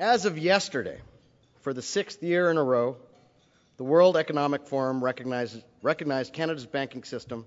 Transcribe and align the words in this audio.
As 0.00 0.24
of 0.24 0.38
yesterday, 0.38 0.98
for 1.60 1.74
the 1.74 1.82
sixth 1.82 2.22
year 2.22 2.50
in 2.50 2.56
a 2.56 2.64
row, 2.64 2.96
the 3.76 3.84
World 3.84 4.16
Economic 4.16 4.66
Forum 4.66 5.04
recognized, 5.04 5.62
recognized 5.82 6.32
Canada's 6.32 6.64
banking 6.64 7.04
system 7.04 7.44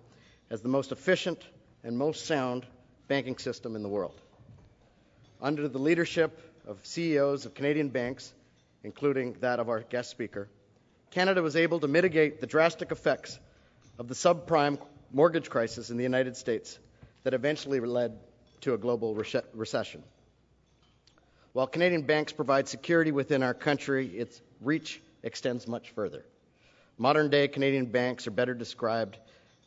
as 0.52 0.62
the 0.62 0.70
most 0.70 0.92
efficient 0.92 1.44
and 1.84 1.98
most 1.98 2.28
sound 2.28 2.68
banking 3.08 3.40
system 3.40 3.76
in 3.76 3.82
the 3.82 3.90
world. 3.90 4.22
Under 5.42 5.68
the 5.68 5.80
leadership 5.80 6.40
of 6.68 6.86
CEOs 6.86 7.48
of 7.48 7.56
Canadian 7.56 7.90
banks, 7.90 8.32
including 8.84 9.34
that 9.40 9.60
of 9.60 9.68
our 9.68 9.80
guest 9.80 10.12
speaker, 10.12 10.48
Canada 11.10 11.42
was 11.42 11.56
able 11.56 11.80
to 11.80 11.88
mitigate 11.88 12.40
the 12.40 12.46
drastic 12.46 12.92
effects 12.92 13.40
of 13.98 14.08
the 14.08 14.14
subprime 14.14 14.78
mortgage 15.12 15.50
crisis 15.50 15.90
in 15.90 15.98
the 15.98 16.04
United 16.04 16.38
States 16.38 16.78
that 17.24 17.34
eventually 17.34 17.80
led 17.80 18.20
to 18.62 18.76
a 18.76 18.78
global 18.78 19.16
recession. 19.56 20.04
While 21.54 21.68
Canadian 21.68 22.02
banks 22.02 22.34
provide 22.34 22.68
security 22.68 23.12
within 23.12 23.44
our 23.44 23.54
country, 23.54 24.08
its 24.08 24.42
reach 24.60 25.02
extends 25.22 25.68
much 25.68 25.92
further. 25.92 26.26
Modern 26.98 27.30
day 27.30 27.48
Canadian 27.48 27.86
banks 27.86 28.26
are 28.26 28.32
better 28.32 28.56
described 28.56 29.18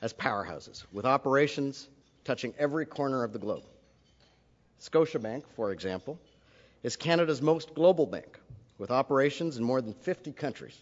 as 0.02 0.12
powerhouses, 0.12 0.84
with 0.92 1.04
operations 1.04 1.88
touching 2.24 2.52
every 2.58 2.86
corner 2.86 3.22
of 3.22 3.32
the 3.32 3.38
globe. 3.38 3.62
Scotiabank, 4.80 5.44
for 5.54 5.70
example, 5.70 6.18
is 6.82 6.96
Canada's 6.96 7.40
most 7.40 7.72
global 7.74 8.06
bank, 8.06 8.38
with 8.78 8.90
operations 8.90 9.56
in 9.56 9.62
more 9.62 9.80
than 9.80 9.94
50 9.94 10.32
countries. 10.32 10.76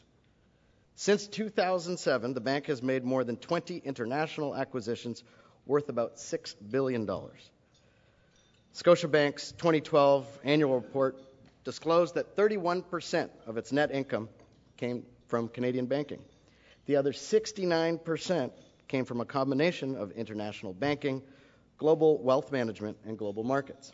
Since 0.97 1.27
2007, 1.27 2.33
the 2.33 2.41
bank 2.41 2.66
has 2.66 2.83
made 2.83 3.05
more 3.05 3.25
than 3.25 3.36
20 3.36 3.77
international 3.78 4.55
acquisitions 4.55 5.23
worth 5.66 5.91
about 5.91 6.16
$6 6.16 6.55
billion. 6.70 7.06
Scotiabank's 8.74 9.52
2012 9.52 10.41
annual 10.42 10.74
report 10.74 11.16
disclosed 11.62 12.16
that 12.16 12.34
31% 12.34 13.30
of 13.47 13.56
its 13.56 13.70
net 13.70 13.92
income 13.92 14.28
came 14.77 15.06
from 15.28 15.47
Canadian 15.47 15.86
banking. 15.86 16.20
The 16.86 16.97
other 16.97 17.12
69% 17.12 18.50
came 18.89 19.05
from 19.05 19.20
a 19.20 19.25
combination 19.25 19.95
of 19.95 20.11
international 20.11 20.75
banking, 20.75 21.22
global 21.78 22.20
wealth 22.20 22.50
management, 22.50 22.97
and 23.06 23.17
global 23.17 23.45
markets. 23.45 23.92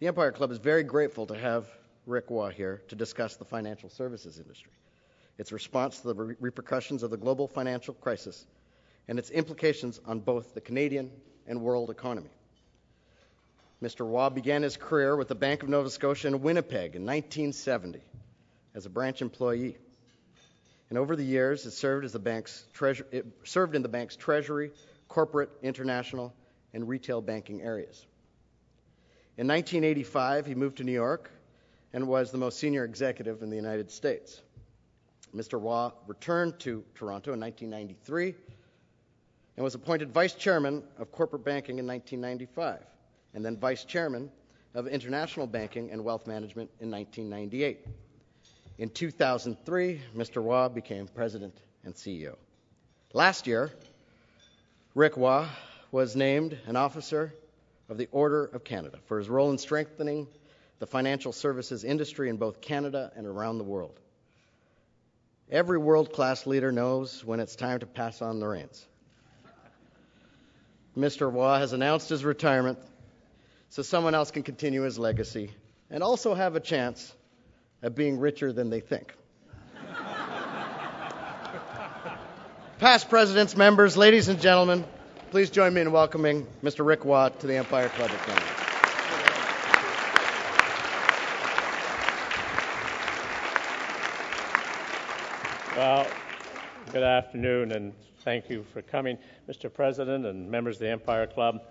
The 0.00 0.08
Empire 0.08 0.30
Club 0.30 0.50
is 0.50 0.58
very 0.58 0.82
grateful 0.82 1.26
to 1.28 1.34
have 1.34 1.66
Rick 2.04 2.30
Waugh 2.30 2.50
here 2.50 2.82
to 2.88 2.94
discuss 2.94 3.36
the 3.36 3.46
financial 3.46 3.88
services 3.88 4.38
industry, 4.38 4.72
its 5.38 5.50
response 5.50 6.00
to 6.00 6.08
the 6.08 6.14
re- 6.14 6.34
repercussions 6.40 7.02
of 7.02 7.10
the 7.10 7.16
global 7.16 7.48
financial 7.48 7.94
crisis, 7.94 8.46
and 9.08 9.18
its 9.18 9.30
implications 9.30 9.98
on 10.04 10.20
both 10.20 10.52
the 10.52 10.60
Canadian 10.60 11.10
and 11.46 11.58
world 11.62 11.88
economy. 11.88 12.28
Mr. 13.82 14.06
Waugh 14.06 14.30
began 14.30 14.62
his 14.62 14.76
career 14.76 15.16
with 15.16 15.28
the 15.28 15.34
Bank 15.34 15.62
of 15.62 15.68
Nova 15.68 15.90
Scotia 15.90 16.28
in 16.28 16.40
Winnipeg 16.42 16.96
in 16.96 17.04
1970 17.04 18.00
as 18.74 18.86
a 18.86 18.90
branch 18.90 19.20
employee. 19.20 19.76
And 20.88 20.98
over 20.98 21.16
the 21.16 21.24
years, 21.24 21.66
it 21.66 21.72
served, 21.72 22.04
it 22.04 23.26
served 23.44 23.74
in 23.74 23.82
the 23.82 23.88
bank's 23.88 24.16
treasury, 24.16 24.70
corporate, 25.08 25.50
international, 25.62 26.32
and 26.72 26.88
retail 26.88 27.20
banking 27.20 27.62
areas. 27.62 28.06
In 29.36 29.48
1985, 29.48 30.46
he 30.46 30.54
moved 30.54 30.76
to 30.78 30.84
New 30.84 30.92
York 30.92 31.30
and 31.92 32.06
was 32.06 32.30
the 32.30 32.38
most 32.38 32.58
senior 32.58 32.84
executive 32.84 33.42
in 33.42 33.50
the 33.50 33.56
United 33.56 33.90
States. 33.90 34.40
Mr. 35.34 35.58
Waugh 35.60 35.92
returned 36.06 36.58
to 36.60 36.84
Toronto 36.94 37.32
in 37.32 37.40
1993 37.40 38.34
and 39.56 39.64
was 39.64 39.74
appointed 39.74 40.12
vice 40.12 40.34
chairman 40.34 40.84
of 40.98 41.10
corporate 41.10 41.44
banking 41.44 41.78
in 41.78 41.86
1995, 41.86 42.80
and 43.34 43.44
then 43.44 43.56
vice 43.56 43.84
chairman 43.84 44.30
of 44.74 44.86
international 44.86 45.46
banking 45.46 45.90
and 45.90 46.02
wealth 46.02 46.26
management 46.26 46.70
in 46.80 46.90
1998. 46.90 47.86
In 48.78 48.90
2003, 48.90 50.00
Mr. 50.16 50.42
Waugh 50.42 50.68
became 50.68 51.06
president 51.06 51.56
and 51.84 51.94
CEO. 51.94 52.36
Last 53.12 53.46
year, 53.46 53.70
Rick 54.94 55.16
Waugh 55.16 55.48
was 55.92 56.16
named 56.16 56.58
an 56.66 56.76
officer 56.76 57.34
of 57.88 57.98
the 57.98 58.08
Order 58.10 58.46
of 58.46 58.64
Canada 58.64 58.98
for 59.06 59.18
his 59.18 59.28
role 59.28 59.50
in 59.50 59.58
strengthening 59.58 60.26
the 60.80 60.86
financial 60.86 61.32
services 61.32 61.84
industry 61.84 62.28
in 62.28 62.36
both 62.36 62.60
Canada 62.60 63.12
and 63.14 63.26
around 63.26 63.58
the 63.58 63.64
world. 63.64 64.00
Every 65.50 65.78
world 65.78 66.12
class 66.12 66.46
leader 66.46 66.72
knows 66.72 67.24
when 67.24 67.38
it's 67.38 67.54
time 67.54 67.78
to 67.80 67.86
pass 67.86 68.22
on 68.22 68.40
the 68.40 68.46
reins. 68.48 68.84
Mr. 70.96 71.30
Waugh 71.30 71.58
has 71.58 71.72
announced 71.72 72.08
his 72.08 72.24
retirement 72.24 72.78
so 73.68 73.82
someone 73.82 74.14
else 74.14 74.30
can 74.30 74.42
continue 74.42 74.82
his 74.82 74.98
legacy 74.98 75.50
and 75.90 76.02
also 76.02 76.34
have 76.34 76.56
a 76.56 76.60
chance 76.60 77.14
at 77.82 77.94
being 77.94 78.18
richer 78.18 78.52
than 78.52 78.70
they 78.70 78.80
think. 78.80 79.14
Past 82.78 83.08
presidents, 83.08 83.56
members, 83.56 83.96
ladies 83.96 84.28
and 84.28 84.40
gentlemen, 84.40 84.84
please 85.30 85.50
join 85.50 85.72
me 85.74 85.80
in 85.80 85.92
welcoming 85.92 86.46
Mr. 86.62 86.86
Rick 86.86 87.04
Waugh 87.04 87.28
to 87.28 87.46
the 87.46 87.56
Empire 87.56 87.88
Club 87.90 88.10
of 88.10 88.18
Canada. 88.26 88.46
Well, 95.76 96.06
good 96.92 97.02
afternoon, 97.02 97.72
and 97.72 97.92
thank 98.20 98.48
you 98.48 98.64
for 98.72 98.80
coming, 98.80 99.18
Mr. 99.48 99.72
President 99.72 100.24
and 100.24 100.48
members 100.48 100.76
of 100.76 100.80
the 100.80 100.90
Empire 100.90 101.26
Club. 101.26 101.62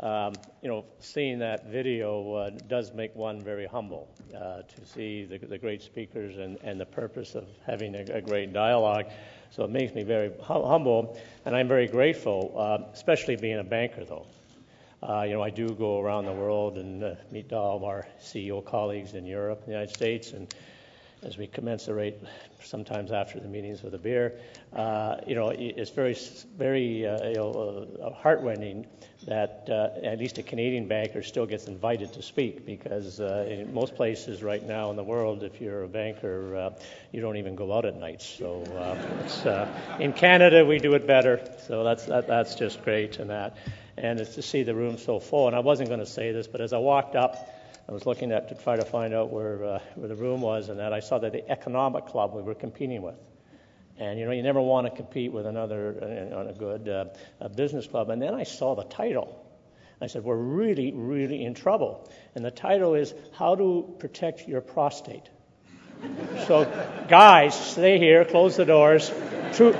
Um, 0.00 0.34
you 0.62 0.68
know, 0.68 0.84
seeing 1.00 1.40
that 1.40 1.66
video 1.66 2.32
uh, 2.34 2.50
does 2.68 2.94
make 2.94 3.16
one 3.16 3.40
very 3.40 3.66
humble 3.66 4.08
uh, 4.32 4.62
to 4.62 4.86
see 4.86 5.24
the, 5.24 5.38
the, 5.38 5.58
great 5.58 5.82
speakers 5.82 6.38
and, 6.38 6.56
and, 6.62 6.78
the 6.80 6.86
purpose 6.86 7.34
of 7.34 7.48
having 7.66 7.96
a, 7.96 8.04
a 8.12 8.20
great 8.20 8.52
dialogue. 8.52 9.06
So 9.50 9.64
it 9.64 9.70
makes 9.70 9.94
me 9.94 10.04
very 10.04 10.30
hum- 10.40 10.62
humble, 10.62 11.18
and 11.44 11.56
I'm 11.56 11.66
very 11.66 11.88
grateful, 11.88 12.54
uh, 12.56 12.92
especially 12.92 13.34
being 13.34 13.58
a 13.58 13.64
banker, 13.64 14.04
though. 14.04 14.26
Uh, 15.02 15.22
you 15.22 15.32
know, 15.32 15.42
I 15.42 15.50
do 15.50 15.68
go 15.70 16.00
around 16.00 16.26
the 16.26 16.32
world 16.32 16.78
and 16.78 17.02
uh, 17.02 17.14
meet 17.32 17.52
all 17.52 17.76
of 17.76 17.82
our 17.82 18.06
CEO 18.22 18.64
colleagues 18.64 19.14
in 19.14 19.26
Europe, 19.26 19.58
and 19.60 19.68
the 19.68 19.72
United 19.72 19.94
States, 19.94 20.32
and 20.32 20.54
as 21.22 21.36
we 21.36 21.46
commensurate 21.46 22.16
sometimes 22.62 23.12
after 23.12 23.40
the 23.40 23.48
meetings 23.48 23.82
with 23.82 23.94
a 23.94 23.98
beer. 23.98 24.38
Uh, 24.74 25.16
you 25.26 25.34
know, 25.34 25.48
it's 25.48 25.90
very, 25.90 26.16
very 26.56 27.06
uh, 27.06 27.28
you 27.28 27.34
know, 27.34 27.88
uh, 28.02 28.10
heartrending 28.10 28.86
that 29.26 29.68
uh, 29.68 30.06
at 30.06 30.18
least 30.18 30.38
a 30.38 30.42
Canadian 30.42 30.86
banker 30.86 31.22
still 31.22 31.46
gets 31.46 31.66
invited 31.66 32.12
to 32.12 32.22
speak 32.22 32.64
because 32.64 33.20
uh, 33.20 33.46
in 33.48 33.72
most 33.74 33.96
places 33.96 34.42
right 34.42 34.64
now 34.66 34.90
in 34.90 34.96
the 34.96 35.02
world, 35.02 35.42
if 35.42 35.60
you're 35.60 35.82
a 35.82 35.88
banker, 35.88 36.56
uh, 36.56 36.70
you 37.12 37.20
don't 37.20 37.36
even 37.36 37.54
go 37.54 37.72
out 37.72 37.84
at 37.84 37.96
night. 37.96 38.22
So 38.22 38.62
in 39.98 40.12
Canada, 40.12 40.64
we 40.64 40.78
do 40.78 40.94
it 40.94 41.06
better. 41.06 41.40
So 41.66 41.84
that's 41.84 42.04
that, 42.06 42.26
that's 42.28 42.54
just 42.54 42.82
great 42.84 43.18
and 43.18 43.30
that. 43.30 43.56
And 43.96 44.20
it's 44.20 44.36
to 44.36 44.42
see 44.42 44.62
the 44.62 44.74
room 44.74 44.98
so 44.98 45.18
full. 45.18 45.48
And 45.48 45.56
I 45.56 45.60
wasn't 45.60 45.88
going 45.88 46.00
to 46.00 46.06
say 46.06 46.30
this, 46.30 46.46
but 46.46 46.60
as 46.60 46.72
I 46.72 46.78
walked 46.78 47.16
up, 47.16 47.57
I 47.88 47.92
was 47.92 48.04
looking 48.04 48.32
at 48.32 48.50
to 48.50 48.54
try 48.54 48.76
to 48.76 48.84
find 48.84 49.14
out 49.14 49.32
where 49.32 49.64
uh, 49.64 49.78
where 49.94 50.08
the 50.08 50.14
room 50.14 50.42
was, 50.42 50.68
and 50.68 50.78
that 50.78 50.92
I 50.92 51.00
saw 51.00 51.18
that 51.18 51.32
the 51.32 51.48
economic 51.50 52.06
club 52.06 52.34
we 52.34 52.42
were 52.42 52.54
competing 52.54 53.00
with. 53.00 53.14
And 53.96 54.18
you 54.18 54.26
know, 54.26 54.32
you 54.32 54.42
never 54.42 54.60
want 54.60 54.86
to 54.86 54.94
compete 54.94 55.32
with 55.32 55.46
another 55.46 56.30
uh, 56.32 56.38
on 56.38 56.48
a 56.48 56.52
good 56.52 56.88
uh, 56.88 57.06
a 57.40 57.48
business 57.48 57.86
club. 57.86 58.10
And 58.10 58.20
then 58.20 58.34
I 58.34 58.42
saw 58.42 58.74
the 58.74 58.84
title. 58.84 59.42
I 60.02 60.06
said, 60.06 60.22
"We're 60.22 60.36
really, 60.36 60.92
really 60.92 61.42
in 61.42 61.54
trouble." 61.54 62.10
And 62.34 62.44
the 62.44 62.50
title 62.50 62.94
is 62.94 63.14
"How 63.32 63.54
to 63.54 63.96
Protect 63.98 64.46
Your 64.46 64.60
Prostate." 64.60 65.30
so, 66.46 66.70
guys, 67.08 67.58
stay 67.58 67.98
here, 67.98 68.26
close 68.26 68.56
the 68.56 68.66
doors. 68.66 69.10
True. 69.54 69.74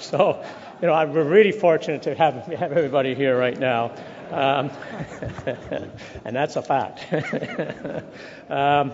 So, 0.00 0.44
you 0.82 0.88
know, 0.88 0.92
I'm 0.92 1.12
really 1.12 1.52
fortunate 1.52 2.02
to 2.02 2.14
have 2.16 2.34
have 2.46 2.72
everybody 2.72 3.14
here 3.14 3.38
right 3.38 3.58
now. 3.58 3.94
Um, 4.30 4.70
and 6.24 6.34
that's 6.36 6.56
a 6.56 6.62
fact. 6.62 7.06
um, 8.50 8.92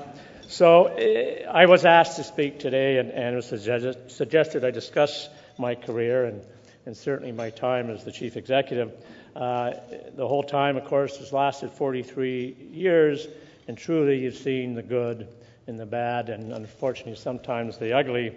so 0.49 0.87
uh, 0.87 1.51
I 1.51 1.67
was 1.67 1.85
asked 1.85 2.17
to 2.17 2.25
speak 2.25 2.59
today, 2.59 2.99
and, 2.99 3.11
and 3.11 3.35
it 3.35 3.37
was 3.37 3.47
suggested, 3.47 4.11
suggested 4.11 4.65
I 4.65 4.71
discuss 4.71 5.29
my 5.59 5.75
career 5.75 6.25
and, 6.25 6.43
and 6.87 6.97
certainly 6.97 7.33
my 7.33 7.51
time 7.51 7.91
as 7.91 8.05
the 8.05 8.13
chief 8.13 8.37
executive. 8.37 8.93
Uh, 9.37 9.75
the 10.17 10.27
whole 10.27 10.43
time, 10.43 10.77
of 10.77 10.85
course, 10.87 11.19
has 11.19 11.33
lasted 11.33 11.71
43 11.71 12.57
years, 12.73 13.29
and 13.69 13.79
truly 13.79 14.19
you've 14.19 14.37
seen 14.37 14.75
the 14.75 14.83
good 14.83 15.29
and 15.67 15.79
the 15.79 15.87
bad, 15.87 16.31
and 16.31 16.53
unfortunately 16.53 17.15
sometimes 17.15 17.79
the 17.79 17.93
ugly. 17.93 18.35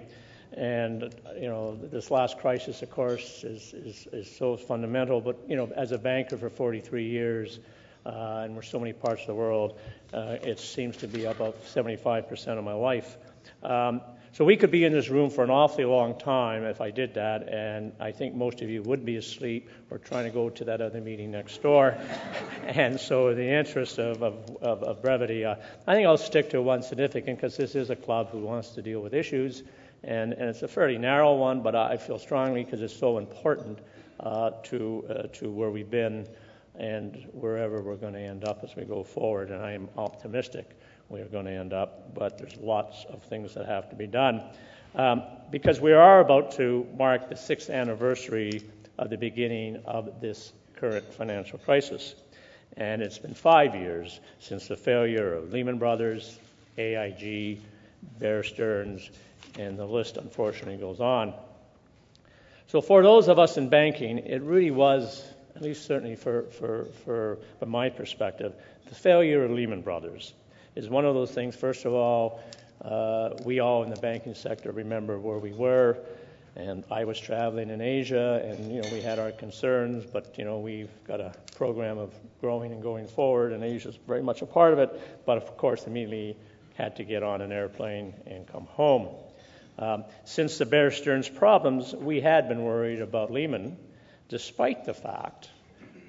And 0.55 1.13
you 1.35 1.47
know, 1.47 1.75
this 1.75 2.11
last 2.11 2.37
crisis, 2.37 2.81
of 2.81 2.91
course, 2.91 3.43
is, 3.43 3.73
is, 3.73 4.07
is 4.11 4.35
so 4.35 4.57
fundamental. 4.57 5.21
But 5.21 5.37
you 5.47 5.55
know, 5.55 5.71
as 5.75 5.91
a 5.91 5.97
banker 5.97 6.37
for 6.37 6.49
43 6.49 7.07
years, 7.07 7.59
uh, 8.05 8.41
and 8.43 8.55
we're 8.55 8.61
so 8.61 8.79
many 8.79 8.93
parts 8.93 9.21
of 9.21 9.27
the 9.27 9.35
world, 9.35 9.79
uh, 10.13 10.37
it 10.43 10.59
seems 10.59 10.97
to 10.97 11.07
be 11.07 11.25
about 11.25 11.63
75% 11.65 12.57
of 12.57 12.63
my 12.63 12.73
life. 12.73 13.17
Um, 13.63 14.01
So 14.33 14.43
we 14.43 14.57
could 14.57 14.71
be 14.71 14.83
in 14.83 14.91
this 14.91 15.09
room 15.09 15.29
for 15.29 15.43
an 15.43 15.51
awfully 15.51 15.85
long 15.85 16.17
time 16.17 16.63
if 16.63 16.81
I 16.81 16.89
did 16.89 17.13
that, 17.13 17.47
and 17.49 17.91
I 17.99 18.11
think 18.11 18.33
most 18.33 18.63
of 18.63 18.69
you 18.69 18.81
would 18.81 19.05
be 19.05 19.17
asleep 19.17 19.69
or 19.91 19.99
trying 19.99 20.23
to 20.23 20.31
go 20.31 20.49
to 20.49 20.63
that 20.65 20.81
other 20.81 20.99
meeting 21.01 21.29
next 21.29 21.61
door. 21.61 21.95
and 22.63 22.99
so, 22.99 23.27
in 23.27 23.37
the 23.37 23.47
interest 23.47 23.99
of, 23.99 24.23
of, 24.23 24.57
of, 24.59 24.81
of 24.81 25.01
brevity, 25.03 25.45
uh, 25.45 25.57
I 25.85 25.93
think 25.93 26.07
I'll 26.07 26.17
stick 26.17 26.49
to 26.49 26.63
one 26.63 26.81
significant 26.81 27.37
because 27.37 27.57
this 27.57 27.75
is 27.75 27.91
a 27.91 27.95
club 27.95 28.31
who 28.31 28.39
wants 28.39 28.69
to 28.69 28.81
deal 28.81 29.01
with 29.01 29.13
issues, 29.13 29.61
and, 30.03 30.33
and 30.33 30.49
it's 30.49 30.63
a 30.63 30.67
fairly 30.67 30.97
narrow 30.97 31.35
one, 31.35 31.61
but 31.61 31.75
I 31.75 31.97
feel 31.97 32.19
strongly 32.19 32.63
because 32.63 32.81
it's 32.81 32.95
so 32.95 33.17
important 33.17 33.79
uh, 34.19 34.51
to, 34.63 35.05
uh, 35.09 35.13
to 35.33 35.49
where 35.49 35.69
we've 35.69 35.89
been 35.89 36.27
and 36.75 37.27
wherever 37.33 37.81
we're 37.81 37.95
going 37.95 38.13
to 38.13 38.19
end 38.19 38.45
up 38.45 38.63
as 38.63 38.75
we 38.75 38.83
go 38.83 39.03
forward, 39.03 39.51
and 39.51 39.63
I 39.63 39.73
am 39.73 39.89
optimistic 39.97 40.75
we're 41.09 41.25
going 41.25 41.45
to 41.45 41.51
end 41.51 41.73
up, 41.73 42.13
but 42.15 42.37
there's 42.37 42.57
lots 42.57 43.05
of 43.05 43.21
things 43.23 43.53
that 43.53 43.65
have 43.65 43.89
to 43.89 43.95
be 43.95 44.07
done. 44.07 44.41
Um, 44.95 45.23
because 45.51 45.79
we 45.79 45.93
are 45.93 46.19
about 46.19 46.51
to 46.53 46.87
mark 46.97 47.29
the 47.29 47.35
sixth 47.35 47.69
anniversary 47.69 48.63
of 48.97 49.09
the 49.09 49.17
beginning 49.17 49.81
of 49.85 50.21
this 50.21 50.53
current 50.75 51.13
financial 51.13 51.59
crisis. 51.59 52.15
And 52.77 53.01
it's 53.01 53.19
been 53.19 53.33
five 53.33 53.75
years 53.75 54.19
since 54.39 54.67
the 54.67 54.75
failure 54.75 55.33
of 55.33 55.51
Lehman 55.51 55.77
Brothers, 55.77 56.39
AIG, 56.77 57.61
Bear 58.19 58.43
Stearns, 58.43 59.09
and 59.57 59.77
the 59.77 59.85
list 59.85 60.17
unfortunately 60.17 60.77
goes 60.77 60.99
on. 60.99 61.33
So, 62.67 62.81
for 62.81 63.03
those 63.03 63.27
of 63.27 63.39
us 63.39 63.57
in 63.57 63.69
banking, 63.69 64.19
it 64.19 64.41
really 64.41 64.71
was, 64.71 65.23
at 65.55 65.61
least 65.61 65.85
certainly 65.85 66.15
for, 66.15 66.43
for, 66.43 66.85
for, 67.05 67.37
from 67.59 67.69
my 67.69 67.89
perspective, 67.89 68.53
the 68.87 68.95
failure 68.95 69.43
of 69.43 69.51
Lehman 69.51 69.81
Brothers 69.81 70.33
is 70.75 70.89
one 70.89 71.05
of 71.05 71.13
those 71.13 71.31
things. 71.31 71.55
First 71.55 71.85
of 71.85 71.93
all, 71.93 72.41
uh, 72.83 73.31
we 73.45 73.59
all 73.59 73.83
in 73.83 73.89
the 73.89 73.99
banking 73.99 74.33
sector 74.33 74.71
remember 74.71 75.19
where 75.19 75.37
we 75.37 75.53
were, 75.53 75.97
and 76.55 76.83
I 76.91 77.03
was 77.05 77.19
traveling 77.19 77.69
in 77.69 77.81
Asia, 77.81 78.41
and 78.43 78.71
you 78.71 78.81
know 78.81 78.89
we 78.91 79.01
had 79.01 79.19
our 79.19 79.31
concerns, 79.31 80.05
but 80.05 80.37
you 80.37 80.45
know 80.45 80.59
we've 80.59 80.91
got 81.05 81.19
a 81.19 81.33
program 81.55 81.97
of 81.97 82.13
growing 82.41 82.71
and 82.71 82.81
going 82.81 83.07
forward, 83.07 83.53
and 83.53 83.63
Asia's 83.63 83.97
very 84.07 84.21
much 84.21 84.41
a 84.41 84.45
part 84.45 84.73
of 84.73 84.79
it. 84.79 85.25
But 85.25 85.37
of 85.37 85.57
course, 85.57 85.87
immediately 85.87 86.37
had 86.75 86.95
to 86.95 87.03
get 87.03 87.23
on 87.23 87.41
an 87.41 87.51
airplane 87.51 88.13
and 88.25 88.47
come 88.47 88.65
home. 88.65 89.07
Um, 89.79 90.05
since 90.25 90.57
the 90.57 90.65
Bear 90.65 90.91
Stearns 90.91 91.29
problems, 91.29 91.93
we 91.93 92.21
had 92.21 92.47
been 92.47 92.63
worried 92.63 93.01
about 93.01 93.31
Lehman, 93.31 93.77
despite 94.29 94.85
the 94.85 94.93
fact 94.93 95.49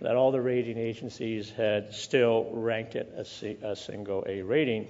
that 0.01 0.17
all 0.17 0.33
the 0.33 0.41
rating 0.41 0.77
agencies 0.77 1.51
had 1.51 1.95
still 1.95 2.51
ranked 2.53 2.95
it 2.95 3.13
as 3.17 3.43
a 3.63 3.75
single 3.75 4.25
A 4.29 4.43
rating. 4.43 4.89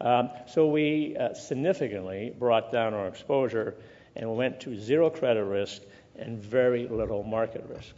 Um, 0.00 0.30
so 0.46 0.66
we 0.68 1.16
uh, 1.16 1.34
significantly 1.34 2.34
brought 2.36 2.72
down 2.72 2.94
our 2.94 3.08
exposure 3.08 3.76
and 4.14 4.34
went 4.36 4.60
to 4.60 4.78
zero 4.78 5.08
credit 5.10 5.44
risk 5.44 5.82
and 6.16 6.38
very 6.38 6.88
little 6.88 7.22
market 7.22 7.64
risk. 7.68 7.94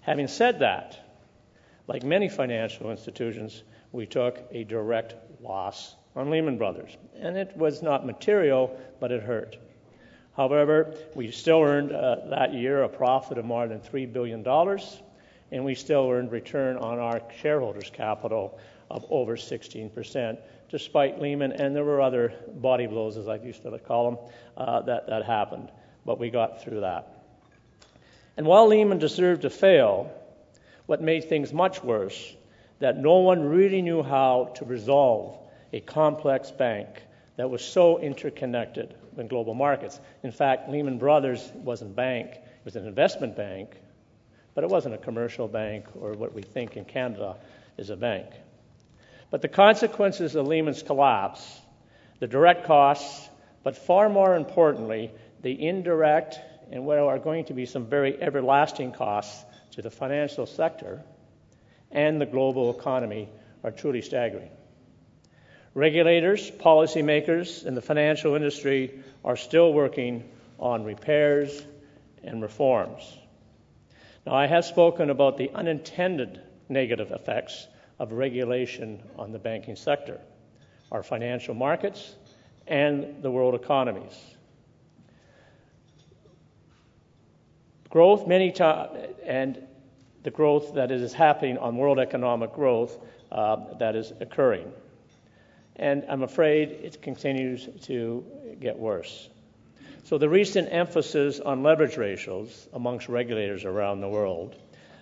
Having 0.00 0.28
said 0.28 0.60
that, 0.60 0.98
like 1.86 2.02
many 2.02 2.28
financial 2.28 2.90
institutions, 2.90 3.62
we 3.92 4.06
took 4.06 4.38
a 4.52 4.64
direct 4.64 5.14
loss 5.40 5.94
on 6.18 6.30
Lehman 6.30 6.58
Brothers. 6.58 6.96
And 7.20 7.36
it 7.36 7.56
was 7.56 7.80
not 7.82 8.04
material, 8.04 8.76
but 9.00 9.12
it 9.12 9.22
hurt. 9.22 9.56
However, 10.36 10.94
we 11.14 11.30
still 11.30 11.62
earned 11.62 11.92
uh, 11.92 12.16
that 12.30 12.52
year 12.52 12.82
a 12.82 12.88
profit 12.88 13.38
of 13.38 13.44
more 13.44 13.66
than 13.68 13.80
$3 13.80 14.12
billion 14.12 14.44
and 15.50 15.64
we 15.64 15.74
still 15.74 16.10
earned 16.10 16.30
return 16.30 16.76
on 16.76 16.98
our 16.98 17.22
shareholders' 17.40 17.90
capital 17.90 18.58
of 18.90 19.04
over 19.10 19.36
16%, 19.36 20.38
despite 20.70 21.20
Lehman, 21.20 21.52
and 21.52 21.74
there 21.74 21.84
were 21.84 22.00
other 22.00 22.34
body 22.54 22.86
blows, 22.86 23.16
as 23.16 23.28
I 23.28 23.36
used 23.36 23.62
to 23.62 23.78
call 23.78 24.10
them, 24.10 24.18
uh, 24.56 24.82
that, 24.82 25.06
that 25.08 25.24
happened. 25.24 25.70
But 26.04 26.18
we 26.18 26.30
got 26.30 26.62
through 26.62 26.80
that. 26.80 27.24
And 28.36 28.46
while 28.46 28.66
Lehman 28.68 28.98
deserved 28.98 29.42
to 29.42 29.50
fail, 29.50 30.12
what 30.86 31.00
made 31.02 31.28
things 31.28 31.52
much 31.52 31.82
worse, 31.82 32.34
that 32.78 32.98
no 32.98 33.18
one 33.18 33.42
really 33.42 33.82
knew 33.82 34.02
how 34.02 34.52
to 34.56 34.64
resolve 34.64 35.38
a 35.72 35.80
complex 35.80 36.50
bank 36.50 36.88
that 37.36 37.48
was 37.48 37.64
so 37.64 37.98
interconnected 37.98 38.94
in 39.16 39.28
global 39.28 39.54
markets. 39.54 40.00
In 40.22 40.32
fact, 40.32 40.68
Lehman 40.70 40.98
Brothers 40.98 41.50
wasn't 41.54 41.92
a 41.92 41.94
bank, 41.94 42.30
it 42.32 42.64
was 42.64 42.76
an 42.76 42.86
investment 42.86 43.36
bank 43.36 43.76
but 44.58 44.64
it 44.64 44.70
wasn't 44.70 44.92
a 44.92 44.98
commercial 44.98 45.46
bank 45.46 45.84
or 46.00 46.14
what 46.14 46.34
we 46.34 46.42
think 46.42 46.76
in 46.76 46.84
Canada 46.84 47.36
is 47.76 47.90
a 47.90 47.96
bank. 47.96 48.26
But 49.30 49.40
the 49.40 49.46
consequences 49.46 50.34
of 50.34 50.48
Lehman's 50.48 50.82
collapse, 50.82 51.60
the 52.18 52.26
direct 52.26 52.66
costs, 52.66 53.28
but 53.62 53.76
far 53.76 54.08
more 54.08 54.34
importantly, 54.34 55.12
the 55.42 55.64
indirect 55.64 56.40
and 56.72 56.84
what 56.84 56.98
are 56.98 57.20
going 57.20 57.44
to 57.44 57.54
be 57.54 57.66
some 57.66 57.86
very 57.86 58.20
everlasting 58.20 58.90
costs 58.90 59.44
to 59.76 59.80
the 59.80 59.92
financial 59.92 60.44
sector 60.44 61.04
and 61.92 62.20
the 62.20 62.26
global 62.26 62.76
economy 62.76 63.28
are 63.62 63.70
truly 63.70 64.02
staggering. 64.02 64.50
Regulators, 65.78 66.50
policymakers, 66.50 67.64
and 67.64 67.76
the 67.76 67.80
financial 67.80 68.34
industry 68.34 68.98
are 69.24 69.36
still 69.36 69.72
working 69.72 70.28
on 70.58 70.82
repairs 70.82 71.64
and 72.24 72.42
reforms. 72.42 73.16
Now, 74.26 74.34
I 74.34 74.48
have 74.48 74.64
spoken 74.64 75.08
about 75.08 75.36
the 75.36 75.52
unintended 75.54 76.40
negative 76.68 77.12
effects 77.12 77.68
of 78.00 78.10
regulation 78.10 79.00
on 79.16 79.30
the 79.30 79.38
banking 79.38 79.76
sector, 79.76 80.20
our 80.90 81.04
financial 81.04 81.54
markets, 81.54 82.16
and 82.66 83.22
the 83.22 83.30
world 83.30 83.54
economies. 83.54 84.18
Growth, 87.88 88.26
many 88.26 88.50
times, 88.50 88.98
and 89.24 89.62
the 90.24 90.32
growth 90.32 90.74
that 90.74 90.90
is 90.90 91.12
happening 91.12 91.56
on 91.56 91.76
world 91.76 92.00
economic 92.00 92.52
growth 92.52 92.98
uh, 93.30 93.58
that 93.78 93.94
is 93.94 94.12
occurring. 94.20 94.72
And 95.78 96.04
I'm 96.08 96.22
afraid 96.22 96.70
it 96.70 97.02
continues 97.02 97.68
to 97.82 98.24
get 98.60 98.78
worse. 98.78 99.28
So, 100.04 100.16
the 100.18 100.28
recent 100.28 100.68
emphasis 100.72 101.38
on 101.38 101.62
leverage 101.62 101.96
ratios 101.96 102.68
amongst 102.72 103.08
regulators 103.08 103.64
around 103.64 104.00
the 104.00 104.08
world, 104.08 104.56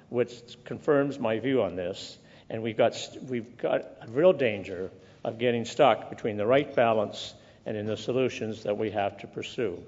which 0.09 0.57
confirms 0.65 1.19
my 1.19 1.39
view 1.39 1.63
on 1.63 1.77
this, 1.77 2.19
and 2.51 2.63
we've 2.63 2.77
got, 2.77 2.97
we've 3.29 3.57
got 3.57 3.83
a 4.03 4.09
real 4.09 4.33
danger 4.33 4.91
of 5.25 5.39
getting 5.39 5.65
stuck 5.65 6.11
between 6.11 6.37
the 6.37 6.47
right 6.47 6.75
balance 6.75 7.35
and 7.67 7.77
in 7.77 7.87
the 7.87 7.97
solutions 7.97 8.63
that 8.65 8.77
we 8.77 8.91
have 8.91 9.17
to 9.19 9.27
pursue. 9.27 9.83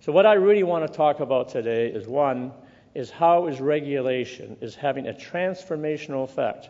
So, 0.00 0.12
what 0.12 0.26
I 0.26 0.34
really 0.34 0.62
want 0.62 0.86
to 0.86 0.92
talk 0.92 1.20
about 1.20 1.48
today 1.48 1.88
is 1.88 2.06
one, 2.06 2.52
is 2.94 3.10
how 3.10 3.46
is 3.46 3.60
regulation 3.60 4.56
is 4.60 4.74
having 4.74 5.06
a 5.06 5.12
transformational 5.12 6.24
effect, 6.24 6.68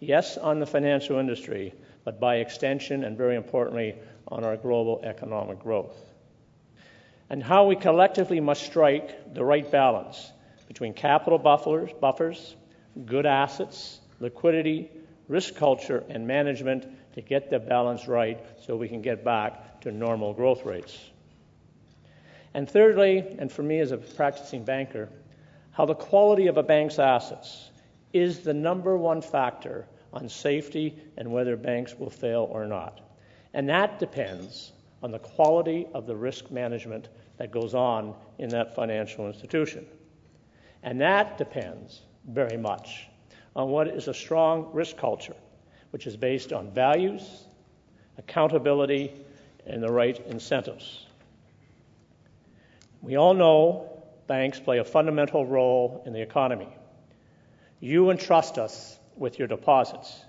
yes, 0.00 0.36
on 0.36 0.58
the 0.58 0.66
financial 0.66 1.18
industry, 1.18 1.74
but 2.06 2.20
by 2.20 2.36
extension 2.36 3.02
and 3.02 3.18
very 3.18 3.34
importantly, 3.34 3.96
on 4.28 4.44
our 4.44 4.56
global 4.56 5.02
economic 5.04 5.58
growth 5.58 5.94
and 7.30 7.42
how 7.42 7.66
we 7.66 7.74
collectively 7.74 8.40
must 8.40 8.62
strike 8.62 9.34
the 9.34 9.44
right 9.44 9.70
balance 9.70 10.32
between 10.68 10.94
capital 10.94 11.38
buffers, 11.38 11.90
buffers 12.00 12.54
good 13.04 13.26
assets, 13.26 14.00
liquidity, 14.20 14.90
risk 15.28 15.54
culture, 15.56 16.02
and 16.08 16.26
management 16.26 16.86
to 17.14 17.20
get 17.20 17.50
the 17.50 17.58
balance 17.58 18.08
right 18.08 18.40
so 18.62 18.74
we 18.74 18.88
can 18.88 19.02
get 19.02 19.22
back 19.22 19.80
to 19.82 19.92
normal 19.92 20.32
growth 20.32 20.64
rates. 20.64 20.98
And 22.54 22.70
thirdly, 22.70 23.18
and 23.38 23.52
for 23.52 23.62
me 23.62 23.80
as 23.80 23.92
a 23.92 23.98
practicing 23.98 24.64
banker, 24.64 25.10
how 25.72 25.84
the 25.84 25.94
quality 25.94 26.46
of 26.46 26.56
a 26.56 26.62
bank's 26.62 26.98
assets 26.98 27.70
is 28.14 28.40
the 28.40 28.54
number 28.54 28.96
one 28.96 29.20
factor 29.20 29.86
on 30.16 30.28
safety 30.30 30.96
and 31.18 31.30
whether 31.30 31.56
banks 31.56 31.94
will 31.98 32.10
fail 32.10 32.48
or 32.50 32.66
not. 32.66 33.00
And 33.52 33.68
that 33.68 33.98
depends 33.98 34.72
on 35.02 35.10
the 35.10 35.18
quality 35.18 35.86
of 35.92 36.06
the 36.06 36.16
risk 36.16 36.50
management 36.50 37.08
that 37.36 37.50
goes 37.50 37.74
on 37.74 38.14
in 38.38 38.48
that 38.48 38.74
financial 38.74 39.26
institution. 39.26 39.86
And 40.82 41.00
that 41.02 41.36
depends 41.36 42.00
very 42.26 42.56
much 42.56 43.08
on 43.54 43.68
what 43.68 43.88
is 43.88 44.08
a 44.08 44.14
strong 44.14 44.70
risk 44.72 44.96
culture, 44.96 45.36
which 45.90 46.06
is 46.06 46.16
based 46.16 46.52
on 46.52 46.70
values, 46.70 47.44
accountability, 48.16 49.12
and 49.66 49.82
the 49.82 49.92
right 49.92 50.18
incentives. 50.26 51.04
We 53.02 53.16
all 53.16 53.34
know 53.34 54.02
banks 54.26 54.58
play 54.58 54.78
a 54.78 54.84
fundamental 54.84 55.44
role 55.44 56.02
in 56.06 56.14
the 56.14 56.22
economy. 56.22 56.68
You 57.80 58.10
entrust 58.10 58.56
us 58.56 58.98
with 59.16 59.38
your 59.38 59.48
deposits, 59.48 60.24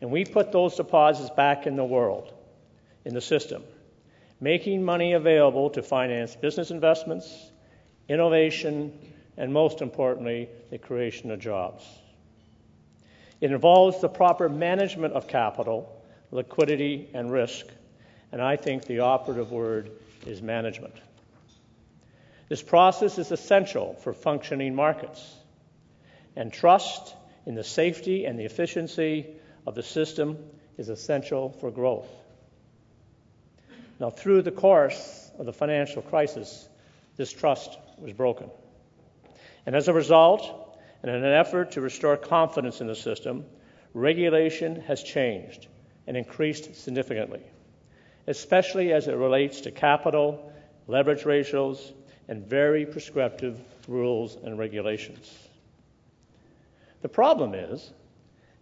and 0.00 0.10
we 0.10 0.24
put 0.24 0.52
those 0.52 0.76
deposits 0.76 1.30
back 1.30 1.66
in 1.66 1.76
the 1.76 1.84
world, 1.84 2.32
in 3.04 3.14
the 3.14 3.20
system 3.20 3.62
making 4.40 4.84
money 4.84 5.14
available 5.14 5.70
to 5.70 5.82
finance 5.82 6.36
business 6.36 6.70
investments, 6.70 7.50
innovation, 8.08 8.92
and 9.36 9.52
most 9.52 9.80
importantly, 9.80 10.48
the 10.70 10.78
creation 10.78 11.30
of 11.30 11.40
jobs. 11.40 11.84
It 13.40 13.52
involves 13.52 14.00
the 14.00 14.08
proper 14.08 14.48
management 14.48 15.14
of 15.14 15.28
capital, 15.28 16.02
liquidity, 16.30 17.08
and 17.14 17.30
risk, 17.30 17.66
and 18.32 18.42
I 18.42 18.56
think 18.56 18.84
the 18.84 19.00
operative 19.00 19.50
word 19.50 19.90
is 20.26 20.42
management. 20.42 20.94
This 22.48 22.62
process 22.62 23.18
is 23.18 23.30
essential 23.30 23.94
for 23.94 24.12
functioning 24.12 24.74
markets, 24.74 25.34
and 26.36 26.52
trust 26.52 27.14
in 27.48 27.54
the 27.54 27.64
safety 27.64 28.26
and 28.26 28.38
the 28.38 28.44
efficiency 28.44 29.26
of 29.66 29.74
the 29.74 29.82
system 29.82 30.36
is 30.76 30.90
essential 30.90 31.48
for 31.48 31.70
growth. 31.70 32.06
Now, 33.98 34.10
through 34.10 34.42
the 34.42 34.50
course 34.50 35.30
of 35.38 35.46
the 35.46 35.52
financial 35.52 36.02
crisis, 36.02 36.68
this 37.16 37.32
trust 37.32 37.78
was 37.96 38.12
broken. 38.12 38.50
And 39.64 39.74
as 39.74 39.88
a 39.88 39.94
result, 39.94 40.78
and 41.02 41.10
in 41.10 41.24
an 41.24 41.32
effort 41.32 41.72
to 41.72 41.80
restore 41.80 42.18
confidence 42.18 42.82
in 42.82 42.86
the 42.86 42.94
system, 42.94 43.46
regulation 43.94 44.82
has 44.82 45.02
changed 45.02 45.68
and 46.06 46.18
increased 46.18 46.76
significantly, 46.76 47.42
especially 48.26 48.92
as 48.92 49.08
it 49.08 49.16
relates 49.16 49.62
to 49.62 49.70
capital, 49.70 50.52
leverage 50.86 51.24
ratios, 51.24 51.94
and 52.28 52.46
very 52.46 52.84
prescriptive 52.84 53.58
rules 53.88 54.36
and 54.36 54.58
regulations. 54.58 55.47
The 57.02 57.08
problem 57.08 57.54
is, 57.54 57.92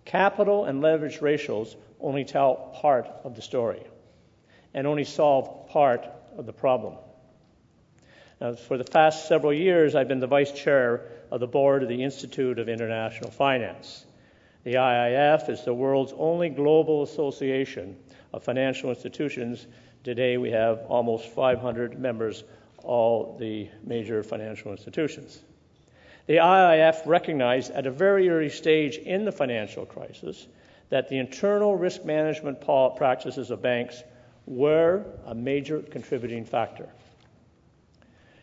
capital 0.04 0.64
and 0.64 0.80
leverage 0.80 1.20
ratios 1.20 1.76
only 2.00 2.24
tell 2.24 2.76
part 2.80 3.08
of 3.24 3.34
the 3.34 3.42
story 3.42 3.82
and 4.74 4.86
only 4.86 5.04
solve 5.04 5.68
part 5.68 6.06
of 6.36 6.46
the 6.46 6.52
problem. 6.52 6.94
Now, 8.40 8.54
for 8.54 8.76
the 8.76 8.84
past 8.84 9.28
several 9.28 9.52
years, 9.52 9.94
I've 9.94 10.08
been 10.08 10.20
the 10.20 10.26
vice 10.26 10.52
chair 10.52 11.06
of 11.30 11.40
the 11.40 11.46
board 11.46 11.82
of 11.82 11.88
the 11.88 12.02
Institute 12.02 12.58
of 12.58 12.68
International 12.68 13.30
Finance. 13.30 14.04
The 14.64 14.74
IIF 14.74 15.48
is 15.48 15.64
the 15.64 15.72
world's 15.72 16.12
only 16.16 16.50
global 16.50 17.02
association 17.02 17.96
of 18.34 18.44
financial 18.44 18.90
institutions. 18.90 19.66
Today, 20.04 20.36
we 20.36 20.50
have 20.50 20.80
almost 20.88 21.28
500 21.28 21.98
members, 21.98 22.44
all 22.82 23.38
the 23.38 23.70
major 23.82 24.22
financial 24.22 24.72
institutions. 24.72 25.40
The 26.26 26.36
IIF 26.36 27.06
recognized 27.06 27.70
at 27.70 27.86
a 27.86 27.90
very 27.90 28.28
early 28.28 28.48
stage 28.48 28.96
in 28.96 29.24
the 29.24 29.32
financial 29.32 29.86
crisis 29.86 30.48
that 30.88 31.08
the 31.08 31.18
internal 31.18 31.76
risk 31.76 32.04
management 32.04 32.60
practices 32.60 33.50
of 33.50 33.62
banks 33.62 34.02
were 34.46 35.04
a 35.24 35.34
major 35.34 35.80
contributing 35.80 36.44
factor. 36.44 36.88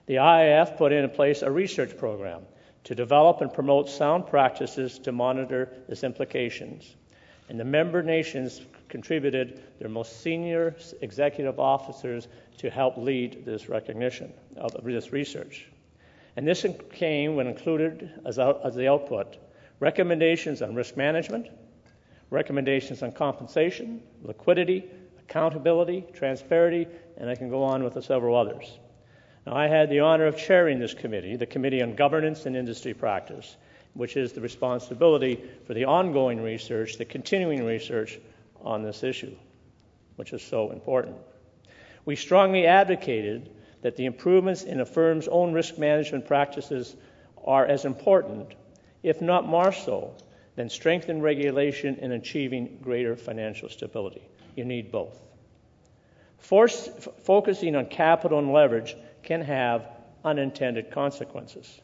The 0.05 0.15
IIF 0.15 0.77
put 0.77 0.91
in 0.91 1.09
place 1.09 1.41
a 1.41 1.51
research 1.51 1.97
program 1.97 2.41
to 2.85 2.95
develop 2.95 3.41
and 3.41 3.51
promote 3.51 3.89
sound 3.89 4.27
practices 4.27 4.99
to 4.99 5.11
monitor 5.11 5.69
its 5.87 6.03
implications. 6.03 6.95
And 7.49 7.59
the 7.59 7.65
member 7.65 8.01
nations 8.01 8.61
contributed 8.89 9.61
their 9.79 9.89
most 9.89 10.21
senior 10.21 10.75
executive 11.01 11.59
officers 11.59 12.27
to 12.57 12.69
help 12.69 12.97
lead 12.97 13.45
this 13.45 13.67
recognition 13.69 14.33
of 14.57 14.83
this 14.83 15.11
research. 15.11 15.67
And 16.35 16.47
this 16.47 16.65
came 16.91 17.35
when 17.35 17.47
included 17.47 18.09
as, 18.25 18.39
out, 18.39 18.61
as 18.63 18.75
the 18.75 18.87
output 18.87 19.37
recommendations 19.79 20.61
on 20.61 20.75
risk 20.75 20.95
management, 20.95 21.47
recommendations 22.29 23.03
on 23.03 23.11
compensation, 23.11 24.01
liquidity, 24.23 24.85
accountability, 25.19 26.05
transparency, 26.13 26.89
and 27.17 27.29
I 27.29 27.35
can 27.35 27.49
go 27.49 27.63
on 27.63 27.83
with 27.83 27.93
the 27.93 28.01
several 28.01 28.35
others. 28.35 28.79
Now, 29.45 29.55
I 29.55 29.67
had 29.67 29.89
the 29.89 29.99
honor 29.99 30.25
of 30.25 30.37
chairing 30.37 30.79
this 30.79 30.93
committee, 30.93 31.35
the 31.35 31.45
Committee 31.45 31.81
on 31.81 31.95
Governance 31.95 32.45
and 32.45 32.55
Industry 32.55 32.93
Practice, 32.93 33.57
which 33.93 34.15
is 34.15 34.31
the 34.31 34.41
responsibility 34.41 35.43
for 35.67 35.73
the 35.73 35.85
ongoing 35.85 36.41
research, 36.41 36.97
the 36.97 37.05
continuing 37.05 37.65
research 37.65 38.19
on 38.61 38.83
this 38.83 39.03
issue, 39.03 39.35
which 40.15 40.33
is 40.33 40.41
so 40.41 40.71
important. 40.71 41.17
We 42.05 42.15
strongly 42.15 42.65
advocated 42.65 43.49
that 43.83 43.97
the 43.97 44.05
improvements 44.05 44.63
in 44.63 44.79
a 44.79 44.85
firm's 44.85 45.27
own 45.27 45.53
risk 45.53 45.77
management 45.77 46.25
practices 46.25 46.95
are 47.45 47.65
as 47.65 47.85
important, 47.85 48.55
if 49.03 49.21
not 49.21 49.45
more 49.45 49.73
so, 49.73 50.15
than 50.55 50.69
strengthened 50.69 51.21
regulation 51.21 51.97
in 51.97 52.13
achieving 52.13 52.79
greater 52.81 53.15
financial 53.15 53.69
stability. 53.69 54.23
You 54.55 54.63
need 54.63 54.91
both. 54.91 55.21
Force, 56.39 56.89
focusing 57.23 57.75
on 57.75 57.87
capital 57.87 58.39
and 58.39 58.53
leverage 58.53 58.95
can 59.21 59.41
have 59.41 59.85
unintended 60.23 60.91
consequences. 60.91 61.81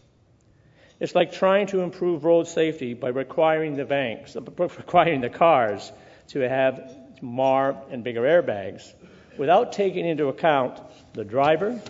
It's 1.01 1.15
like 1.15 1.33
trying 1.33 1.67
to 1.67 1.81
improve 1.81 2.23
road 2.23 2.47
safety 2.47 2.93
by 2.93 3.09
requiring 3.09 3.75
the 3.75 3.85
banks, 3.85 4.35
requiring 4.57 5.21
the 5.21 5.29
cars 5.29 5.91
to 6.29 6.39
have 6.47 6.95
more 7.21 7.75
and 7.91 8.03
bigger 8.03 8.21
airbags 8.21 8.93
without 9.39 9.71
taking 9.71 10.05
into 10.05 10.27
account 10.27 10.81
the 11.13 11.23
driver 11.23 11.81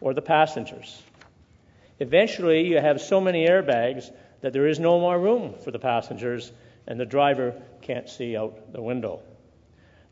or 0.00 0.14
the 0.14 0.22
passengers. 0.22 1.02
Eventually, 2.00 2.66
you 2.66 2.78
have 2.78 2.98
so 3.00 3.20
many 3.20 3.46
airbags 3.46 4.10
that 4.40 4.54
there 4.54 4.66
is 4.66 4.80
no 4.80 4.98
more 4.98 5.20
room 5.20 5.54
for 5.62 5.70
the 5.70 5.78
passengers 5.78 6.50
and 6.86 6.98
the 6.98 7.04
driver 7.04 7.54
can't 7.82 8.08
see 8.08 8.36
out 8.38 8.72
the 8.72 8.80
window. 8.80 9.20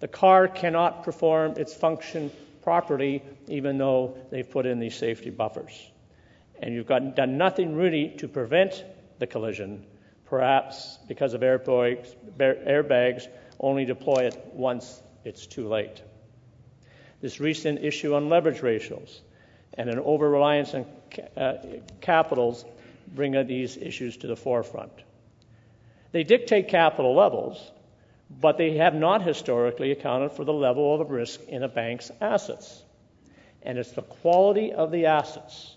The 0.00 0.08
car 0.08 0.48
cannot 0.48 1.02
perform 1.02 1.54
its 1.56 1.74
function 1.74 2.30
properly 2.62 3.22
even 3.48 3.78
though 3.78 4.18
they've 4.30 4.48
put 4.48 4.66
in 4.66 4.78
these 4.78 4.94
safety 4.94 5.30
buffers. 5.30 5.90
And 6.62 6.74
you've 6.74 6.86
got, 6.86 7.16
done 7.16 7.38
nothing 7.38 7.74
really 7.74 8.10
to 8.18 8.28
prevent 8.28 8.84
the 9.18 9.26
collision, 9.26 9.86
perhaps 10.26 10.98
because 11.08 11.32
of 11.32 11.40
airbags, 11.40 12.14
airbags 12.38 13.28
only 13.58 13.86
deploy 13.86 14.26
it 14.26 14.38
once 14.52 15.02
it's 15.24 15.46
too 15.46 15.66
late. 15.66 16.02
This 17.20 17.40
recent 17.40 17.84
issue 17.84 18.14
on 18.14 18.28
leverage 18.28 18.62
ratios 18.62 19.20
and 19.74 19.88
an 19.88 19.98
over 19.98 20.28
reliance 20.28 20.74
on 20.74 20.86
uh, 21.36 21.54
capitals 22.00 22.64
bring 23.14 23.32
these 23.46 23.76
issues 23.76 24.16
to 24.18 24.26
the 24.26 24.36
forefront. 24.36 24.92
They 26.12 26.24
dictate 26.24 26.68
capital 26.68 27.14
levels, 27.14 27.70
but 28.40 28.56
they 28.56 28.76
have 28.76 28.94
not 28.94 29.22
historically 29.22 29.92
accounted 29.92 30.32
for 30.32 30.44
the 30.44 30.52
level 30.52 31.00
of 31.00 31.10
risk 31.10 31.40
in 31.48 31.62
a 31.62 31.68
bank's 31.68 32.10
assets. 32.20 32.82
And 33.62 33.78
it's 33.78 33.92
the 33.92 34.02
quality 34.02 34.72
of 34.72 34.90
the 34.90 35.06
assets 35.06 35.76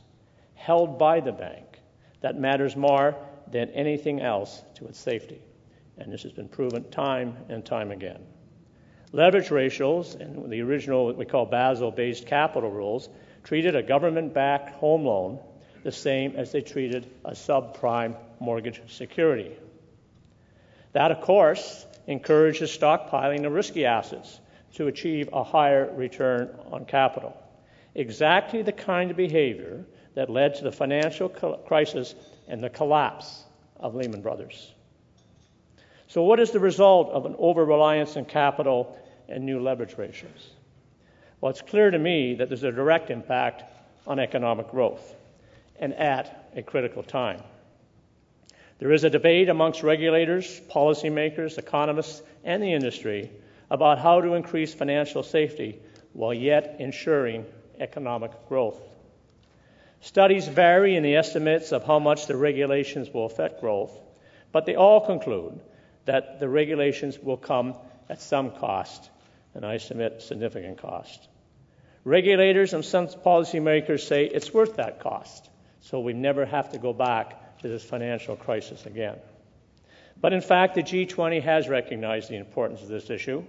held 0.55 0.97
by 0.97 1.19
the 1.19 1.31
bank 1.31 1.65
that 2.21 2.39
matters 2.39 2.75
more 2.75 3.15
than 3.51 3.69
anything 3.71 4.21
else 4.21 4.63
to 4.75 4.87
its 4.87 4.99
safety. 4.99 5.41
And 5.97 6.11
this 6.11 6.23
has 6.23 6.31
been 6.31 6.47
proven 6.47 6.89
time 6.89 7.35
and 7.49 7.65
time 7.65 7.91
again. 7.91 8.21
Leverage 9.15 9.51
ratios 9.51 10.15
and 10.15 10.51
the 10.51 10.61
original, 10.61 11.05
what 11.05 11.17
we 11.17 11.25
call 11.25 11.45
Basel 11.45 11.91
based 11.91 12.25
capital 12.25 12.71
rules, 12.71 13.09
treated 13.43 13.75
a 13.75 13.83
government 13.83 14.33
backed 14.33 14.71
home 14.71 15.05
loan 15.05 15.39
the 15.83 15.91
same 15.91 16.35
as 16.35 16.51
they 16.51 16.61
treated 16.61 17.07
a 17.23 17.31
subprime 17.31 18.15
mortgage 18.39 18.81
security. 18.87 19.51
That, 20.93 21.11
of 21.11 21.21
course, 21.21 21.85
encourages 22.07 22.75
stockpiling 22.75 23.45
of 23.45 23.51
risky 23.51 23.85
assets 23.85 24.39
to 24.75 24.87
achieve 24.87 25.29
a 25.31 25.43
higher 25.43 25.93
return 25.93 26.49
on 26.71 26.85
capital. 26.85 27.37
Exactly 27.93 28.63
the 28.63 28.71
kind 28.71 29.11
of 29.11 29.17
behavior 29.17 29.85
that 30.15 30.31
led 30.31 30.55
to 30.55 30.63
the 30.63 30.71
financial 30.71 31.29
crisis 31.29 32.15
and 32.47 32.63
the 32.63 32.69
collapse 32.69 33.43
of 33.79 33.93
Lehman 33.93 34.21
Brothers. 34.21 34.73
So, 36.07 36.23
what 36.23 36.39
is 36.39 36.51
the 36.51 36.59
result 36.59 37.09
of 37.09 37.25
an 37.25 37.35
over 37.37 37.63
reliance 37.63 38.17
on 38.17 38.25
capital 38.25 38.97
and 39.33 39.45
new 39.45 39.59
leverage 39.59 39.97
ratios? 39.97 40.51
Well, 41.41 41.49
it's 41.49 41.61
clear 41.61 41.91
to 41.91 41.99
me 41.99 42.35
that 42.35 42.47
there's 42.47 42.63
a 42.63 42.71
direct 42.71 43.09
impact 43.09 43.63
on 44.07 44.19
economic 44.19 44.69
growth 44.69 45.15
and 45.79 45.93
at 45.95 46.49
a 46.55 46.61
critical 46.61 47.03
time. 47.03 47.41
There 48.79 48.91
is 48.91 49.03
a 49.03 49.09
debate 49.09 49.49
amongst 49.49 49.83
regulators, 49.83 50.61
policymakers, 50.69 51.57
economists, 51.57 52.21
and 52.43 52.61
the 52.61 52.73
industry 52.73 53.29
about 53.69 53.99
how 53.99 54.21
to 54.21 54.33
increase 54.33 54.73
financial 54.73 55.23
safety 55.23 55.79
while 56.13 56.33
yet 56.33 56.77
ensuring 56.79 57.45
economic 57.79 58.31
growth. 58.47 58.79
Studies 60.01 60.47
vary 60.47 60.95
in 60.95 61.03
the 61.03 61.15
estimates 61.15 61.71
of 61.71 61.85
how 61.85 61.97
much 61.97 62.27
the 62.27 62.35
regulations 62.35 63.09
will 63.13 63.25
affect 63.25 63.61
growth, 63.61 63.97
but 64.51 64.65
they 64.65 64.75
all 64.75 65.05
conclude 65.05 65.59
that 66.05 66.39
the 66.39 66.49
regulations 66.49 67.17
will 67.17 67.37
come 67.37 67.75
at 68.09 68.21
some 68.21 68.51
cost, 68.51 69.09
and 69.53 69.65
I 69.65 69.77
submit 69.77 70.21
significant 70.21 70.79
cost. 70.79 71.27
Regulators 72.03 72.73
and 72.73 72.83
some 72.83 73.07
policymakers 73.07 74.01
say 74.01 74.25
it's 74.25 74.53
worth 74.53 74.75
that 74.75 74.99
cost, 74.99 75.49
so 75.81 75.99
we 75.99 76.13
never 76.13 76.45
have 76.45 76.71
to 76.71 76.77
go 76.77 76.93
back 76.93 77.59
to 77.59 77.67
this 77.67 77.83
financial 77.83 78.35
crisis 78.35 78.85
again. 78.85 79.17
But 80.19 80.33
in 80.33 80.41
fact, 80.41 80.75
the 80.75 80.83
G20 80.83 81.41
has 81.43 81.69
recognized 81.69 82.29
the 82.29 82.37
importance 82.37 82.81
of 82.81 82.87
this 82.87 83.09
issue 83.09 83.43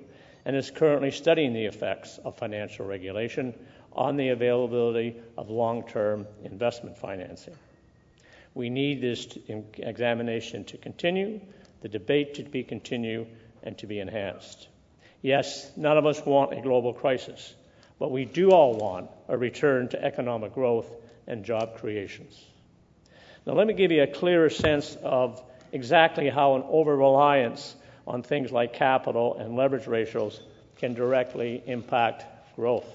and 0.44 0.56
is 0.56 0.70
currently 0.70 1.10
studying 1.10 1.52
the 1.52 1.64
effects 1.64 2.18
of 2.24 2.36
financial 2.36 2.86
regulation 2.86 3.54
on 3.92 4.16
the 4.16 4.30
availability 4.30 5.16
of 5.38 5.50
long 5.50 5.86
term 5.88 6.26
investment 6.42 6.98
financing. 6.98 7.54
We 8.54 8.70
need 8.70 9.00
this 9.00 9.36
examination 9.48 10.64
to 10.64 10.78
continue, 10.78 11.40
the 11.80 11.88
debate 11.88 12.34
to 12.34 12.44
be 12.44 12.62
continued, 12.62 13.26
and 13.62 13.76
to 13.78 13.86
be 13.86 13.98
enhanced. 13.98 14.68
Yes, 15.24 15.70
none 15.74 15.96
of 15.96 16.04
us 16.04 16.20
want 16.26 16.52
a 16.52 16.60
global 16.60 16.92
crisis, 16.92 17.54
but 17.98 18.10
we 18.10 18.26
do 18.26 18.50
all 18.50 18.74
want 18.74 19.08
a 19.26 19.38
return 19.38 19.88
to 19.88 20.04
economic 20.04 20.52
growth 20.52 20.92
and 21.26 21.46
job 21.46 21.78
creations. 21.78 22.44
Now, 23.46 23.54
let 23.54 23.66
me 23.66 23.72
give 23.72 23.90
you 23.90 24.02
a 24.02 24.06
clearer 24.06 24.50
sense 24.50 24.98
of 25.02 25.42
exactly 25.72 26.28
how 26.28 26.56
an 26.56 26.64
over 26.66 26.94
reliance 26.94 27.74
on 28.06 28.22
things 28.22 28.52
like 28.52 28.74
capital 28.74 29.38
and 29.38 29.56
leverage 29.56 29.86
ratios 29.86 30.42
can 30.76 30.92
directly 30.92 31.62
impact 31.64 32.26
growth. 32.54 32.92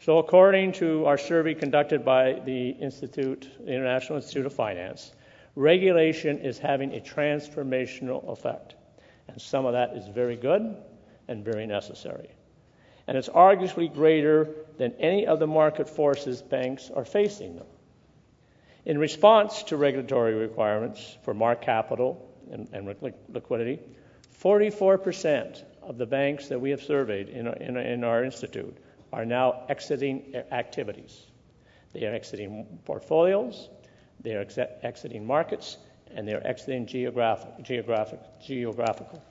So, 0.00 0.16
according 0.16 0.72
to 0.72 1.04
our 1.04 1.18
survey 1.18 1.52
conducted 1.52 2.02
by 2.02 2.40
the 2.46 2.70
Institute, 2.70 3.46
the 3.60 3.74
International 3.74 4.16
Institute 4.16 4.46
of 4.46 4.54
Finance, 4.54 5.12
regulation 5.54 6.38
is 6.38 6.58
having 6.58 6.94
a 6.94 7.00
transformational 7.00 8.26
effect. 8.32 8.76
And 9.28 9.38
some 9.38 9.66
of 9.66 9.74
that 9.74 9.94
is 9.98 10.08
very 10.08 10.36
good 10.36 10.74
and 11.28 11.44
very 11.44 11.66
necessary. 11.66 12.30
And 13.06 13.18
it's 13.18 13.28
arguably 13.28 13.92
greater 13.92 14.48
than 14.78 14.92
any 14.98 15.26
of 15.26 15.38
the 15.38 15.46
market 15.46 15.88
forces 15.88 16.40
banks 16.40 16.90
are 16.94 17.04
facing 17.04 17.56
them. 17.56 17.66
In 18.86 18.98
response 18.98 19.62
to 19.64 19.76
regulatory 19.76 20.34
requirements 20.34 21.16
for 21.22 21.34
market 21.34 21.64
capital 21.64 22.30
and, 22.50 22.68
and 22.72 23.12
liquidity, 23.28 23.80
44% 24.42 25.62
of 25.82 25.98
the 25.98 26.06
banks 26.06 26.48
that 26.48 26.60
we 26.60 26.70
have 26.70 26.82
surveyed 26.82 27.28
in 27.28 27.48
our, 27.48 27.54
in, 27.54 27.76
in 27.76 28.04
our 28.04 28.24
institute 28.24 28.76
are 29.12 29.24
now 29.24 29.64
exiting 29.68 30.34
activities. 30.50 31.26
They 31.92 32.04
are 32.06 32.14
exiting 32.14 32.66
portfolios, 32.84 33.68
they 34.20 34.34
are 34.34 34.40
ex- 34.40 34.58
exiting 34.82 35.26
markets, 35.26 35.78
and 36.14 36.26
they 36.26 36.34
are 36.34 36.44
exiting 36.44 36.86
geographic, 36.86 37.62
geographic, 37.62 38.20
geographical. 38.44 39.22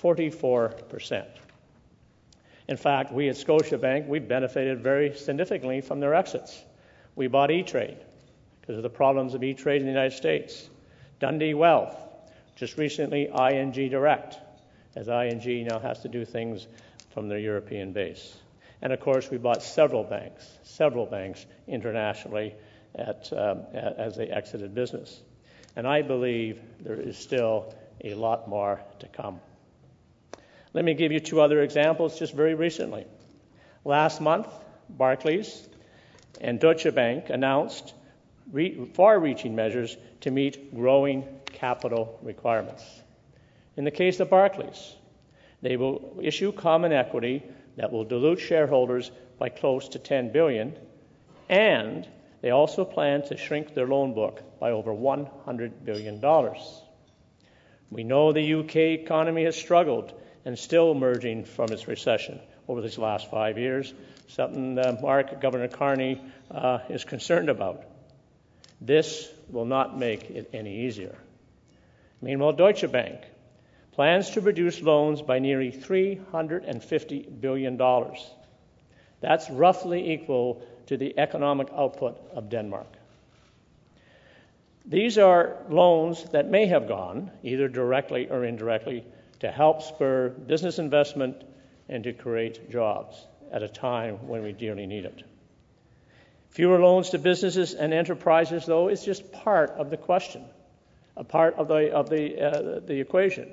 44%. 0.00 1.26
In 2.68 2.76
fact, 2.76 3.12
we 3.12 3.28
at 3.28 3.36
Scotiabank, 3.36 4.06
we 4.06 4.18
benefited 4.18 4.80
very 4.80 5.14
significantly 5.14 5.80
from 5.80 6.00
their 6.00 6.14
exits. 6.14 6.64
We 7.16 7.26
bought 7.26 7.50
E-Trade 7.50 7.98
because 8.60 8.76
of 8.76 8.82
the 8.82 8.90
problems 8.90 9.34
of 9.34 9.42
E-Trade 9.42 9.82
in 9.82 9.86
the 9.86 9.92
United 9.92 10.16
States. 10.16 10.70
Dundee 11.18 11.54
Wealth, 11.54 11.96
just 12.56 12.78
recently 12.78 13.28
ING 13.28 13.72
Direct, 13.72 14.38
as 14.94 15.08
ING 15.08 15.66
now 15.66 15.78
has 15.78 16.00
to 16.00 16.08
do 16.08 16.24
things 16.24 16.66
from 17.12 17.28
their 17.28 17.38
European 17.38 17.92
base. 17.92 18.36
And 18.80 18.92
of 18.92 19.00
course, 19.00 19.30
we 19.30 19.38
bought 19.38 19.62
several 19.62 20.04
banks, 20.04 20.50
several 20.62 21.06
banks 21.06 21.46
internationally 21.68 22.54
at, 22.94 23.32
um, 23.32 23.62
as 23.72 24.16
they 24.16 24.26
exited 24.26 24.74
business. 24.74 25.20
And 25.76 25.86
I 25.86 26.02
believe 26.02 26.60
there 26.80 27.00
is 27.00 27.16
still 27.16 27.74
a 28.02 28.14
lot 28.14 28.48
more 28.48 28.80
to 28.98 29.08
come. 29.08 29.40
Let 30.74 30.84
me 30.84 30.94
give 30.94 31.12
you 31.12 31.20
two 31.20 31.40
other 31.40 31.62
examples 31.62 32.18
just 32.18 32.34
very 32.34 32.54
recently. 32.54 33.06
Last 33.84 34.20
month, 34.20 34.48
Barclays 34.88 35.68
and 36.40 36.58
Deutsche 36.58 36.92
Bank 36.94 37.28
announced 37.28 37.94
re- 38.50 38.86
far 38.94 39.18
reaching 39.18 39.54
measures 39.54 39.96
to 40.22 40.30
meet 40.30 40.74
growing 40.74 41.26
capital 41.46 42.18
requirements. 42.22 42.84
In 43.76 43.84
the 43.84 43.90
case 43.90 44.20
of 44.20 44.30
Barclays, 44.30 44.94
they 45.60 45.76
will 45.76 46.18
issue 46.22 46.52
common 46.52 46.92
equity 46.92 47.42
that 47.76 47.92
will 47.92 48.04
dilute 48.04 48.40
shareholders 48.40 49.10
by 49.38 49.48
close 49.48 49.88
to 49.90 49.98
10 49.98 50.32
billion 50.32 50.74
and 51.48 52.08
they 52.40 52.50
also 52.50 52.84
plan 52.84 53.22
to 53.22 53.36
shrink 53.36 53.74
their 53.74 53.86
loan 53.86 54.14
book 54.14 54.42
by 54.58 54.70
over 54.70 54.92
100 54.92 55.84
billion 55.84 56.18
dollars. 56.20 56.82
We 57.90 58.04
know 58.04 58.32
the 58.32 58.54
UK 58.54 58.76
economy 58.76 59.44
has 59.44 59.54
struggled 59.54 60.12
and 60.44 60.58
still 60.58 60.90
emerging 60.90 61.44
from 61.44 61.70
its 61.72 61.88
recession 61.88 62.40
over 62.68 62.80
these 62.80 62.98
last 62.98 63.30
5 63.30 63.58
years, 63.58 63.92
something 64.28 64.78
uh, 64.78 64.98
Mark 65.00 65.40
Governor 65.40 65.68
Carney 65.68 66.20
uh, 66.50 66.78
is 66.88 67.04
concerned 67.04 67.48
about. 67.48 67.84
This 68.80 69.28
will 69.48 69.64
not 69.64 69.98
make 69.98 70.30
it 70.30 70.50
any 70.52 70.86
easier. 70.86 71.16
Meanwhile, 72.20 72.52
Deutsche 72.52 72.90
Bank 72.90 73.20
plans 73.92 74.30
to 74.30 74.40
reduce 74.40 74.80
loans 74.80 75.22
by 75.22 75.38
nearly 75.38 75.70
$350 75.70 77.40
billion. 77.40 77.76
That's 79.20 79.50
roughly 79.50 80.12
equal 80.12 80.62
to 80.86 80.96
the 80.96 81.18
economic 81.18 81.68
output 81.76 82.18
of 82.34 82.48
Denmark. 82.48 82.88
These 84.84 85.18
are 85.18 85.58
loans 85.68 86.24
that 86.30 86.50
may 86.50 86.66
have 86.66 86.88
gone, 86.88 87.30
either 87.44 87.68
directly 87.68 88.28
or 88.28 88.44
indirectly, 88.44 89.04
to 89.42 89.50
help 89.50 89.82
spur 89.82 90.28
business 90.28 90.78
investment 90.78 91.42
and 91.88 92.04
to 92.04 92.12
create 92.12 92.70
jobs 92.70 93.26
at 93.50 93.64
a 93.64 93.68
time 93.68 94.28
when 94.28 94.42
we 94.44 94.52
dearly 94.52 94.86
need 94.86 95.04
it. 95.04 95.24
Fewer 96.50 96.78
loans 96.78 97.10
to 97.10 97.18
businesses 97.18 97.74
and 97.74 97.92
enterprises, 97.92 98.66
though, 98.66 98.88
is 98.88 99.04
just 99.04 99.32
part 99.32 99.70
of 99.70 99.90
the 99.90 99.96
question, 99.96 100.44
a 101.16 101.24
part 101.24 101.54
of 101.56 101.66
the, 101.66 101.92
of 101.92 102.08
the, 102.08 102.40
uh, 102.40 102.80
the 102.86 103.00
equation. 103.00 103.50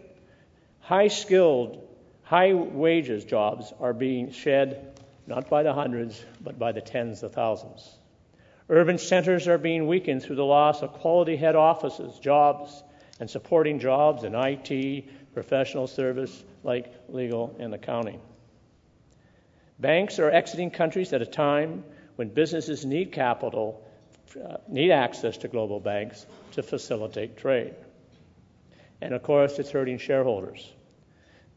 High 0.82 1.08
skilled, 1.08 1.82
high 2.21 2.54
wages 2.54 3.25
jobs 3.25 3.73
are 3.80 3.93
being 3.93 4.32
shed 4.32 4.99
not 5.25 5.49
by 5.49 5.63
the 5.63 5.73
hundreds, 5.73 6.23
but 6.39 6.60
by 6.60 6.71
the 6.71 6.82
tens 6.82 7.23
of 7.23 7.34
thousands. 7.34 7.97
Urban 8.69 8.99
centers 8.99 9.47
are 9.47 9.58
being 9.58 9.88
weakened 9.88 10.21
through 10.21 10.36
the 10.36 10.45
loss 10.45 10.84
of 10.84 10.93
quality 10.93 11.36
head 11.36 11.56
offices, 11.56 12.19
jobs, 12.19 12.84
and 13.19 13.30
supporting 13.30 13.80
jobs 13.80 14.23
in 14.23 14.34
IT, 14.36 15.06
professional 15.34 15.88
service 15.88 16.44
like 16.63 16.94
legal 17.10 17.56
and 17.60 17.74
accounting. 17.74 18.20
Banks 19.80 20.20
are 20.20 20.30
exiting 20.30 20.72
countries 20.72 21.13
at 21.13 21.22
a 21.22 21.26
time 21.26 21.84
when 22.18 22.28
businesses 22.28 22.86
need 22.86 23.13
capital, 23.13 23.82
uh, 24.36 24.58
need 24.68 24.92
access 24.92 25.38
to 25.38 25.48
global 25.48 25.80
banks 25.80 26.26
to 26.52 26.63
facilitate 26.63 27.38
trade. 27.38 27.74
And 29.02 29.13
of 29.13 29.24
course, 29.24 29.58
it's 29.60 29.72
hurting 29.72 29.98
shareholders. 29.98 30.70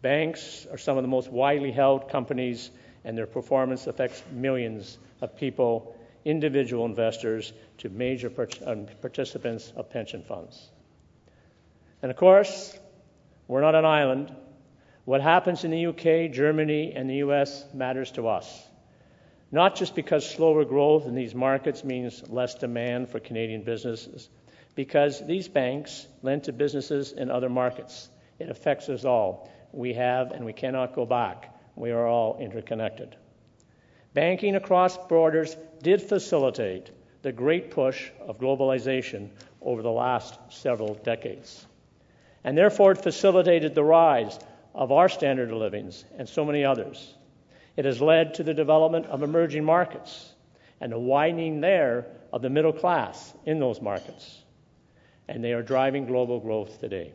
Banks 0.03 0.67
are 0.71 0.79
some 0.79 0.97
of 0.97 1.03
the 1.03 1.09
most 1.09 1.31
widely 1.31 1.73
held 1.73 2.09
companies, 2.09 2.71
and 3.05 3.19
their 3.19 3.27
performance 3.27 3.89
affects 3.89 4.23
millions 4.31 4.99
of 5.21 5.37
people, 5.37 5.97
individual 6.25 6.87
investors, 6.87 7.53
to 7.79 7.89
major 7.89 8.31
um, 8.67 8.87
participants 9.01 9.73
of 9.75 9.91
pension 9.91 10.23
funds. 10.23 10.71
And 12.03 12.11
of 12.11 12.17
course, 12.17 12.77
we're 13.49 13.61
not 13.61 13.75
an 13.75 13.85
island. 13.85 14.35
What 15.05 15.21
happens 15.21 15.65
in 15.65 15.71
the 15.71 15.87
UK, 15.87 16.33
Germany, 16.33 16.93
and 16.95 17.11
the 17.11 17.17
US 17.17 17.65
matters 17.75 18.11
to 18.13 18.29
us. 18.29 18.67
Not 19.51 19.77
just 19.77 19.95
because 19.95 20.29
slower 20.29 20.65
growth 20.65 21.07
in 21.07 21.15
these 21.15 21.35
markets 21.35 21.85
means 21.85 22.23
less 22.31 22.55
demand 22.55 23.11
for 23.11 23.21
Canadian 23.21 23.63
businesses, 23.63 24.31
because 24.75 25.25
these 25.27 25.49
banks 25.49 26.07
lend 26.23 26.45
to 26.45 26.53
businesses 26.53 27.13
in 27.13 27.31
other 27.31 27.51
markets. 27.51 28.09
It 28.39 28.49
affects 28.49 28.89
us 28.89 29.05
all. 29.05 29.51
We 29.73 29.93
have 29.95 30.31
and 30.31 30.45
we 30.45 30.53
cannot 30.53 30.95
go 30.95 31.05
back. 31.05 31.55
We 31.77 31.91
are 31.91 32.07
all 32.07 32.39
interconnected. 32.39 33.17
Banking 34.15 34.57
across 34.57 34.97
borders 34.97 35.57
did 35.83 36.01
facilitate 36.01 36.91
the 37.23 37.33
great 37.33 37.71
push 37.71 38.11
of 38.21 38.39
globalization 38.39 39.31
over 39.61 39.83
the 39.83 39.91
last 39.91 40.39
several 40.49 40.95
decades. 40.95 41.67
And 42.45 42.57
therefore, 42.57 42.93
it 42.93 43.03
facilitated 43.03 43.75
the 43.75 43.85
rise 43.85 44.39
of 44.75 44.93
our 44.93 45.09
standard 45.09 45.51
of 45.51 45.59
livings 45.59 46.05
and 46.19 46.29
so 46.29 46.45
many 46.45 46.65
others. 46.65 47.15
It 47.77 47.85
has 47.85 48.01
led 48.01 48.35
to 48.35 48.43
the 48.43 48.55
development 48.55 49.07
of 49.07 49.23
emerging 49.23 49.65
markets 49.65 50.33
and 50.81 50.93
the 50.93 50.99
widening 50.99 51.61
there 51.61 52.07
of 52.33 52.43
the 52.43 52.51
middle 52.51 52.73
class 52.73 53.33
in 53.47 53.61
those 53.61 53.81
markets 53.81 54.43
and 55.29 55.43
they 55.43 55.53
are 55.53 55.63
driving 55.63 56.07
global 56.07 56.41
growth 56.41 56.81
today. 56.81 57.13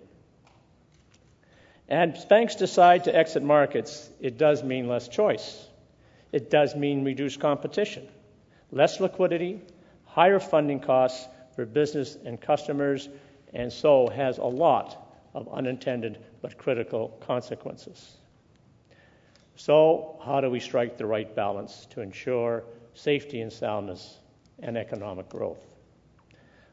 And 1.88 2.18
banks 2.30 2.56
decide 2.56 3.06
to 3.06 3.16
exit 3.16 3.44
markets, 3.44 4.10
it 4.20 4.38
does 4.38 4.64
mean 4.64 4.88
less 4.88 5.08
choice. 5.08 5.66
It 6.32 6.50
does 6.50 6.76
mean 6.76 7.06
reduced 7.06 7.40
competition, 7.40 8.08
less 8.72 9.00
liquidity, 9.00 9.62
higher 10.06 10.40
funding 10.40 10.80
costs 10.80 11.28
for 11.56 11.66
business 11.66 12.18
and 12.26 12.40
customers, 12.40 13.08
and 13.54 13.72
so 13.72 14.08
has 14.08 14.38
a 14.38 14.44
lot 14.44 15.07
of 15.34 15.48
unintended 15.54 16.24
but 16.42 16.58
critical 16.58 17.10
consequences. 17.26 18.18
So, 19.56 20.20
how 20.24 20.42
do 20.42 20.50
we 20.50 20.60
strike 20.60 20.98
the 20.98 21.06
right 21.06 21.36
balance 21.36 21.88
to 21.92 22.02
ensure 22.02 22.64
safety 22.94 23.42
and 23.42 23.52
soundness 23.52 24.20
and 24.60 24.78
economic 24.78 25.30
growth? 25.30 25.66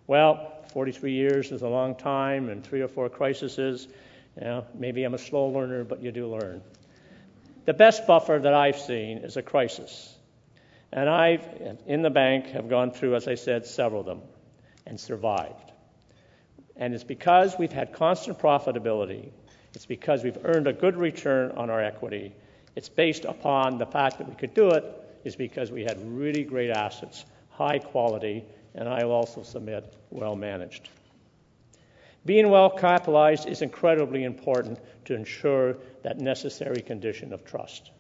Well, 0.07 0.64
43 0.73 1.12
years 1.12 1.51
is 1.51 1.62
a 1.62 1.69
long 1.69 1.95
time, 1.95 2.51
and 2.51 2.62
three 2.62 2.83
or 2.83 2.88
four 2.88 3.09
crises. 3.09 3.57
You 4.37 4.45
know, 4.45 4.67
maybe 4.75 5.05
I'm 5.05 5.14
a 5.14 5.19
slow 5.19 5.47
learner, 5.47 5.85
but 5.85 6.03
you 6.03 6.12
do 6.12 6.29
learn. 6.29 6.61
The 7.64 7.73
best 7.73 8.07
buffer 8.07 8.38
that 8.38 8.53
I've 8.53 8.79
seen 8.79 9.19
is 9.19 9.37
a 9.37 9.43
crisis. 9.43 10.14
And 10.93 11.09
I've, 11.09 11.47
in 11.87 12.03
the 12.03 12.11
bank, 12.11 12.49
have 12.49 12.69
gone 12.69 12.90
through, 12.90 13.17
as 13.17 13.27
I 13.27 13.37
said, 13.37 13.67
several 13.67 14.01
of 14.01 14.07
them 14.07 14.21
and 14.87 15.01
survived. 15.01 15.63
And 16.77 16.95
it's 16.95 17.05
because 17.05 17.57
we've 17.59 17.73
had 17.73 17.93
constant 17.93 18.39
profitability 18.39 19.31
It's 19.75 19.87
because 19.87 20.23
we've 20.23 20.39
earned 20.45 20.69
a 20.69 20.73
good 20.73 20.97
return 20.97 21.51
on 21.53 21.69
our 21.69 21.83
equity. 21.83 22.33
It's 22.77 22.89
based 22.89 23.25
upon 23.25 23.79
the 23.79 23.87
fact 23.87 24.19
that 24.19 24.29
we 24.29 24.35
could 24.35 24.55
do 24.55 24.71
it 24.71 24.85
is 25.25 25.35
because 25.37 25.73
we 25.73 25.83
had 25.83 25.99
really 26.17 26.45
great 26.45 26.71
assets, 26.71 27.25
high 27.51 27.79
quality, 27.79 28.45
and 28.75 28.89
I 28.89 29.05
will 29.05 29.13
also 29.13 29.43
submit 29.43 29.95
well 30.11 30.37
managed. 30.37 30.91
Being 32.25 32.51
well 32.51 32.71
capitalized 32.71 33.49
is 33.49 33.63
incredibly 33.63 34.25
important 34.25 34.79
to 35.07 35.15
ensure 35.15 35.77
that 36.03 36.19
necessary 36.19 36.81
condition 36.81 37.33
of 37.33 37.45
trust. 37.45 37.91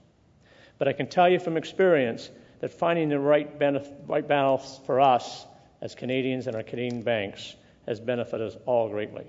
But 0.78 0.88
I 0.88 0.92
can 0.92 1.08
tell 1.08 1.28
you 1.28 1.38
from 1.38 1.56
experience 1.56 2.30
that 2.60 2.72
finding 2.72 3.08
the 3.08 3.18
right, 3.18 3.58
benef- 3.58 3.92
right 4.06 4.26
balance 4.26 4.80
for 4.86 5.00
us 5.00 5.46
as 5.80 5.94
Canadians 5.94 6.46
and 6.46 6.56
our 6.56 6.62
Canadian 6.62 7.02
banks 7.02 7.56
has 7.86 8.00
benefited 8.00 8.48
us 8.48 8.56
all 8.66 8.88
greatly. 8.88 9.26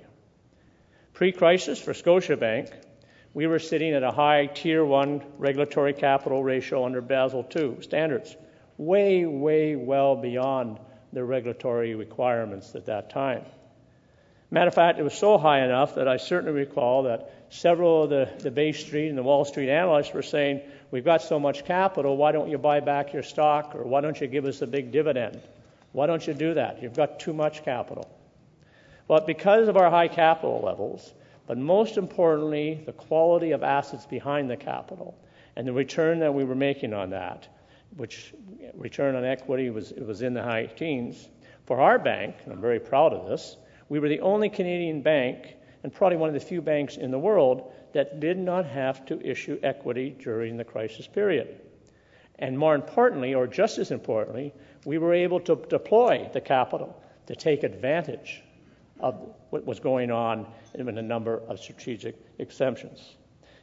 Pre 1.13 1.31
crisis 1.31 1.79
for 1.79 1.93
Scotiabank, 1.93 2.71
we 3.33 3.47
were 3.47 3.59
sitting 3.59 3.93
at 3.93 4.03
a 4.03 4.11
high 4.11 4.47
Tier 4.47 4.83
1 4.83 5.21
regulatory 5.37 5.93
capital 5.93 6.43
ratio 6.43 6.85
under 6.85 7.01
Basel 7.01 7.45
II 7.55 7.81
standards, 7.81 8.35
way, 8.77 9.25
way 9.25 9.75
well 9.75 10.15
beyond 10.15 10.79
the 11.11 11.23
regulatory 11.23 11.95
requirements 11.95 12.75
at 12.75 12.85
that 12.85 13.09
time. 13.09 13.43
Matter 14.51 14.67
of 14.67 14.75
fact, 14.75 14.99
it 14.99 15.03
was 15.03 15.13
so 15.13 15.37
high 15.37 15.65
enough 15.65 15.95
that 15.95 16.07
I 16.07 16.17
certainly 16.17 16.53
recall 16.53 17.03
that 17.03 17.33
several 17.49 18.03
of 18.03 18.09
the, 18.09 18.29
the 18.39 18.51
Bay 18.51 18.71
Street 18.71 19.09
and 19.09 19.17
the 19.17 19.23
Wall 19.23 19.43
Street 19.43 19.69
analysts 19.69 20.13
were 20.13 20.21
saying, 20.21 20.61
We've 20.91 21.03
got 21.03 21.21
so 21.21 21.39
much 21.39 21.65
capital, 21.65 22.15
why 22.15 22.31
don't 22.31 22.49
you 22.49 22.57
buy 22.57 22.79
back 22.79 23.11
your 23.11 23.23
stock 23.23 23.75
or 23.75 23.83
why 23.83 24.01
don't 24.01 24.19
you 24.21 24.27
give 24.27 24.45
us 24.45 24.61
a 24.61 24.67
big 24.67 24.91
dividend? 24.91 25.41
Why 25.91 26.07
don't 26.07 26.25
you 26.25 26.33
do 26.33 26.53
that? 26.53 26.81
You've 26.81 26.95
got 26.95 27.19
too 27.19 27.33
much 27.33 27.65
capital. 27.65 28.09
But 29.07 29.27
because 29.27 29.67
of 29.67 29.77
our 29.77 29.89
high 29.89 30.07
capital 30.07 30.61
levels, 30.63 31.13
but 31.47 31.57
most 31.57 31.97
importantly, 31.97 32.81
the 32.85 32.93
quality 32.93 33.51
of 33.51 33.61
assets 33.61 34.05
behind 34.05 34.49
the 34.49 34.57
capital 34.57 35.15
and 35.55 35.67
the 35.67 35.73
return 35.73 36.19
that 36.19 36.33
we 36.33 36.43
were 36.43 36.55
making 36.55 36.93
on 36.93 37.11
that, 37.11 37.47
which 37.97 38.33
return 38.73 39.15
on 39.15 39.23
equity 39.23 39.69
was, 39.69 39.93
was 39.93 40.23
in 40.23 40.33
the 40.33 40.41
high 40.41 40.65
teens. 40.65 41.29
For 41.65 41.79
our 41.79 41.99
bank, 41.99 42.35
and 42.43 42.53
I'm 42.53 42.61
very 42.61 42.79
proud 42.79 43.13
of 43.13 43.29
this, 43.29 43.57
we 43.89 43.99
were 43.99 44.09
the 44.09 44.21
only 44.21 44.49
Canadian 44.49 45.01
bank 45.01 45.55
and 45.83 45.93
probably 45.93 46.17
one 46.17 46.29
of 46.29 46.33
the 46.33 46.39
few 46.39 46.61
banks 46.61 46.97
in 46.97 47.11
the 47.11 47.19
world 47.19 47.71
that 47.93 48.19
did 48.19 48.39
not 48.39 48.65
have 48.65 49.05
to 49.05 49.21
issue 49.21 49.59
equity 49.61 50.15
during 50.19 50.57
the 50.57 50.63
crisis 50.63 51.05
period. 51.05 51.61
And 52.39 52.57
more 52.57 52.73
importantly, 52.73 53.35
or 53.35 53.45
just 53.45 53.77
as 53.77 53.91
importantly, 53.91 54.51
we 54.83 54.97
were 54.97 55.13
able 55.13 55.39
to 55.41 55.55
deploy 55.69 56.27
the 56.33 56.41
capital 56.41 56.99
to 57.27 57.35
take 57.35 57.63
advantage 57.63 58.43
of 58.99 59.33
what 59.49 59.65
was 59.65 59.79
going 59.79 60.11
on 60.11 60.47
in 60.73 60.87
a 60.87 61.01
number 61.01 61.41
of 61.47 61.59
strategic 61.59 62.15
exemptions. 62.39 63.15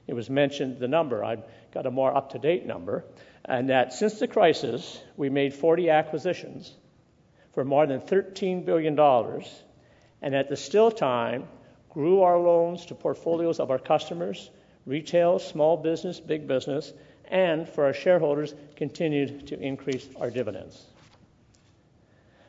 It 0.06 0.14
was 0.14 0.28
mentioned 0.28 0.78
the 0.78 0.88
number, 0.88 1.24
I've 1.24 1.44
got 1.72 1.86
a 1.86 1.90
more 1.90 2.14
up 2.14 2.30
to 2.32 2.38
date 2.38 2.66
number, 2.66 3.04
and 3.44 3.70
that 3.70 3.92
since 3.92 4.18
the 4.18 4.28
crisis, 4.28 5.00
we 5.16 5.30
made 5.30 5.54
40 5.54 5.90
acquisitions 5.90 6.72
for 7.54 7.64
more 7.64 7.86
than 7.86 8.00
$13 8.00 8.64
billion, 8.64 8.98
and 10.20 10.34
at 10.34 10.48
the 10.48 10.56
still 10.56 10.90
time, 10.90 11.44
grew 11.90 12.22
our 12.22 12.38
loans 12.38 12.86
to 12.86 12.94
portfolios 12.94 13.60
of 13.60 13.70
our 13.70 13.78
customers, 13.78 14.50
retail, 14.86 15.38
small 15.38 15.76
business, 15.76 16.18
big 16.18 16.48
business, 16.48 16.92
and 17.30 17.68
for 17.68 17.84
our 17.84 17.92
shareholders, 17.92 18.54
continued 18.76 19.46
to 19.46 19.60
increase 19.60 20.08
our 20.20 20.30
dividends. 20.30 20.86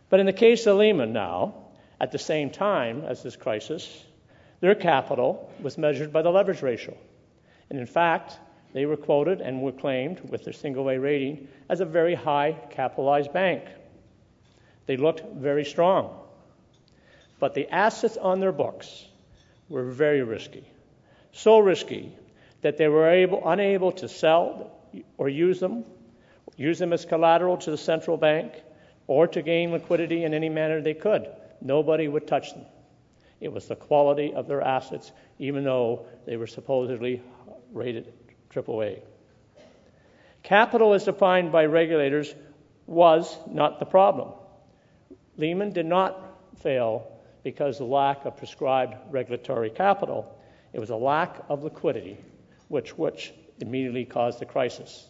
But 0.10 0.20
in 0.20 0.26
the 0.26 0.34
case 0.34 0.66
of 0.66 0.78
Lehman 0.78 1.14
now, 1.14 1.63
at 2.04 2.12
the 2.12 2.20
same 2.20 2.50
time 2.50 3.06
as 3.06 3.24
this 3.24 3.38
crisis, 3.38 4.04
their 4.60 4.76
capital 4.76 5.50
was 5.62 5.78
measured 5.78 6.12
by 6.12 6.22
the 6.22 6.30
leverage 6.30 6.62
ratio. 6.62 6.98
And 7.70 7.80
in 7.80 7.86
fact, 7.86 8.38
they 8.74 8.86
were 8.86 8.98
quoted 8.98 9.40
and 9.40 9.62
were 9.62 9.72
claimed 9.72 10.20
with 10.30 10.44
their 10.44 10.52
single 10.52 10.90
A 10.90 11.00
rating 11.00 11.48
as 11.70 11.80
a 11.80 11.86
very 11.86 12.14
high 12.14 12.58
capitalized 12.72 13.32
bank. 13.32 13.64
They 14.86 14.98
looked 14.98 15.24
very 15.34 15.64
strong. 15.64 16.20
But 17.40 17.54
the 17.54 17.70
assets 17.74 18.18
on 18.18 18.42
their 18.42 18.52
books 18.52 19.06
were 19.70 19.86
very 19.86 20.24
risky. 20.24 20.68
So 21.32 21.60
risky 21.60 22.12
that 22.64 22.76
they 22.76 22.90
were 22.90 23.12
able, 23.12 23.48
unable 23.48 23.94
to 23.94 24.10
sell 24.10 24.72
or 25.18 25.30
use 25.30 25.62
them, 25.62 25.86
use 26.58 26.80
them 26.80 26.92
as 26.92 27.06
collateral 27.06 27.56
to 27.60 27.72
the 27.72 27.78
central 27.78 28.18
bank, 28.18 28.52
or 29.08 29.26
to 29.28 29.42
gain 29.42 29.72
liquidity 29.72 30.26
in 30.26 30.34
any 30.34 30.50
manner 30.50 30.82
they 30.82 30.94
could. 30.94 31.30
Nobody 31.64 32.10
would 32.10 32.28
touch 32.28 32.54
them. 32.54 32.66
It 33.40 33.52
was 33.52 33.68
the 33.68 33.76
quality 33.76 34.34
of 34.34 34.48
their 34.48 34.62
assets, 34.62 35.12
even 35.40 35.64
though 35.64 36.06
they 36.26 36.36
were 36.36 36.48
supposedly 36.48 37.22
rated 37.72 38.14
AAA. 38.50 39.02
Capital, 40.44 40.94
as 40.94 41.06
defined 41.06 41.52
by 41.52 41.66
regulators, 41.66 42.36
was 42.86 43.38
not 43.48 43.80
the 43.80 43.86
problem. 43.86 44.34
Lehman 45.38 45.72
did 45.72 45.86
not 45.86 46.38
fail 46.62 47.08
because 47.44 47.80
of 47.80 47.88
lack 47.88 48.26
of 48.26 48.38
prescribed 48.38 48.96
regulatory 49.10 49.70
capital. 49.70 50.38
It 50.74 50.80
was 50.80 50.90
a 50.90 50.96
lack 50.96 51.44
of 51.48 51.64
liquidity, 51.64 52.18
which, 52.68 52.98
which 52.98 53.34
immediately 53.60 54.04
caused 54.04 54.40
the 54.40 54.46
crisis. 54.46 55.10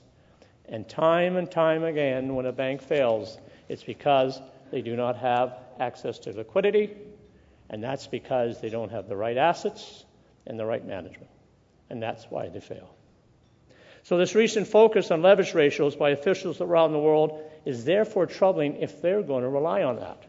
And 0.65 0.87
time 0.87 1.35
and 1.35 1.49
time 1.49 1.83
again, 1.83 2.35
when 2.35 2.45
a 2.45 2.51
bank 2.51 2.81
fails, 2.81 3.39
it's 3.69 3.83
because 3.83 4.39
they 4.71 4.81
do 4.81 4.95
not 4.95 5.17
have 5.17 5.57
access 5.79 6.19
to 6.19 6.31
liquidity, 6.31 6.91
and 7.69 7.83
that's 7.83 8.07
because 8.07 8.61
they 8.61 8.69
don't 8.69 8.91
have 8.91 9.07
the 9.07 9.15
right 9.15 9.37
assets 9.37 10.05
and 10.45 10.59
the 10.59 10.65
right 10.65 10.85
management. 10.85 11.29
And 11.89 12.01
that's 12.01 12.25
why 12.29 12.49
they 12.49 12.59
fail. 12.59 12.95
So, 14.03 14.17
this 14.17 14.35
recent 14.35 14.67
focus 14.67 15.11
on 15.11 15.21
leverage 15.21 15.53
ratios 15.53 15.95
by 15.95 16.09
officials 16.09 16.59
around 16.59 16.91
the 16.91 16.99
world 16.99 17.41
is 17.65 17.85
therefore 17.85 18.25
troubling 18.25 18.77
if 18.77 19.01
they're 19.01 19.23
going 19.23 19.43
to 19.43 19.49
rely 19.49 19.83
on 19.83 19.97
that. 19.97 20.23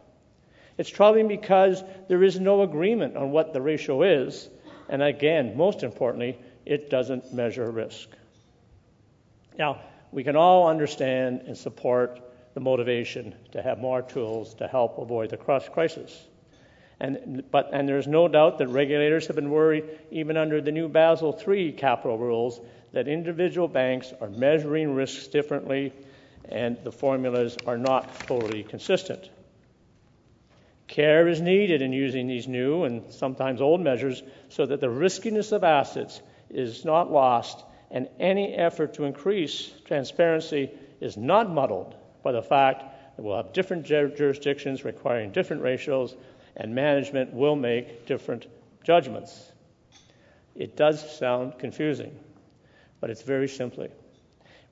It's 0.79 0.91
troubling 0.91 1.29
because 1.29 1.83
there 2.09 2.23
is 2.23 2.39
no 2.39 2.63
agreement 2.63 3.17
on 3.17 3.31
what 3.31 3.53
the 3.53 3.61
ratio 3.61 4.03
is, 4.03 4.49
and 4.89 5.03
again, 5.03 5.57
most 5.57 5.83
importantly, 5.83 6.39
it 6.65 6.91
doesn't 6.91 7.33
measure 7.33 7.69
risk. 7.71 8.09
Now, 9.59 9.81
we 10.13 10.25
can 10.25 10.37
all 10.37 10.69
understand 10.69 11.43
and 11.47 11.57
support 11.57 12.21
the 12.55 12.61
motivation 12.61 13.35
to 13.53 13.61
have 13.61 13.79
more 13.79 14.01
tools 14.01 14.55
to 14.55 14.69
help 14.69 14.99
avoid 14.99 15.31
the 15.31 15.37
crisis. 15.37 16.27
And, 17.01 17.45
but, 17.51 17.71
and 17.73 17.89
there's 17.89 18.07
no 18.07 18.29
doubt 18.29 18.59
that 18.59 18.69
regulators 18.69 19.27
have 19.27 19.37
been 19.37 19.51
worried, 19.51 19.85
even 20.13 20.37
under 20.37 20.61
the 20.61 20.71
new 20.71 20.89
Basel 20.89 21.39
III 21.47 21.73
capital 21.73 22.17
rules, 22.17 22.61
that 22.93 23.09
individual 23.09 23.67
banks 23.67 24.13
are 24.21 24.31
measuring 24.31 24.95
risks 24.95 25.27
differently 25.27 25.93
and 26.49 26.79
the 26.85 26.93
formulas 26.93 27.57
are 27.67 27.79
not 27.79 28.21
totally 28.21 28.63
consistent. 28.63 29.29
Care 30.87 31.27
is 31.27 31.41
needed 31.41 31.83
in 31.83 31.93
using 31.93 32.29
these 32.29 32.47
new 32.47 32.85
and 32.85 33.13
sometimes 33.13 33.61
old 33.61 33.81
measures 33.81 34.23
so 34.51 34.65
that 34.65 34.81
the 34.81 34.91
riskiness 34.91 35.51
of 35.51 35.65
assets 35.65 36.21
is 36.51 36.85
not 36.85 37.11
lost 37.11 37.65
and 37.91 38.09
any 38.21 38.55
effort 38.55 38.95
to 38.95 39.05
increase 39.05 39.73
transparency 39.87 40.71
is 41.01 41.17
not 41.17 41.51
muddled 41.51 41.97
by 42.25 42.33
the 42.33 42.43
fact 42.43 42.83
that 43.17 43.23
we'll 43.23 43.37
have 43.37 43.53
different 43.53 43.85
jurisdictions 43.85 44.85
requiring 44.85 45.31
different 45.31 45.63
ratios 45.63 46.17
and 46.57 46.75
management 46.75 47.33
will 47.33 47.55
make 47.55 48.07
different 48.07 48.47
judgments. 48.83 49.53
It 50.57 50.77
does 50.77 51.19
sound 51.19 51.59
confusing, 51.59 52.19
but 53.01 53.11
it's 53.11 53.23
very 53.23 53.49
simply. 53.49 53.91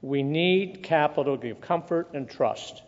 We 0.01 0.23
need 0.23 0.83
capital 0.83 1.37
to 1.37 1.49
give 1.49 1.61
comfort 1.61 2.11
and 2.15 2.29
trust, 2.29 2.83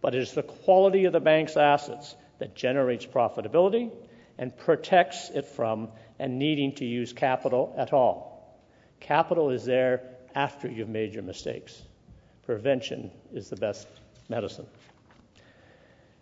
but 0.00 0.14
it 0.14 0.22
is 0.22 0.32
the 0.32 0.42
quality 0.42 1.04
of 1.04 1.12
the 1.12 1.20
bank's 1.20 1.56
assets 1.56 2.14
that 2.38 2.54
generates 2.54 3.04
profitability 3.04 3.90
and 4.38 4.56
protects 4.56 5.30
it 5.30 5.46
from 5.46 5.88
and 6.18 6.38
needing 6.38 6.74
to 6.76 6.84
use 6.84 7.12
capital 7.12 7.74
at 7.76 7.92
all. 7.92 8.58
Capital 9.00 9.50
is 9.50 9.64
there 9.64 10.02
after 10.34 10.68
you've 10.68 10.88
made 10.88 11.12
your 11.12 11.22
mistakes 11.22 11.82
prevention 12.46 13.10
is 13.34 13.50
the 13.50 13.56
best 13.56 13.88
medicine. 14.28 14.66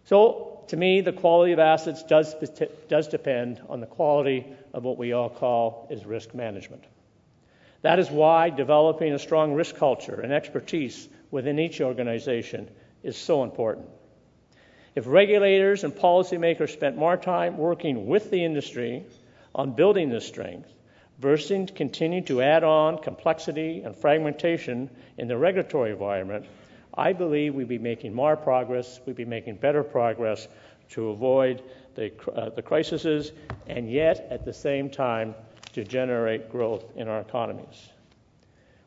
So, 0.06 0.64
to 0.68 0.76
me, 0.76 1.00
the 1.02 1.12
quality 1.12 1.52
of 1.52 1.58
assets 1.58 2.02
does, 2.02 2.34
does 2.88 3.08
depend 3.08 3.60
on 3.68 3.80
the 3.80 3.86
quality 3.86 4.46
of 4.72 4.82
what 4.84 4.98
we 4.98 5.12
all 5.12 5.28
call 5.28 5.86
is 5.90 6.04
risk 6.04 6.34
management. 6.34 6.84
That 7.82 7.98
is 7.98 8.10
why 8.10 8.50
developing 8.50 9.12
a 9.12 9.18
strong 9.18 9.52
risk 9.52 9.76
culture 9.76 10.20
and 10.20 10.32
expertise 10.32 11.08
within 11.30 11.58
each 11.58 11.80
organization 11.80 12.70
is 13.02 13.16
so 13.16 13.42
important. 13.42 13.86
If 14.94 15.06
regulators 15.06 15.84
and 15.84 15.92
policymakers 15.92 16.70
spent 16.70 16.96
more 16.96 17.16
time 17.16 17.58
working 17.58 18.06
with 18.06 18.30
the 18.30 18.44
industry 18.44 19.04
on 19.54 19.72
building 19.72 20.08
this 20.08 20.26
strength, 20.26 20.73
versus 21.24 21.70
continue 21.74 22.20
to 22.20 22.42
add 22.42 22.62
on 22.62 22.98
complexity 22.98 23.80
and 23.80 23.96
fragmentation 23.96 24.90
in 25.16 25.26
the 25.26 25.34
regulatory 25.34 25.90
environment, 25.90 26.44
I 26.98 27.14
believe 27.14 27.54
we'd 27.54 27.66
be 27.66 27.78
making 27.78 28.12
more 28.12 28.36
progress, 28.36 29.00
we'd 29.06 29.16
be 29.16 29.24
making 29.24 29.56
better 29.56 29.82
progress 29.82 30.46
to 30.90 31.08
avoid 31.08 31.62
the, 31.94 32.12
uh, 32.30 32.50
the 32.50 32.60
crises, 32.60 33.32
and 33.66 33.90
yet 33.90 34.28
at 34.30 34.44
the 34.44 34.52
same 34.52 34.90
time 34.90 35.34
to 35.72 35.82
generate 35.82 36.52
growth 36.52 36.84
in 36.94 37.08
our 37.08 37.20
economies. 37.20 37.88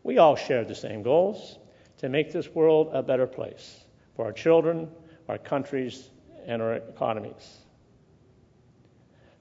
We 0.04 0.20
all 0.20 0.36
share 0.36 0.64
the 0.64 0.76
same 0.76 1.02
goals 1.02 1.58
to 1.98 2.08
make 2.08 2.32
this 2.32 2.54
world 2.54 2.92
a 2.94 3.02
better 3.02 3.26
place 3.26 3.84
for 4.16 4.26
our 4.26 4.32
children, 4.32 4.88
our 5.28 5.40
countries, 5.40 6.08
and 6.46 6.62
our 6.62 6.76
economies. 6.76 7.58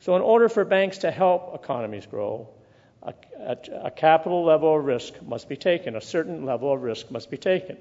So, 0.00 0.16
in 0.16 0.22
order 0.22 0.48
for 0.48 0.64
banks 0.64 0.98
to 0.98 1.11
help 1.11 1.54
economies 1.54 2.06
grow, 2.06 2.48
a, 3.07 3.14
a, 3.38 3.57
a, 3.85 3.90
capital 3.90 4.45
level 4.45 4.77
of 4.77 4.85
risk 4.85 5.14
must 5.23 5.49
be 5.49 5.57
taken, 5.57 5.97
a 5.97 6.01
certain 6.01 6.45
level 6.45 6.73
of 6.73 6.83
risk 6.83 7.11
must 7.11 7.31
be 7.31 7.38
taken. 7.38 7.77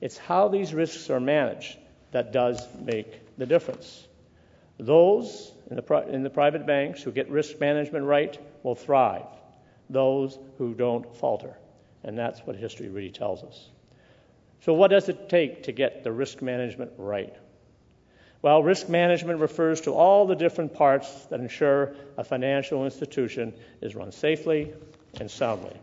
It's 0.00 0.16
how 0.16 0.48
these 0.48 0.72
risks 0.72 1.10
are 1.10 1.20
managed 1.20 1.76
that 2.12 2.32
does 2.32 2.66
make 2.80 3.36
the 3.36 3.46
difference. 3.46 4.06
Those 4.78 5.52
in 5.70 5.76
the, 5.76 6.08
in 6.08 6.22
the 6.22 6.30
private 6.30 6.66
banks 6.66 7.02
who 7.02 7.12
get 7.12 7.28
risk 7.30 7.60
management 7.60 8.04
right 8.04 8.38
will 8.62 8.74
thrive, 8.74 9.26
those 9.90 10.38
who 10.56 10.74
don't 10.74 11.14
falter. 11.16 11.54
And 12.04 12.16
that's 12.16 12.40
what 12.40 12.56
history 12.56 12.88
really 12.88 13.10
tells 13.10 13.42
us. 13.42 13.68
So, 14.60 14.72
what 14.72 14.88
does 14.88 15.08
it 15.08 15.28
take 15.28 15.64
to 15.64 15.72
get 15.72 16.04
the 16.04 16.12
risk 16.12 16.42
management 16.42 16.92
right? 16.96 17.34
Well, 18.40 18.62
risk 18.62 18.88
management 18.88 19.40
refers 19.40 19.80
to 19.82 19.92
all 19.92 20.26
the 20.26 20.36
different 20.36 20.74
parts 20.74 21.26
that 21.26 21.40
ensure 21.40 21.94
a 22.16 22.22
financial 22.22 22.84
institution 22.84 23.52
is 23.80 23.96
run 23.96 24.12
safely 24.12 24.72
and 25.20 25.28
soundly. 25.28 25.76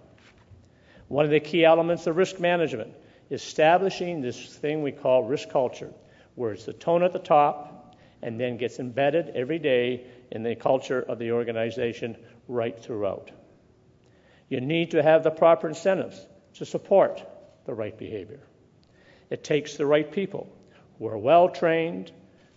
One 1.09 1.25
of 1.25 1.31
the 1.31 1.41
key 1.41 1.65
elements 1.65 2.07
of 2.07 2.15
risk 2.15 2.39
management 2.39 2.93
is 3.29 3.41
establishing 3.41 4.21
this 4.21 4.55
thing 4.55 4.83
we 4.83 4.91
call 4.91 5.23
risk 5.23 5.49
culture, 5.49 5.91
where 6.35 6.53
it's 6.53 6.65
the 6.65 6.73
tone 6.73 7.03
at 7.03 7.11
the 7.11 7.19
top 7.19 7.95
and 8.21 8.39
then 8.39 8.57
gets 8.57 8.79
embedded 8.79 9.29
every 9.35 9.59
day 9.59 10.05
in 10.31 10.41
the 10.41 10.55
culture 10.55 11.01
of 11.01 11.19
the 11.19 11.31
organization 11.31 12.15
right 12.47 12.79
throughout. 12.79 13.31
You 14.49 14.61
need 14.61 14.91
to 14.91 15.03
have 15.03 15.23
the 15.23 15.31
proper 15.31 15.67
incentives 15.67 16.25
to 16.55 16.65
support 16.65 17.21
the 17.65 17.73
right 17.73 17.97
behavior. 17.97 18.39
It 19.29 19.43
takes 19.43 19.75
the 19.75 19.85
right 19.85 20.09
people 20.09 20.47
who 20.97 21.07
are 21.07 21.17
well 21.17 21.49
trained, 21.49 22.11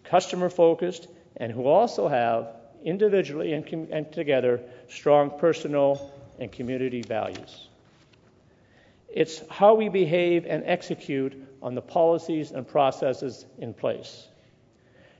customer 0.09 0.49
focused, 0.49 1.09
and 1.37 1.53
who 1.53 1.67
also 1.67 2.09
have 2.09 2.49
individually 2.85 3.53
and, 3.53 3.67
com- 3.67 3.89
and 3.91 4.11
together 4.13 4.61
strong 4.89 5.39
personal 5.39 6.13
and 6.39 6.51
community 6.51 7.03
values. 7.03 7.69
It's 9.09 9.43
how 9.49 9.75
we 9.75 9.89
behave 9.89 10.47
and 10.47 10.63
execute 10.65 11.35
on 11.63 11.75
the 11.75 11.81
policies 11.81 12.53
and 12.53 12.67
processes 12.67 13.47
in 13.59 13.75
place. 13.75 14.29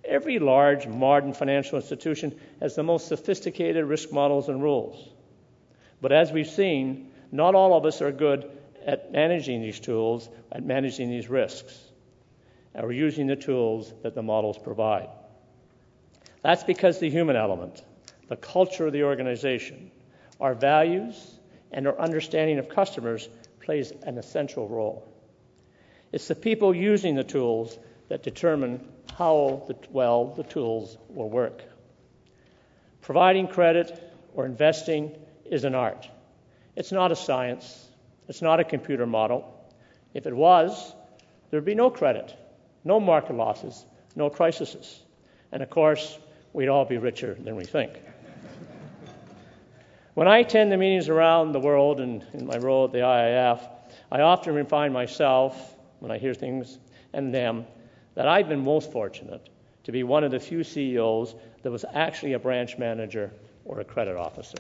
Every 0.05 0.39
large 0.39 0.87
modern 0.87 1.33
financial 1.33 1.79
institution 1.79 2.39
has 2.61 2.75
the 2.75 2.83
most 2.83 3.09
sophisticated 3.09 3.85
risk 3.85 4.13
models 4.13 4.49
and 4.49 4.63
rules. 4.63 5.09
But 6.01 6.13
as 6.13 6.33
we've 6.33 6.49
seen, 6.49 7.11
not 7.33 7.55
all 7.55 7.77
of 7.77 7.85
us 7.85 8.01
are 8.01 8.13
good 8.13 8.51
at 8.87 9.13
managing 9.13 9.61
these 9.61 9.81
tools, 9.81 10.29
at 10.53 10.65
managing 10.65 11.11
these 11.11 11.29
risks, 11.29 11.88
or 12.79 12.93
using 12.93 13.27
the 13.27 13.37
tools 13.37 13.93
that 14.03 14.15
the 14.15 14.23
models 14.23 14.59
provide. 14.59 15.09
That's 16.43 16.65
because 16.65 16.99
the 16.99 17.11
human 17.11 17.37
element, 17.37 17.83
the 18.29 18.37
culture 18.37 18.87
of 18.87 18.93
the 18.93 19.05
organization, 19.05 19.91
our 20.41 20.55
values, 20.55 21.39
and 21.73 21.87
our 21.87 21.99
understanding 21.99 22.59
of 22.59 22.69
customers 22.69 23.29
plays 23.61 23.93
an 24.03 24.19
essential 24.19 24.69
role. 24.69 25.07
It's 26.13 26.29
the 26.29 26.35
people 26.35 26.75
using 26.75 27.15
the 27.15 27.25
tools 27.25 27.79
that 28.09 28.23
determine 28.23 28.87
how 29.15 29.65
the, 29.67 29.77
well 29.91 30.27
the 30.35 30.45
tools 30.45 30.97
will 31.09 31.29
work. 31.29 31.63
Providing 33.03 33.49
credit 33.49 34.03
or 34.35 34.47
investing 34.47 35.17
is 35.45 35.65
an 35.65 35.75
art. 35.75 36.09
It's 36.77 36.93
not 36.93 37.13
a 37.13 37.17
science. 37.17 37.89
It's 38.29 38.43
not 38.43 38.61
a 38.61 38.65
computer 38.65 39.07
model. 39.07 39.55
If 40.15 40.27
it 40.27 40.35
was, 40.35 40.95
there'd 41.51 41.65
be 41.65 41.75
no 41.75 41.91
credit, 41.91 42.35
no 42.85 43.01
market 43.01 43.37
losses, 43.37 43.85
no 44.17 44.31
crises. 44.31 45.01
And 45.53 45.63
of 45.63 45.71
course, 45.71 46.19
we'd 46.53 46.69
all 46.69 46.85
be 46.85 46.99
richer 46.99 47.35
than 47.35 47.57
we 47.57 47.65
think. 47.65 47.93
when 50.15 50.29
I 50.29 50.39
attend 50.39 50.73
the 50.73 50.77
meetings 50.77 51.09
around 51.09 51.53
the 51.53 51.61
world 51.61 52.01
and 52.01 52.25
in 52.33 52.47
my 52.47 52.59
role 52.59 52.85
at 52.85 52.93
the 52.93 52.99
IIF, 52.99 53.61
I 54.11 54.21
often 54.21 54.55
remind 54.55 54.93
myself, 54.93 55.77
when 56.01 56.11
I 56.11 56.19
hear 56.19 56.35
things 56.35 56.79
and 57.13 57.35
them, 57.35 57.67
that 58.15 58.27
I've 58.27 58.49
been 58.49 58.65
most 58.65 58.91
fortunate 58.91 59.49
to 59.85 59.93
be 59.93 60.03
one 60.03 60.25
of 60.25 60.31
the 60.31 60.41
few 60.41 60.65
CEOs 60.65 61.35
that 61.63 61.71
was 61.71 61.85
actually 61.93 62.35
a 62.35 62.39
branch 62.39 62.79
manager 62.79 63.31
or 63.65 63.81
a 63.81 63.85
credit 63.85 64.17
officer. 64.17 64.59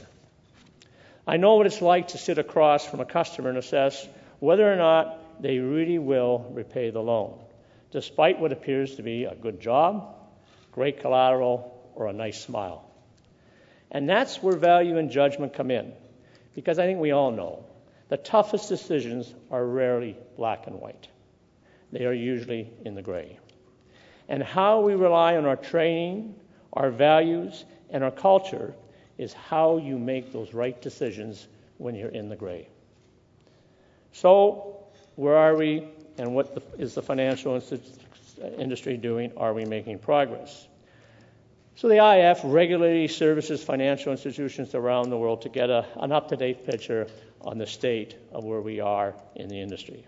I 1.26 1.36
know 1.36 1.56
what 1.56 1.66
it's 1.66 1.82
like 1.82 2.08
to 2.08 2.18
sit 2.18 2.38
across 2.38 2.86
from 2.86 3.00
a 3.00 3.04
customer 3.04 3.50
and 3.50 3.58
assess 3.58 4.08
whether 4.40 4.72
or 4.72 4.76
not 4.76 5.42
they 5.42 5.58
really 5.58 5.98
will 5.98 6.50
repay 6.54 6.90
the 6.90 7.02
loan, 7.02 7.38
despite 7.90 8.38
what 8.38 8.52
appears 8.52 8.96
to 8.96 9.02
be 9.02 9.24
a 9.24 9.34
good 9.34 9.60
job, 9.60 10.14
great 10.72 11.00
collateral, 11.00 11.90
or 11.94 12.06
a 12.06 12.12
nice 12.12 12.40
smile. 12.40 12.84
And 13.90 14.08
that's 14.08 14.42
where 14.42 14.56
value 14.56 14.98
and 14.98 15.10
judgment 15.10 15.54
come 15.54 15.70
in, 15.70 15.92
because 16.54 16.78
I 16.78 16.86
think 16.86 17.00
we 17.00 17.12
all 17.12 17.30
know 17.30 17.64
the 18.08 18.16
toughest 18.16 18.68
decisions 18.68 19.32
are 19.50 19.64
rarely 19.64 20.16
black 20.36 20.66
and 20.66 20.80
white. 20.80 21.08
They 21.92 22.04
are 22.04 22.12
usually 22.12 22.70
in 22.84 22.94
the 22.94 23.02
gray. 23.02 23.38
And 24.28 24.42
how 24.42 24.80
we 24.80 24.94
rely 24.94 25.36
on 25.36 25.46
our 25.46 25.56
training, 25.56 26.34
our 26.72 26.90
values, 26.90 27.64
and 27.90 28.04
our 28.04 28.10
culture 28.10 28.74
is 29.16 29.32
how 29.32 29.78
you 29.78 29.98
make 29.98 30.32
those 30.32 30.52
right 30.52 30.80
decisions 30.80 31.48
when 31.78 31.94
you're 31.94 32.10
in 32.10 32.28
the 32.28 32.36
gray. 32.36 32.68
So, 34.12 34.84
where 35.16 35.36
are 35.36 35.56
we 35.56 35.88
and 36.18 36.34
what 36.34 36.54
the, 36.54 36.82
is 36.82 36.94
the 36.94 37.02
financial 37.02 37.60
industry 38.58 38.96
doing? 38.96 39.32
Are 39.36 39.54
we 39.54 39.64
making 39.64 40.00
progress? 40.00 40.66
So, 41.76 41.88
the 41.88 42.04
IF 42.04 42.40
regularly 42.42 43.06
services 43.06 43.62
financial 43.62 44.10
institutions 44.10 44.74
around 44.74 45.10
the 45.10 45.16
world 45.16 45.42
to 45.42 45.48
get 45.48 45.70
a, 45.70 45.86
an 45.96 46.10
up 46.10 46.28
to 46.30 46.36
date 46.36 46.66
picture 46.66 47.06
on 47.40 47.58
the 47.58 47.66
state 47.66 48.16
of 48.32 48.44
where 48.44 48.60
we 48.60 48.80
are 48.80 49.14
in 49.36 49.48
the 49.48 49.60
industry. 49.60 50.04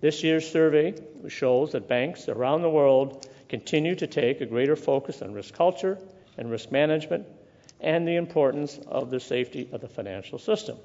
This 0.00 0.24
year's 0.24 0.50
survey 0.50 0.94
shows 1.28 1.72
that 1.72 1.86
banks 1.86 2.28
around 2.28 2.62
the 2.62 2.70
world 2.70 3.28
continue 3.48 3.94
to 3.94 4.08
take 4.08 4.40
a 4.40 4.46
greater 4.46 4.74
focus 4.74 5.22
on 5.22 5.32
risk 5.32 5.54
culture 5.54 5.98
and 6.36 6.50
risk 6.50 6.72
management 6.72 7.26
and 7.80 8.06
the 8.08 8.16
importance 8.16 8.80
of 8.88 9.10
the 9.10 9.20
safety 9.20 9.68
of 9.70 9.80
the 9.80 9.88
financial 9.88 10.40
system. 10.40 10.78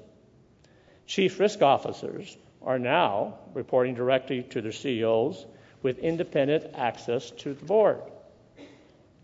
Chief 1.06 1.40
risk 1.40 1.62
officers 1.62 2.36
are 2.62 2.78
now 2.78 3.38
reporting 3.54 3.94
directly 3.94 4.42
to 4.42 4.60
their 4.60 4.72
CEOs 4.72 5.46
with 5.82 5.98
independent 5.98 6.74
access 6.74 7.30
to 7.30 7.54
the 7.54 7.64
board. 7.64 8.02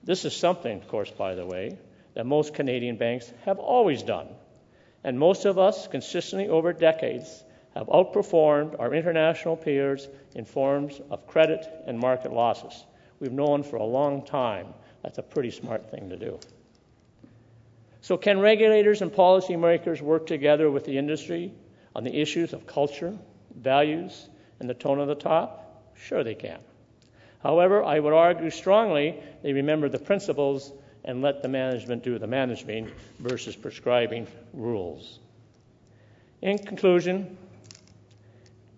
This 0.05 0.25
is 0.25 0.37
something, 0.37 0.79
of 0.79 0.89
course, 0.89 1.11
by 1.11 1.35
the 1.35 1.47
way, 1.47 1.79
that 2.15 2.27
most 2.27 2.55
Canadian 2.55 2.97
banks 2.97 3.33
have 3.45 3.59
always 3.59 4.03
done. 4.03 4.29
And 5.03 5.19
most 5.19 5.45
of 5.45 5.59
us, 5.59 5.89
consistently 5.89 6.49
over 6.49 6.73
decades, 6.73 7.45
have 7.75 7.89
outperformed 7.89 8.79
our 8.79 8.95
international 8.95 9.57
peers 9.57 10.09
in 10.35 10.45
forms 10.45 11.01
of 11.11 11.27
credit 11.27 11.67
and 11.87 11.99
market 11.99 12.33
losses. 12.33 12.85
We've 13.19 13.33
known 13.33 13.63
for 13.63 13.77
a 13.77 13.85
long 13.85 14.25
time 14.25 14.75
that's 15.03 15.19
a 15.19 15.23
pretty 15.23 15.51
smart 15.51 15.91
thing 15.91 16.09
to 16.09 16.17
do. 16.17 16.39
So, 18.01 18.17
can 18.17 18.41
regulators 18.41 19.03
and 19.03 19.11
policymakers 19.11 20.01
work 20.01 20.27
together 20.27 20.71
with 20.71 20.85
the 20.85 20.99
industry 20.99 21.53
on 21.95 22.05
the 22.05 22.21
issues 22.21 22.53
of 22.53 22.67
culture, 22.67 23.17
values, 23.55 24.29
and 24.61 24.69
the 24.69 24.75
tone 24.75 24.99
of 24.99 25.09
the 25.09 25.15
top? 25.15 25.93
Sure, 25.97 26.25
they 26.25 26.35
can. 26.35 26.59
However, 27.43 27.85
I 27.85 28.01
would 28.01 28.13
argue 28.13 28.51
strongly 28.51 29.21
they 29.43 29.53
remember 29.53 29.89
the 29.89 29.99
principles 29.99 30.73
and 31.05 31.21
let 31.21 31.43
the 31.43 31.49
management 31.49 32.03
do 32.03 32.19
the 32.19 32.27
managing 32.27 32.91
versus 33.19 33.55
prescribing 33.55 34.27
rules. 34.55 35.19
In 36.41 36.59
conclusion, 36.59 37.37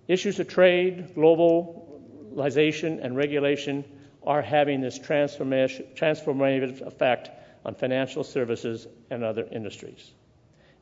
issues 0.08 0.40
of 0.40 0.48
trade, 0.48 1.14
globalization, 1.16 3.04
and 3.04 3.16
regulation 3.16 3.84
are 4.24 4.42
having 4.42 4.80
this 4.80 4.98
transformative 4.98 6.80
effect 6.80 7.30
on 7.64 7.74
financial 7.74 8.24
services 8.24 8.86
and 9.10 9.22
other 9.22 9.46
industries, 9.50 10.10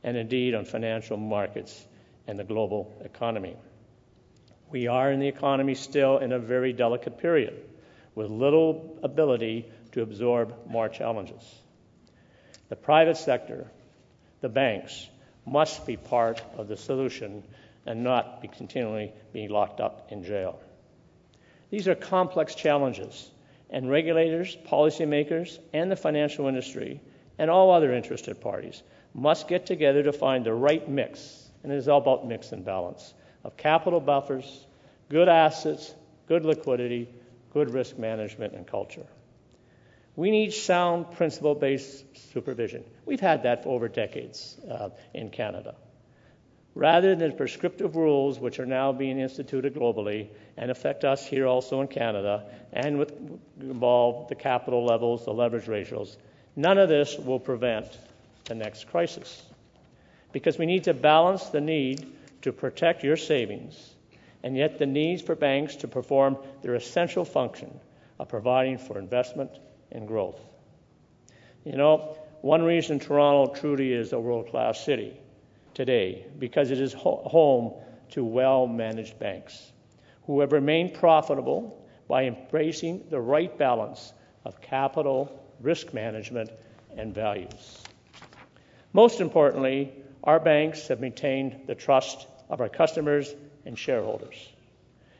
and 0.03 0.17
indeed 0.17 0.55
on 0.55 0.65
financial 0.65 1.17
markets 1.17 1.85
and 2.27 2.37
the 2.39 2.43
global 2.43 2.93
economy. 3.03 3.55
We 4.71 4.87
are 4.87 5.11
in 5.11 5.19
the 5.19 5.27
economy 5.27 5.75
still 5.75 6.17
in 6.17 6.31
a 6.31 6.39
very 6.39 6.73
delicate 6.73 7.19
period 7.19 7.55
with 8.15 8.29
little 8.29 8.97
ability 9.03 9.71
to 9.91 10.01
absorb 10.01 10.55
more 10.67 10.89
challenges. 10.89 11.43
The 12.69 12.75
private 12.75 13.17
sector, 13.17 13.69
the 14.41 14.49
banks, 14.49 15.07
must 15.45 15.85
be 15.85 15.97
part 15.97 16.41
of 16.57 16.67
the 16.67 16.77
solution 16.77 17.43
and 17.85 18.03
not 18.03 18.41
be 18.41 18.47
continually 18.47 19.13
being 19.31 19.49
locked 19.49 19.79
up 19.79 20.11
in 20.11 20.23
jail. 20.23 20.59
These 21.69 21.87
are 21.87 21.95
complex 21.95 22.55
challenges 22.55 23.29
and 23.69 23.89
regulators, 23.89 24.55
policymakers, 24.67 25.59
and 25.73 25.91
the 25.91 25.95
financial 25.95 26.47
industry, 26.47 27.01
and 27.37 27.49
all 27.49 27.71
other 27.71 27.93
interested 27.93 28.39
parties 28.41 28.81
must 29.13 29.47
get 29.47 29.65
together 29.65 30.03
to 30.03 30.13
find 30.13 30.45
the 30.45 30.53
right 30.53 30.87
mix, 30.87 31.44
and 31.65 31.73
it 31.73 31.77
is 31.77 31.87
all 31.87 31.97
about 31.97 32.27
mix 32.27 32.51
and 32.51 32.63
balance, 32.63 33.15
of 33.43 33.57
capital 33.57 33.99
buffers, 33.99 34.67
good 35.09 35.27
assets, 35.27 35.95
good 36.27 36.45
liquidity, 36.45 37.09
good 37.53 37.71
risk 37.71 37.97
management, 37.97 38.53
and 38.53 38.67
culture. 38.67 39.07
We 40.15 40.29
need 40.29 40.53
sound 40.53 41.13
principle 41.13 41.55
based 41.55 42.05
supervision. 42.31 42.83
We've 43.03 43.19
had 43.19 43.41
that 43.43 43.63
for 43.63 43.69
over 43.69 43.87
decades 43.87 44.59
uh, 44.69 44.89
in 45.15 45.31
Canada. 45.31 45.73
Rather 46.75 47.15
than 47.15 47.35
prescriptive 47.35 47.95
rules, 47.95 48.39
which 48.39 48.59
are 48.59 48.67
now 48.67 48.91
being 48.93 49.17
instituted 49.17 49.73
globally 49.73 50.27
and 50.57 50.69
affect 50.69 51.03
us 51.03 51.25
here 51.25 51.47
also 51.47 51.81
in 51.81 51.87
Canada, 51.87 52.43
and 52.73 52.99
with 52.99 53.11
involve 53.59 54.27
the 54.29 54.35
capital 54.35 54.85
levels, 54.85 55.25
the 55.25 55.33
leverage 55.33 55.67
ratios, 55.67 56.15
none 56.55 56.77
of 56.77 56.89
this 56.89 57.17
will 57.17 57.39
prevent 57.39 57.87
the 58.43 58.53
next 58.53 58.85
crisis. 58.85 59.41
Because 60.35 60.57
we 60.57 60.65
need 60.65 60.83
to 60.83 60.93
balance 60.93 61.45
the 61.45 61.61
need 61.61 62.13
to 62.41 62.51
protect 62.51 63.05
your 63.05 63.15
savings 63.15 63.95
and 64.43 64.57
yet 64.57 64.77
the 64.77 64.85
needs 64.85 65.21
for 65.21 65.33
banks 65.33 65.77
to 65.77 65.87
perform 65.87 66.37
their 66.61 66.75
essential 66.75 67.23
function 67.23 67.79
of 68.19 68.27
providing 68.27 68.77
for 68.77 68.99
investment 68.99 69.49
and 69.93 70.05
growth. 70.05 70.41
You 71.63 71.77
know, 71.77 72.17
one 72.41 72.63
reason 72.63 72.99
Toronto 72.99 73.53
truly 73.53 73.93
is 73.93 74.11
a 74.11 74.19
world 74.19 74.49
class 74.49 74.83
city 74.83 75.17
today 75.73 76.25
because 76.37 76.69
it 76.69 76.81
is 76.81 76.91
ho- 76.91 77.23
home 77.25 77.73
to 78.09 78.25
well 78.25 78.67
managed 78.67 79.17
banks 79.17 79.71
who 80.25 80.41
have 80.41 80.51
remained 80.51 80.95
profitable 80.95 81.87
by 82.09 82.25
embracing 82.25 83.05
the 83.09 83.21
right 83.21 83.57
balance 83.57 84.11
of 84.43 84.59
capital, 84.59 85.41
risk 85.61 85.93
management, 85.93 86.49
and 86.97 87.15
values. 87.15 87.81
Most 88.91 89.21
importantly, 89.21 89.93
our 90.25 90.39
banks 90.39 90.87
have 90.87 90.99
maintained 90.99 91.61
the 91.67 91.75
trust 91.75 92.27
of 92.49 92.61
our 92.61 92.69
customers 92.69 93.33
and 93.65 93.77
shareholders. 93.77 94.49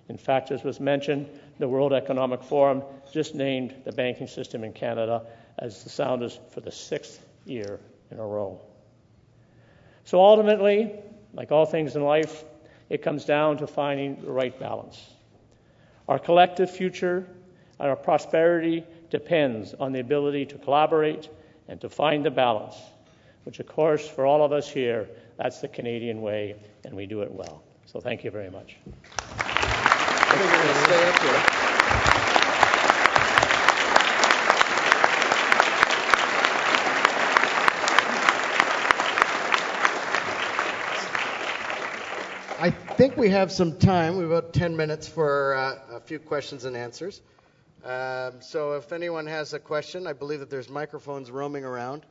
In 0.10 0.18
fact, 0.18 0.52
as 0.52 0.64
was 0.64 0.80
mentioned, 0.80 1.28
the 1.58 1.68
World 1.68 1.94
Economic 1.94 2.44
Forum 2.44 2.84
just 3.12 3.34
named 3.34 3.74
the 3.86 3.92
banking 3.92 4.28
system 4.28 4.64
in 4.64 4.74
Canada 4.74 5.26
as 5.58 5.84
the 5.84 5.90
soundest 5.90 6.40
for 6.52 6.62
the 6.62 6.72
sixth 6.72 7.26
year 7.46 7.80
in 8.12 8.20
a 8.20 8.26
row. 8.26 8.60
So 10.04 10.20
ultimately, 10.20 10.92
like 11.34 11.52
all 11.52 11.66
things 11.66 11.96
in 11.96 12.04
life, 12.04 12.44
it 12.90 13.02
comes 13.02 13.26
down 13.26 13.58
to 13.58 13.68
finding 13.68 14.22
the 14.22 14.32
right 14.32 14.58
balance. 14.60 15.02
Our 16.08 16.20
collective 16.20 16.70
future 16.70 17.28
and 17.80 17.90
our 17.90 17.96
prosperity 17.96 18.86
depends 19.10 19.74
on 19.74 19.92
the 19.92 20.00
ability 20.00 20.46
to 20.48 20.58
collaborate 20.60 21.30
and 21.68 21.82
to 21.82 21.90
find 21.90 22.24
the 22.24 22.32
balance, 22.32 22.76
which, 23.46 23.60
of 23.60 23.68
course, 23.68 24.08
for 24.08 24.26
all 24.26 24.44
of 24.44 24.52
us 24.52 24.70
here, 24.70 25.08
that's 25.38 25.62
the 25.62 25.68
Canadian 25.68 26.22
way, 26.22 26.56
and 26.84 26.94
we 26.96 27.06
do 27.06 27.22
it 27.22 27.32
well. 27.32 27.64
So 27.86 28.02
thank 28.02 28.24
you 28.24 28.32
very 28.32 28.50
much. 28.50 28.76
I 42.58 42.72
think 42.72 43.16
we 43.16 43.30
have 43.30 43.52
some 43.52 43.78
time. 43.78 44.16
We 44.16 44.24
have 44.24 44.32
about 44.32 44.54
10 44.54 44.76
minutes 44.76 45.08
for 45.08 45.54
uh, 45.56 45.98
a 45.98 46.00
few 46.00 46.18
questions 46.18 46.66
and 46.66 46.76
answers. 46.76 47.22
Um, 47.84 48.42
so 48.42 48.74
if 48.74 48.92
anyone 48.92 49.28
has 49.28 49.54
a 49.54 49.60
question, 49.60 50.08
I 50.08 50.14
believe 50.14 50.40
that 50.40 50.50
there's 50.50 50.70
microphones 50.70 51.30
roaming 51.30 51.64
around. 51.64 52.06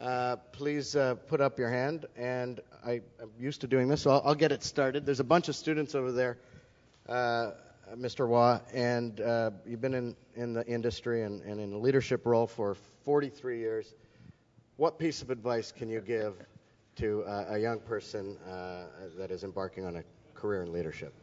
Uh, 0.00 0.36
please 0.52 0.94
uh, 0.94 1.14
put 1.26 1.40
up 1.40 1.58
your 1.58 1.70
hand. 1.70 2.06
And 2.16 2.60
I, 2.84 3.00
am 3.20 3.30
used 3.38 3.62
to 3.62 3.66
doing 3.66 3.88
this, 3.88 4.02
so 4.02 4.10
I'll, 4.10 4.22
I'll, 4.26 4.34
get 4.34 4.52
it 4.52 4.62
started. 4.62 5.06
There's 5.06 5.20
a 5.20 5.24
bunch 5.24 5.48
of 5.48 5.56
students 5.56 5.94
over 5.94 6.12
there, 6.12 6.38
uh, 7.08 7.52
Mr. 7.96 8.28
Waugh, 8.28 8.60
and 8.74 9.20
uh, 9.20 9.52
you've 9.64 9.80
been 9.80 9.94
in, 9.94 10.16
in 10.34 10.52
the 10.52 10.66
industry 10.66 11.22
and, 11.22 11.42
and 11.42 11.60
in 11.60 11.72
a 11.72 11.78
leadership 11.78 12.26
role 12.26 12.46
for 12.46 12.76
43 13.04 13.58
years. 13.58 13.94
What 14.76 14.98
piece 14.98 15.22
of 15.22 15.30
advice 15.30 15.72
can 15.72 15.88
you 15.88 16.00
give 16.00 16.34
to 16.96 17.22
uh, 17.22 17.46
a 17.50 17.58
young 17.58 17.80
person 17.80 18.36
uh, 18.46 18.84
that 19.16 19.30
is 19.30 19.44
embarking 19.44 19.86
on 19.86 19.96
a 19.96 20.04
career 20.34 20.62
in 20.62 20.72
leadership? 20.72 21.14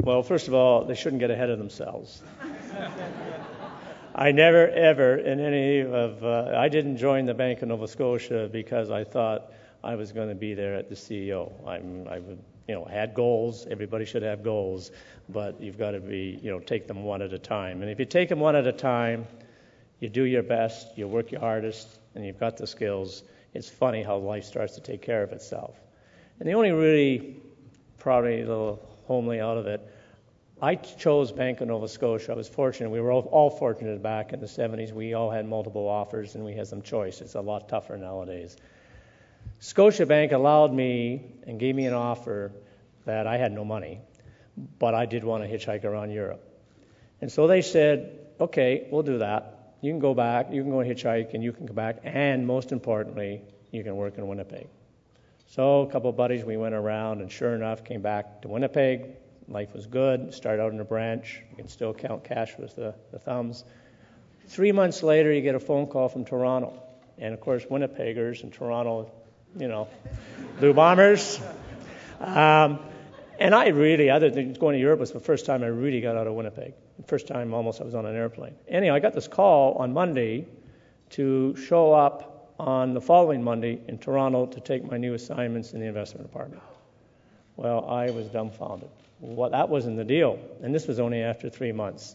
Well, 0.00 0.22
first 0.22 0.48
of 0.48 0.54
all, 0.54 0.84
they 0.84 0.94
shouldn't 0.94 1.20
get 1.20 1.30
ahead 1.30 1.48
of 1.48 1.58
themselves. 1.58 2.22
I 4.18 4.32
never, 4.32 4.66
ever, 4.66 5.14
in 5.14 5.38
any 5.38 5.78
of, 5.78 6.24
uh, 6.24 6.52
I 6.56 6.68
didn't 6.68 6.96
join 6.96 7.26
the 7.26 7.34
Bank 7.34 7.62
of 7.62 7.68
Nova 7.68 7.86
Scotia 7.86 8.48
because 8.50 8.90
I 8.90 9.04
thought 9.04 9.52
I 9.84 9.94
was 9.94 10.10
going 10.10 10.28
to 10.28 10.34
be 10.34 10.54
there 10.54 10.74
at 10.74 10.88
the 10.88 10.96
CEO. 10.96 11.52
I'm, 11.64 12.08
I 12.08 12.16
you 12.16 12.74
know, 12.74 12.84
had 12.84 13.14
goals. 13.14 13.68
Everybody 13.70 14.04
should 14.04 14.24
have 14.24 14.42
goals, 14.42 14.90
but 15.28 15.60
you've 15.60 15.78
got 15.78 15.92
to 15.92 16.00
be, 16.00 16.40
you 16.42 16.50
know, 16.50 16.58
take 16.58 16.88
them 16.88 17.04
one 17.04 17.22
at 17.22 17.32
a 17.32 17.38
time. 17.38 17.80
And 17.80 17.88
if 17.92 18.00
you 18.00 18.06
take 18.06 18.28
them 18.28 18.40
one 18.40 18.56
at 18.56 18.66
a 18.66 18.72
time, 18.72 19.24
you 20.00 20.08
do 20.08 20.24
your 20.24 20.42
best, 20.42 20.98
you 20.98 21.06
work 21.06 21.30
your 21.30 21.40
hardest, 21.40 21.86
and 22.16 22.26
you've 22.26 22.40
got 22.40 22.56
the 22.56 22.66
skills. 22.66 23.22
It's 23.54 23.68
funny 23.68 24.02
how 24.02 24.16
life 24.16 24.42
starts 24.42 24.74
to 24.74 24.80
take 24.80 25.00
care 25.00 25.22
of 25.22 25.30
itself. 25.30 25.76
And 26.40 26.48
the 26.48 26.54
only 26.54 26.72
really, 26.72 27.36
probably 27.98 28.42
a 28.42 28.46
little 28.48 28.84
homely 29.06 29.38
out 29.38 29.58
of 29.58 29.68
it, 29.68 29.88
I 30.60 30.74
chose 30.74 31.30
Bank 31.30 31.60
of 31.60 31.68
Nova 31.68 31.86
Scotia. 31.86 32.32
I 32.32 32.34
was 32.34 32.48
fortunate. 32.48 32.90
We 32.90 33.00
were 33.00 33.12
all, 33.12 33.22
all, 33.22 33.48
fortunate 33.48 34.02
back 34.02 34.32
in 34.32 34.40
the 34.40 34.46
70s. 34.46 34.92
We 34.92 35.14
all 35.14 35.30
had 35.30 35.46
multiple 35.46 35.86
offers 35.86 36.34
and 36.34 36.44
we 36.44 36.54
had 36.54 36.66
some 36.66 36.82
choice. 36.82 37.20
It's 37.20 37.36
a 37.36 37.40
lot 37.40 37.68
tougher 37.68 37.96
nowadays. 37.96 38.56
Scotiabank 39.60 40.32
allowed 40.32 40.72
me 40.72 41.22
and 41.46 41.60
gave 41.60 41.76
me 41.76 41.86
an 41.86 41.94
offer 41.94 42.50
that 43.04 43.28
I 43.28 43.36
had 43.36 43.52
no 43.52 43.64
money, 43.64 44.00
but 44.80 44.94
I 44.94 45.06
did 45.06 45.22
want 45.22 45.44
to 45.44 45.48
hitchhike 45.48 45.84
around 45.84 46.10
Europe. 46.10 46.44
And 47.20 47.30
so 47.30 47.46
they 47.46 47.62
said, 47.62 48.18
okay, 48.40 48.88
we'll 48.90 49.02
do 49.02 49.18
that. 49.18 49.74
You 49.80 49.92
can 49.92 50.00
go 50.00 50.12
back, 50.12 50.52
you 50.52 50.62
can 50.62 50.72
go 50.72 50.80
and 50.80 50.90
hitchhike, 50.90 51.34
and 51.34 51.42
you 51.42 51.52
can 51.52 51.68
come 51.68 51.76
back, 51.76 51.98
and 52.02 52.46
most 52.46 52.72
importantly, 52.72 53.42
you 53.70 53.84
can 53.84 53.96
work 53.96 54.18
in 54.18 54.26
Winnipeg. 54.26 54.66
So 55.46 55.82
a 55.82 55.86
couple 55.90 56.10
of 56.10 56.16
buddies, 56.16 56.44
we 56.44 56.56
went 56.56 56.74
around, 56.74 57.20
and 57.20 57.30
sure 57.30 57.54
enough, 57.54 57.84
came 57.84 58.02
back 58.02 58.42
to 58.42 58.48
Winnipeg, 58.48 59.14
Life 59.48 59.72
was 59.72 59.86
good. 59.86 60.34
Start 60.34 60.60
out 60.60 60.72
in 60.72 60.80
a 60.80 60.84
branch. 60.84 61.42
You 61.50 61.56
can 61.56 61.68
still 61.68 61.94
count 61.94 62.24
cash 62.24 62.56
with 62.58 62.76
the, 62.76 62.94
the 63.12 63.18
thumbs. 63.18 63.64
Three 64.46 64.72
months 64.72 65.02
later, 65.02 65.32
you 65.32 65.40
get 65.40 65.54
a 65.54 65.60
phone 65.60 65.86
call 65.86 66.08
from 66.08 66.24
Toronto. 66.24 66.82
And 67.16 67.32
of 67.32 67.40
course, 67.40 67.64
Winnipeggers 67.64 68.42
and 68.42 68.52
Toronto, 68.52 69.10
you 69.58 69.68
know, 69.68 69.88
Blue 70.58 70.74
Bombers. 70.74 71.40
Um, 72.20 72.80
and 73.38 73.54
I 73.54 73.68
really, 73.68 74.10
other 74.10 74.30
than 74.30 74.52
going 74.52 74.74
to 74.74 74.80
Europe, 74.80 75.00
was 75.00 75.12
the 75.12 75.20
first 75.20 75.46
time 75.46 75.62
I 75.62 75.68
really 75.68 76.00
got 76.00 76.16
out 76.16 76.26
of 76.26 76.34
Winnipeg. 76.34 76.74
First 77.06 77.26
time 77.26 77.54
almost 77.54 77.80
I 77.80 77.84
was 77.84 77.94
on 77.94 78.04
an 78.04 78.16
airplane. 78.16 78.54
Anyhow, 78.66 78.94
I 78.94 79.00
got 79.00 79.14
this 79.14 79.28
call 79.28 79.74
on 79.74 79.92
Monday 79.92 80.46
to 81.10 81.56
show 81.56 81.92
up 81.92 82.54
on 82.58 82.92
the 82.92 83.00
following 83.00 83.42
Monday 83.42 83.80
in 83.88 83.98
Toronto 83.98 84.46
to 84.46 84.60
take 84.60 84.90
my 84.90 84.98
new 84.98 85.14
assignments 85.14 85.72
in 85.72 85.80
the 85.80 85.86
investment 85.86 86.26
department. 86.26 86.62
Well, 87.56 87.88
I 87.88 88.10
was 88.10 88.26
dumbfounded. 88.26 88.90
Well, 89.20 89.50
that 89.50 89.68
wasn't 89.68 89.96
the 89.96 90.04
deal. 90.04 90.38
And 90.62 90.74
this 90.74 90.86
was 90.86 91.00
only 91.00 91.22
after 91.22 91.50
three 91.50 91.72
months. 91.72 92.14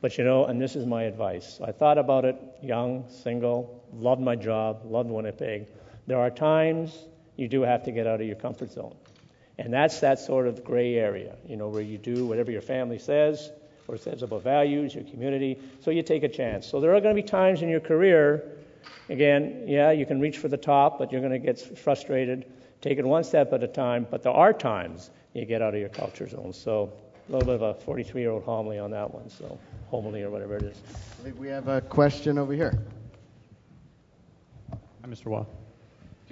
But 0.00 0.16
you 0.16 0.24
know, 0.24 0.46
and 0.46 0.60
this 0.60 0.76
is 0.76 0.86
my 0.86 1.02
advice. 1.02 1.60
I 1.62 1.72
thought 1.72 1.98
about 1.98 2.24
it, 2.24 2.36
young, 2.62 3.04
single, 3.10 3.84
loved 3.92 4.22
my 4.22 4.36
job, 4.36 4.82
loved 4.84 5.10
Winnipeg. 5.10 5.66
There 6.06 6.18
are 6.18 6.30
times 6.30 7.06
you 7.36 7.48
do 7.48 7.62
have 7.62 7.84
to 7.84 7.92
get 7.92 8.06
out 8.06 8.20
of 8.20 8.26
your 8.26 8.36
comfort 8.36 8.72
zone. 8.72 8.96
And 9.58 9.72
that's 9.72 10.00
that 10.00 10.18
sort 10.18 10.46
of 10.46 10.64
gray 10.64 10.94
area, 10.94 11.36
you 11.46 11.56
know, 11.56 11.68
where 11.68 11.82
you 11.82 11.98
do 11.98 12.26
whatever 12.26 12.50
your 12.50 12.62
family 12.62 12.98
says 12.98 13.50
or 13.88 13.98
says 13.98 14.22
about 14.22 14.42
values, 14.42 14.94
your 14.94 15.04
community. 15.04 15.58
So 15.80 15.90
you 15.90 16.02
take 16.02 16.22
a 16.22 16.28
chance. 16.28 16.66
So 16.66 16.80
there 16.80 16.94
are 16.94 17.00
going 17.00 17.14
to 17.14 17.22
be 17.22 17.26
times 17.26 17.60
in 17.60 17.68
your 17.68 17.80
career, 17.80 18.42
again, 19.10 19.64
yeah, 19.66 19.90
you 19.90 20.06
can 20.06 20.18
reach 20.18 20.38
for 20.38 20.48
the 20.48 20.56
top, 20.56 20.98
but 20.98 21.12
you're 21.12 21.20
going 21.20 21.32
to 21.32 21.38
get 21.38 21.60
frustrated. 21.78 22.46
Take 22.80 22.98
it 22.98 23.04
one 23.04 23.22
step 23.22 23.52
at 23.52 23.62
a 23.62 23.68
time. 23.68 24.06
But 24.10 24.22
there 24.22 24.32
are 24.32 24.54
times 24.54 25.10
you 25.34 25.44
get 25.44 25.62
out 25.62 25.74
of 25.74 25.80
your 25.80 25.88
culture 25.88 26.28
zone. 26.28 26.52
So 26.52 26.92
a 27.28 27.32
little 27.32 27.46
bit 27.46 27.54
of 27.56 27.62
a 27.62 27.74
43 27.80 28.20
year 28.20 28.30
old 28.30 28.44
homily 28.44 28.78
on 28.78 28.90
that 28.90 29.12
one, 29.12 29.30
so 29.30 29.58
homily 29.90 30.22
or 30.22 30.30
whatever 30.30 30.56
it 30.56 30.64
is. 30.64 30.76
I 31.20 31.24
think 31.24 31.38
we 31.38 31.48
have 31.48 31.68
a 31.68 31.80
question 31.80 32.38
over 32.38 32.52
here. 32.52 32.78
Hi, 34.70 35.08
Mr. 35.08 35.26
Waugh. 35.26 35.46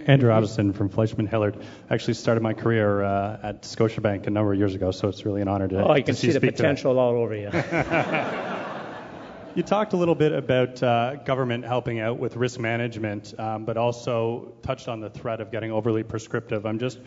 Andrew 0.06 0.30
Addison 0.30 0.72
from 0.72 0.88
Fleishman 0.88 1.26
Hillard. 1.26 1.56
I 1.90 1.94
actually 1.94 2.14
started 2.14 2.40
my 2.40 2.52
career 2.52 3.02
uh, 3.02 3.40
at 3.42 3.62
Scotiabank 3.62 4.26
a 4.26 4.30
number 4.30 4.52
of 4.52 4.58
years 4.58 4.74
ago, 4.74 4.92
so 4.92 5.08
it's 5.08 5.24
really 5.24 5.42
an 5.42 5.48
honor 5.48 5.66
to. 5.68 5.88
Oh, 5.88 5.96
you 5.96 6.04
can 6.04 6.14
see, 6.14 6.28
see 6.28 6.34
the 6.34 6.40
potential 6.40 6.98
all 6.98 7.16
over 7.16 7.34
you. 7.34 7.50
you 9.56 9.62
talked 9.64 9.94
a 9.94 9.96
little 9.96 10.14
bit 10.14 10.32
about 10.32 10.80
uh, 10.82 11.16
government 11.16 11.64
helping 11.64 11.98
out 11.98 12.18
with 12.18 12.36
risk 12.36 12.60
management, 12.60 13.34
um, 13.40 13.64
but 13.64 13.76
also 13.76 14.52
touched 14.62 14.86
on 14.86 15.00
the 15.00 15.10
threat 15.10 15.40
of 15.40 15.50
getting 15.50 15.72
overly 15.72 16.04
prescriptive. 16.04 16.64
I'm 16.64 16.78
just 16.78 17.00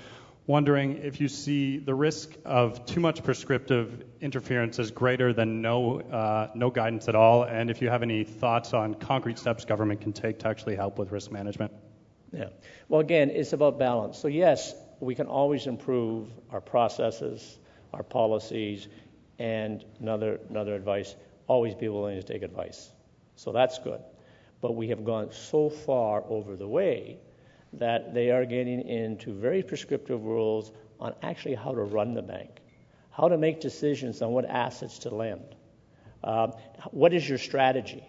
wondering 0.48 0.98
if 0.98 1.22
you 1.22 1.28
see 1.28 1.78
the 1.78 1.94
risk 1.94 2.32
of 2.46 2.86
too 2.86 3.00
much 3.00 3.24
prescriptive 3.24 4.04
interference 4.22 4.80
as 4.80 4.92
greater 4.92 5.34
than 5.34 5.62
no, 5.62 6.02
uh, 6.02 6.50
no 6.56 6.70
guidance 6.70 7.08
at 7.08 7.16
all, 7.16 7.44
and 7.44 7.70
if 7.70 7.82
you 7.82 7.90
have 7.90 8.02
any 8.04 8.24
thoughts 8.24 8.74
on 8.74 8.96
concrete 8.96 9.38
steps 9.38 9.66
government 9.66 10.02
can 10.02 10.14
take 10.14 10.40
to 10.40 10.48
actually 10.48 10.76
help 10.76 10.98
with 10.98 11.12
risk 11.12 11.32
management. 11.32 11.72
Yeah. 12.32 12.50
Well, 12.88 13.02
again, 13.02 13.30
it's 13.30 13.54
about 13.54 13.78
balance. 13.78 14.18
So, 14.18 14.28
yes, 14.28 14.74
we 15.00 15.16
can 15.16 15.28
always 15.28 15.68
improve 15.68 16.30
our 16.50 16.62
processes, 16.62 17.60
our 17.94 18.04
policies, 18.04 18.88
and 19.38 19.84
another, 20.00 20.40
another 20.50 20.76
advice 20.76 21.16
always 21.48 21.76
be 21.76 21.90
willing 21.90 22.20
to 22.20 22.24
take 22.24 22.42
advice. 22.42 22.90
So, 23.36 23.52
that's 23.52 23.80
good. 23.80 24.02
But 24.62 24.76
we 24.76 24.90
have 24.90 25.04
gone 25.04 25.32
so 25.32 25.70
far 25.70 26.24
over 26.28 26.56
the 26.56 26.68
way 26.68 27.18
that 27.74 28.14
they 28.14 28.32
are 28.32 28.46
getting 28.46 28.82
into 28.88 29.34
very 29.34 29.64
prescriptive 29.64 30.24
rules 30.24 30.72
on 31.00 31.14
actually 31.22 31.56
how 31.56 31.74
to 31.74 31.82
run 31.82 32.14
the 32.14 32.22
bank, 32.22 32.50
how 33.12 33.28
to 33.28 33.38
make 33.38 33.62
decisions 33.62 34.22
on 34.22 34.32
what 34.32 34.46
assets 34.46 35.00
to 35.00 35.10
lend. 35.10 35.56
Um, 36.24 36.54
what 36.92 37.14
is 37.14 37.28
your 37.28 37.38
strategy? 37.38 38.04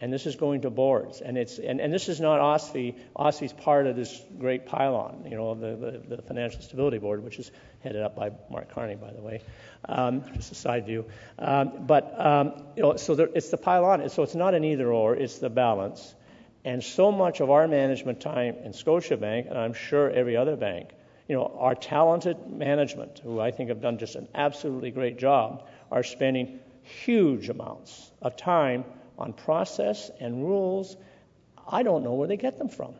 And 0.00 0.12
this 0.12 0.26
is 0.26 0.36
going 0.36 0.60
to 0.60 0.70
boards, 0.70 1.20
and 1.20 1.36
it's 1.36 1.58
and, 1.58 1.80
and 1.80 1.92
this 1.92 2.08
is 2.08 2.20
not 2.20 2.38
OSFI. 2.38 2.94
OSFI's 3.16 3.52
part 3.52 3.88
of 3.88 3.96
this 3.96 4.22
great 4.38 4.64
pylon, 4.64 5.26
you 5.28 5.36
know, 5.36 5.56
the, 5.56 5.74
the, 6.06 6.16
the 6.16 6.22
Financial 6.22 6.62
Stability 6.62 6.98
Board, 6.98 7.24
which 7.24 7.40
is 7.40 7.50
headed 7.80 8.02
up 8.02 8.14
by 8.14 8.30
Mark 8.48 8.72
Carney, 8.72 8.94
by 8.94 9.12
the 9.12 9.20
way. 9.20 9.42
Um, 9.88 10.22
just 10.34 10.52
a 10.52 10.54
side 10.54 10.86
view, 10.86 11.04
um, 11.40 11.84
but 11.88 12.14
um, 12.24 12.62
you 12.76 12.84
know, 12.84 12.96
so 12.96 13.16
there, 13.16 13.28
it's 13.34 13.50
the 13.50 13.56
pylon. 13.56 14.08
So 14.08 14.22
it's 14.22 14.36
not 14.36 14.54
an 14.54 14.62
either 14.62 14.92
or; 14.92 15.16
it's 15.16 15.40
the 15.40 15.50
balance. 15.50 16.14
And 16.64 16.82
so 16.82 17.12
much 17.12 17.40
of 17.40 17.50
our 17.50 17.68
management 17.68 18.20
time 18.20 18.56
in 18.64 18.72
Scotiabank, 18.72 19.48
and 19.48 19.58
I'm 19.58 19.74
sure 19.74 20.10
every 20.10 20.36
other 20.36 20.56
bank, 20.56 20.90
you 21.28 21.36
know, 21.36 21.56
our 21.58 21.74
talented 21.74 22.48
management, 22.48 23.20
who 23.20 23.40
I 23.40 23.50
think 23.50 23.68
have 23.68 23.80
done 23.80 23.98
just 23.98 24.16
an 24.16 24.28
absolutely 24.34 24.90
great 24.90 25.18
job, 25.18 25.66
are 25.90 26.02
spending 26.02 26.60
huge 26.82 27.48
amounts 27.48 28.10
of 28.22 28.36
time 28.36 28.84
on 29.18 29.32
process 29.32 30.10
and 30.20 30.44
rules. 30.44 30.96
I 31.66 31.82
don't 31.82 32.02
know 32.02 32.14
where 32.14 32.28
they 32.28 32.36
get 32.36 32.58
them 32.58 32.68
from. 32.68 32.94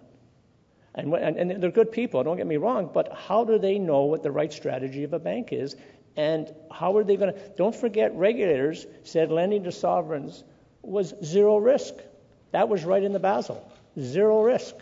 And, 0.95 1.15
and, 1.15 1.37
and 1.37 1.63
they're 1.63 1.71
good 1.71 1.93
people, 1.93 2.23
don't 2.25 2.37
get 2.37 2.47
me 2.47 2.57
wrong, 2.57 2.91
but 2.93 3.13
how 3.13 3.45
do 3.45 3.59
they 3.59 3.79
know 3.79 4.05
what 4.05 4.23
the 4.23 4.33
right 4.33 4.53
strategy 4.53 5.05
of 5.05 5.13
a 5.13 5.19
bank 5.19 5.53
is? 5.53 5.77
And 6.17 6.53
how 6.71 6.97
are 6.97 7.05
they 7.05 7.17
going 7.17 7.33
to? 7.33 7.39
Don't 7.57 7.75
forget, 7.75 8.15
regulators 8.15 8.85
said 9.05 9.31
lending 9.31 9.65
to 9.65 9.73
sovereigns 9.73 10.43
was 10.83 11.15
zero 11.25 11.59
risk. 11.59 11.95
That 12.53 12.69
was 12.69 12.85
right 12.85 13.03
in 13.03 13.13
the 13.13 13.19
Basel. 13.19 13.71
Zero 13.99 14.43
risk. 14.43 14.75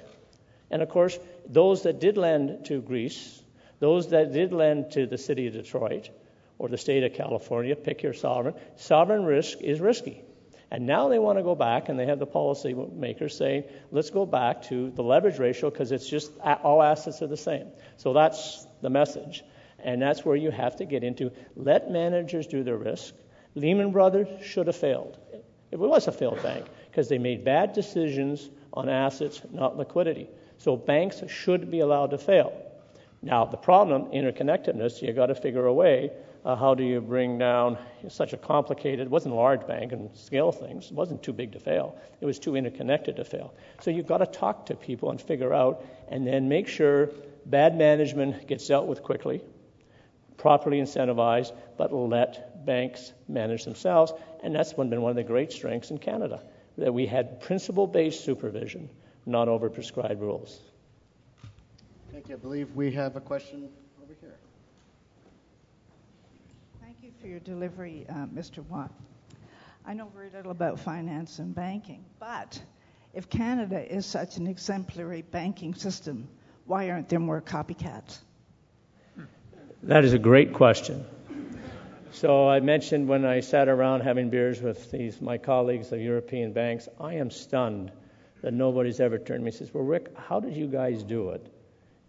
And 0.70 0.82
of 0.82 0.88
course, 0.88 1.18
those 1.48 1.82
that 1.82 2.00
did 2.00 2.16
lend 2.16 2.66
to 2.66 2.80
Greece, 2.80 3.42
those 3.78 4.10
that 4.10 4.32
did 4.32 4.52
lend 4.52 4.92
to 4.92 5.06
the 5.06 5.18
city 5.18 5.46
of 5.46 5.52
Detroit 5.52 6.10
or 6.58 6.68
the 6.68 6.78
state 6.78 7.04
of 7.04 7.14
California, 7.14 7.76
pick 7.76 8.02
your 8.02 8.14
sovereign, 8.14 8.54
sovereign 8.76 9.24
risk 9.24 9.60
is 9.60 9.80
risky. 9.80 10.22
And 10.70 10.86
now 10.86 11.08
they 11.08 11.20
want 11.20 11.38
to 11.38 11.44
go 11.44 11.54
back, 11.54 11.88
and 11.88 11.98
they 11.98 12.06
have 12.06 12.18
the 12.18 12.26
policy 12.26 12.74
makers 12.74 13.36
saying, 13.36 13.64
let's 13.92 14.10
go 14.10 14.26
back 14.26 14.62
to 14.64 14.90
the 14.90 15.02
leverage 15.02 15.38
ratio 15.38 15.70
because 15.70 15.92
it's 15.92 16.08
just 16.08 16.32
all 16.40 16.82
assets 16.82 17.22
are 17.22 17.28
the 17.28 17.36
same. 17.36 17.68
So 17.98 18.12
that's 18.12 18.66
the 18.82 18.90
message. 18.90 19.44
And 19.78 20.02
that's 20.02 20.24
where 20.24 20.34
you 20.34 20.50
have 20.50 20.76
to 20.76 20.84
get 20.84 21.04
into 21.04 21.30
let 21.54 21.90
managers 21.90 22.48
do 22.48 22.64
their 22.64 22.76
risk. 22.76 23.14
Lehman 23.54 23.92
Brothers 23.92 24.26
should 24.44 24.66
have 24.66 24.76
failed. 24.76 25.16
It 25.70 25.78
was 25.78 26.08
a 26.08 26.12
failed 26.12 26.42
bank 26.42 26.66
because 26.96 27.10
they 27.10 27.18
made 27.18 27.44
bad 27.44 27.74
decisions 27.74 28.48
on 28.72 28.88
assets, 28.88 29.42
not 29.52 29.76
liquidity. 29.76 30.26
So 30.56 30.78
banks 30.78 31.22
should 31.28 31.70
be 31.70 31.80
allowed 31.80 32.12
to 32.12 32.16
fail. 32.16 32.58
Now, 33.20 33.44
the 33.44 33.58
problem, 33.58 34.06
interconnectedness, 34.12 35.02
you've 35.02 35.14
got 35.14 35.26
to 35.26 35.34
figure 35.34 35.66
a 35.66 35.74
way. 35.74 36.10
Uh, 36.42 36.56
how 36.56 36.74
do 36.74 36.82
you 36.82 37.02
bring 37.02 37.36
down 37.36 37.76
such 38.08 38.32
a 38.32 38.38
complicated, 38.38 39.00
it 39.00 39.10
wasn't 39.10 39.34
a 39.34 39.36
large 39.36 39.66
bank 39.66 39.92
and 39.92 40.08
scale 40.16 40.50
things, 40.50 40.86
it 40.86 40.94
wasn't 40.94 41.22
too 41.22 41.34
big 41.34 41.52
to 41.52 41.60
fail. 41.60 41.98
It 42.22 42.24
was 42.24 42.38
too 42.38 42.56
interconnected 42.56 43.16
to 43.16 43.26
fail. 43.26 43.52
So 43.82 43.90
you've 43.90 44.06
got 44.06 44.18
to 44.18 44.26
talk 44.26 44.64
to 44.66 44.74
people 44.74 45.10
and 45.10 45.20
figure 45.20 45.52
out, 45.52 45.84
and 46.08 46.26
then 46.26 46.48
make 46.48 46.66
sure 46.66 47.10
bad 47.44 47.76
management 47.76 48.46
gets 48.46 48.66
dealt 48.66 48.86
with 48.86 49.02
quickly, 49.02 49.42
properly 50.38 50.80
incentivized, 50.80 51.52
but 51.76 51.92
let 51.92 52.64
banks 52.64 53.12
manage 53.28 53.64
themselves. 53.64 54.14
And 54.42 54.54
that's 54.54 54.72
been 54.72 55.02
one 55.02 55.10
of 55.10 55.16
the 55.16 55.24
great 55.24 55.52
strengths 55.52 55.90
in 55.90 55.98
Canada 55.98 56.40
that 56.78 56.92
we 56.92 57.06
had 57.06 57.40
principle 57.40 57.86
based 57.86 58.24
supervision, 58.24 58.88
not 59.24 59.48
over 59.48 59.70
prescribed 59.70 60.20
rules. 60.20 60.60
Thank 62.12 62.28
you. 62.28 62.34
I 62.34 62.38
believe 62.38 62.74
we 62.74 62.92
have 62.92 63.16
a 63.16 63.20
question 63.20 63.68
over 64.02 64.14
here. 64.20 64.36
Thank 66.82 66.96
you 67.02 67.10
for 67.20 67.26
your 67.26 67.40
delivery, 67.40 68.06
uh, 68.08 68.26
Mr. 68.34 68.64
Watt. 68.68 68.90
I 69.86 69.94
know 69.94 70.10
very 70.14 70.30
little 70.30 70.50
about 70.50 70.80
finance 70.80 71.38
and 71.38 71.54
banking, 71.54 72.04
but 72.18 72.60
if 73.14 73.30
Canada 73.30 73.94
is 73.94 74.04
such 74.04 74.36
an 74.36 74.46
exemplary 74.46 75.22
banking 75.22 75.74
system, 75.74 76.28
why 76.66 76.90
aren't 76.90 77.08
there 77.08 77.20
more 77.20 77.40
copycats? 77.40 78.18
That 79.84 80.04
is 80.04 80.12
a 80.12 80.18
great 80.18 80.52
question. 80.52 81.04
So 82.16 82.48
I 82.48 82.60
mentioned 82.60 83.08
when 83.08 83.26
I 83.26 83.40
sat 83.40 83.68
around 83.68 84.00
having 84.00 84.30
beers 84.30 84.62
with 84.62 84.90
these 84.90 85.20
my 85.20 85.36
colleagues 85.36 85.92
of 85.92 86.00
European 86.00 86.50
banks, 86.50 86.88
I 86.98 87.12
am 87.12 87.30
stunned 87.30 87.92
that 88.40 88.54
nobody's 88.54 89.00
ever 89.00 89.18
turned 89.18 89.40
to 89.40 89.44
me 89.44 89.48
and 89.48 89.54
says, 89.54 89.74
Well, 89.74 89.84
Rick, 89.84 90.16
how 90.16 90.40
did 90.40 90.56
you 90.56 90.66
guys 90.66 91.02
do 91.02 91.28
it? 91.32 91.46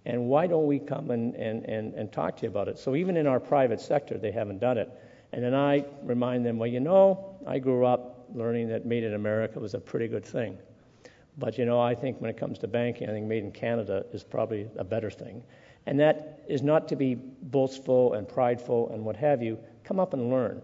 And 0.05 0.29
why 0.29 0.47
don't 0.47 0.65
we 0.65 0.79
come 0.79 1.11
and, 1.11 1.35
and, 1.35 1.65
and, 1.65 1.93
and 1.93 2.09
talk 2.09 2.37
to 2.37 2.43
you 2.43 2.47
about 2.47 2.69
it? 2.69 2.79
So 2.79 2.95
even 2.95 3.17
in 3.17 3.27
our 3.27 3.41
private 3.41 3.81
sector, 3.81 4.17
they 4.17 4.31
haven't 4.31 4.59
done 4.59 4.77
it. 4.77 4.89
And 5.33 5.43
then 5.43 5.53
I 5.53 5.83
remind 6.03 6.45
them, 6.45 6.57
well, 6.57 6.69
you 6.69 6.79
know, 6.79 7.35
I 7.45 7.59
grew 7.59 7.85
up 7.85 8.29
learning 8.33 8.69
that 8.69 8.85
made 8.85 9.03
in 9.03 9.13
America 9.13 9.59
was 9.59 9.73
a 9.73 9.79
pretty 9.79 10.07
good 10.07 10.23
thing. 10.23 10.57
But, 11.37 11.57
you 11.57 11.65
know, 11.65 11.81
I 11.81 11.95
think 11.95 12.21
when 12.21 12.29
it 12.29 12.37
comes 12.37 12.59
to 12.59 12.67
banking, 12.69 13.09
I 13.09 13.11
think 13.11 13.27
made 13.27 13.43
in 13.43 13.51
Canada 13.51 14.05
is 14.13 14.23
probably 14.23 14.69
a 14.77 14.85
better 14.85 15.11
thing. 15.11 15.43
And 15.85 15.99
that 15.99 16.43
is 16.47 16.63
not 16.63 16.87
to 16.89 16.95
be 16.95 17.15
boastful 17.15 18.13
and 18.13 18.27
prideful 18.27 18.89
and 18.89 19.03
what 19.03 19.15
have 19.17 19.41
you, 19.41 19.57
come 19.87 19.99
up 19.99 20.13
and 20.13 20.29
learn. 20.29 20.61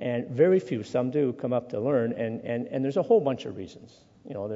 And 0.00 0.28
very 0.28 0.60
few, 0.60 0.82
some 0.82 1.10
do, 1.10 1.32
come 1.34 1.52
up 1.52 1.68
to 1.70 1.80
learn, 1.80 2.12
and, 2.12 2.40
and, 2.42 2.66
and 2.68 2.84
there's 2.84 2.96
a 2.96 3.02
whole 3.02 3.20
bunch 3.20 3.44
of 3.44 3.56
reasons. 3.56 4.04
You 4.26 4.34
know, 4.34 4.46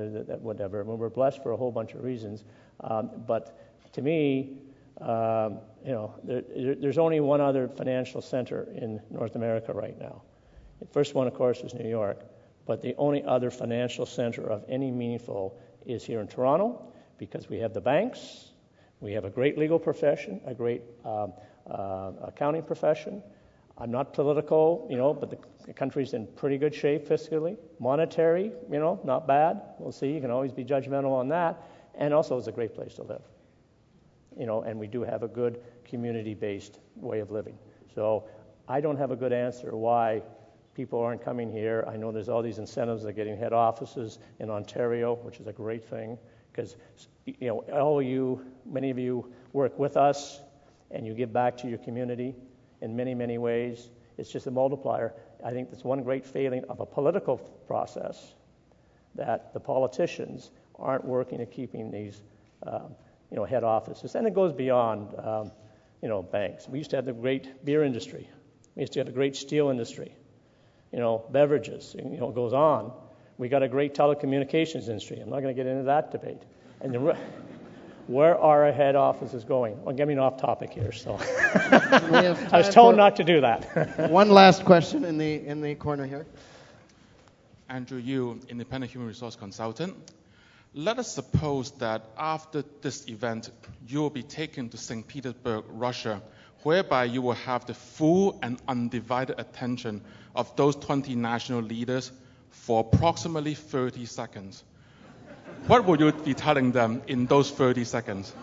whatever. 0.40 0.82
we're 0.82 1.08
blessed 1.08 1.42
for 1.42 1.52
a 1.52 1.56
whole 1.56 1.70
bunch 1.70 1.94
of 1.94 2.02
reasons. 2.02 2.44
Um, 2.80 3.10
but 3.26 3.92
to 3.92 4.02
me, 4.02 4.58
um, 5.00 5.58
you 5.84 5.92
know, 5.92 6.14
there, 6.24 6.74
there's 6.74 6.98
only 6.98 7.20
one 7.20 7.40
other 7.40 7.68
financial 7.68 8.20
center 8.20 8.68
in 8.74 9.00
North 9.10 9.36
America 9.36 9.72
right 9.72 9.98
now. 9.98 10.22
The 10.80 10.86
first 10.86 11.14
one, 11.14 11.26
of 11.26 11.34
course, 11.34 11.60
is 11.60 11.72
New 11.74 11.88
York. 11.88 12.20
But 12.66 12.82
the 12.82 12.94
only 12.98 13.24
other 13.24 13.50
financial 13.50 14.06
center 14.06 14.42
of 14.42 14.64
any 14.68 14.90
meaningful 14.90 15.58
is 15.86 16.04
here 16.04 16.20
in 16.20 16.26
Toronto 16.26 16.92
because 17.18 17.48
we 17.48 17.58
have 17.58 17.74
the 17.74 17.80
banks, 17.80 18.50
we 19.00 19.12
have 19.12 19.24
a 19.24 19.30
great 19.30 19.56
legal 19.58 19.78
profession, 19.78 20.40
a 20.46 20.54
great 20.54 20.82
um, 21.04 21.32
uh, 21.68 22.12
accounting 22.22 22.62
profession, 22.62 23.22
I'm 23.80 23.90
not 23.90 24.12
political, 24.12 24.86
you 24.90 24.98
know, 24.98 25.14
but 25.14 25.30
the, 25.30 25.38
the 25.66 25.72
country's 25.72 26.12
in 26.12 26.26
pretty 26.36 26.58
good 26.58 26.74
shape 26.74 27.08
fiscally. 27.08 27.56
Monetary, 27.78 28.52
you 28.70 28.78
know, 28.78 29.00
not 29.04 29.26
bad. 29.26 29.62
We'll 29.78 29.90
see. 29.90 30.12
You 30.12 30.20
can 30.20 30.30
always 30.30 30.52
be 30.52 30.64
judgmental 30.64 31.12
on 31.12 31.28
that. 31.28 31.62
And 31.94 32.12
also, 32.12 32.36
it's 32.36 32.46
a 32.46 32.52
great 32.52 32.74
place 32.74 32.94
to 32.94 33.02
live. 33.02 33.22
You 34.38 34.46
know, 34.46 34.62
and 34.62 34.78
we 34.78 34.86
do 34.86 35.02
have 35.02 35.22
a 35.22 35.28
good 35.28 35.62
community-based 35.84 36.78
way 36.96 37.20
of 37.20 37.30
living. 37.30 37.58
So 37.94 38.24
I 38.68 38.80
don't 38.82 38.96
have 38.98 39.10
a 39.10 39.16
good 39.16 39.32
answer 39.32 39.74
why 39.74 40.22
people 40.74 41.00
aren't 41.00 41.24
coming 41.24 41.50
here. 41.50 41.84
I 41.88 41.96
know 41.96 42.12
there's 42.12 42.28
all 42.28 42.42
these 42.42 42.58
incentives. 42.58 43.02
They're 43.02 43.12
getting 43.12 43.36
head 43.36 43.54
offices 43.54 44.18
in 44.40 44.50
Ontario, 44.50 45.14
which 45.14 45.40
is 45.40 45.46
a 45.46 45.52
great 45.52 45.84
thing 45.84 46.18
because 46.52 46.76
you 47.24 47.48
know 47.48 47.60
all 47.72 48.02
you, 48.02 48.44
many 48.66 48.90
of 48.90 48.98
you 48.98 49.32
work 49.52 49.78
with 49.78 49.96
us, 49.96 50.40
and 50.90 51.06
you 51.06 51.14
give 51.14 51.32
back 51.32 51.56
to 51.58 51.68
your 51.68 51.78
community 51.78 52.34
in 52.80 52.96
many, 52.96 53.14
many 53.14 53.38
ways. 53.38 53.90
It's 54.18 54.30
just 54.30 54.46
a 54.46 54.50
multiplier. 54.50 55.12
I 55.44 55.50
think 55.52 55.70
that's 55.70 55.84
one 55.84 56.02
great 56.02 56.26
failing 56.26 56.64
of 56.64 56.80
a 56.80 56.86
political 56.86 57.38
process 57.66 58.34
that 59.14 59.52
the 59.52 59.60
politicians 59.60 60.50
aren't 60.78 61.04
working 61.04 61.40
at 61.40 61.50
keeping 61.50 61.90
these, 61.90 62.20
um, 62.66 62.94
you 63.30 63.36
know, 63.36 63.44
head 63.44 63.64
offices. 63.64 64.14
And 64.14 64.26
it 64.26 64.34
goes 64.34 64.52
beyond, 64.52 65.14
um, 65.18 65.52
you 66.02 66.08
know, 66.08 66.22
banks. 66.22 66.68
We 66.68 66.78
used 66.78 66.90
to 66.90 66.96
have 66.96 67.04
the 67.04 67.12
great 67.12 67.64
beer 67.64 67.82
industry. 67.82 68.28
We 68.76 68.82
used 68.82 68.92
to 68.94 69.00
have 69.00 69.06
the 69.06 69.12
great 69.12 69.36
steel 69.36 69.68
industry. 69.68 70.14
You 70.92 70.98
know, 70.98 71.24
beverages. 71.30 71.94
You 71.96 72.04
know, 72.04 72.30
it 72.30 72.34
goes 72.34 72.52
on. 72.52 72.92
We 73.38 73.48
got 73.48 73.62
a 73.62 73.68
great 73.68 73.94
telecommunications 73.94 74.88
industry. 74.88 75.18
I'm 75.20 75.30
not 75.30 75.40
going 75.40 75.54
to 75.54 75.62
get 75.62 75.66
into 75.66 75.84
that 75.84 76.10
debate. 76.10 76.42
And 76.80 76.94
the, 76.94 77.16
where 78.10 78.36
are 78.36 78.64
our 78.64 78.72
head 78.72 78.96
offices 78.96 79.44
going? 79.44 79.80
Well, 79.84 79.94
getting 79.94 80.18
off 80.18 80.40
topic 80.40 80.72
here, 80.72 80.90
so 80.90 81.16
I 81.54 82.48
was 82.52 82.68
told 82.74 82.96
not 82.96 83.16
to 83.16 83.24
do 83.24 83.42
that. 83.42 84.10
one 84.10 84.30
last 84.30 84.64
question 84.64 85.04
in 85.04 85.16
the 85.16 85.46
in 85.46 85.60
the 85.60 85.76
corner 85.76 86.06
here. 86.06 86.26
Andrew 87.68 87.98
Yu, 87.98 88.40
independent 88.48 88.90
human 88.90 89.06
resource 89.06 89.36
consultant. 89.36 89.94
Let 90.74 90.98
us 90.98 91.12
suppose 91.14 91.70
that 91.78 92.02
after 92.18 92.64
this 92.82 93.08
event, 93.08 93.50
you 93.86 94.00
will 94.00 94.10
be 94.10 94.24
taken 94.24 94.68
to 94.70 94.76
St. 94.76 95.06
Petersburg, 95.06 95.64
Russia, 95.68 96.20
whereby 96.64 97.04
you 97.04 97.22
will 97.22 97.40
have 97.46 97.66
the 97.66 97.74
full 97.74 98.40
and 98.42 98.60
undivided 98.66 99.38
attention 99.38 100.02
of 100.34 100.54
those 100.56 100.74
20 100.74 101.14
national 101.14 101.62
leaders 101.62 102.10
for 102.50 102.80
approximately 102.80 103.54
30 103.54 104.04
seconds. 104.06 104.64
What 105.66 105.84
will 105.84 106.00
you 106.00 106.12
be 106.12 106.34
telling 106.34 106.72
them 106.72 107.02
in 107.06 107.26
those 107.26 107.50
30 107.50 107.84
seconds? 107.84 108.34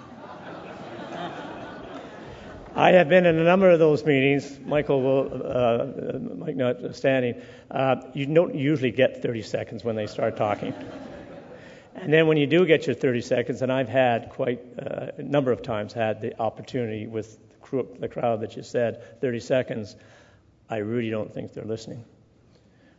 I 2.75 2.91
have 2.91 3.09
been 3.09 3.25
in 3.25 3.39
a 3.39 3.43
number 3.43 3.71
of 3.71 3.79
those 3.79 4.05
meetings. 4.05 4.59
Michael 4.63 5.01
will, 5.01 5.41
uh, 5.43 6.19
Mike 6.37 6.55
notwithstanding, 6.55 7.41
uh, 7.71 7.95
you 8.13 8.27
don't 8.27 8.53
usually 8.53 8.91
get 8.91 9.23
30 9.23 9.41
seconds 9.41 9.83
when 9.83 9.95
they 9.95 10.05
start 10.05 10.37
talking. 10.37 10.75
And 11.95 12.13
then 12.13 12.27
when 12.27 12.37
you 12.37 12.45
do 12.45 12.67
get 12.67 12.85
your 12.85 12.95
30 12.95 13.21
seconds, 13.21 13.61
and 13.63 13.71
I've 13.71 13.89
had 13.89 14.29
quite 14.29 14.61
uh, 14.79 15.07
a 15.17 15.23
number 15.23 15.51
of 15.51 15.63
times 15.63 15.93
had 15.93 16.21
the 16.21 16.39
opportunity 16.39 17.07
with 17.07 17.39
the 17.99 18.07
crowd 18.07 18.41
that 18.41 18.55
you 18.55 18.61
said 18.61 19.19
30 19.21 19.39
seconds, 19.39 19.95
I 20.69 20.77
really 20.77 21.09
don't 21.09 21.33
think 21.33 21.53
they're 21.53 21.65
listening. 21.65 22.05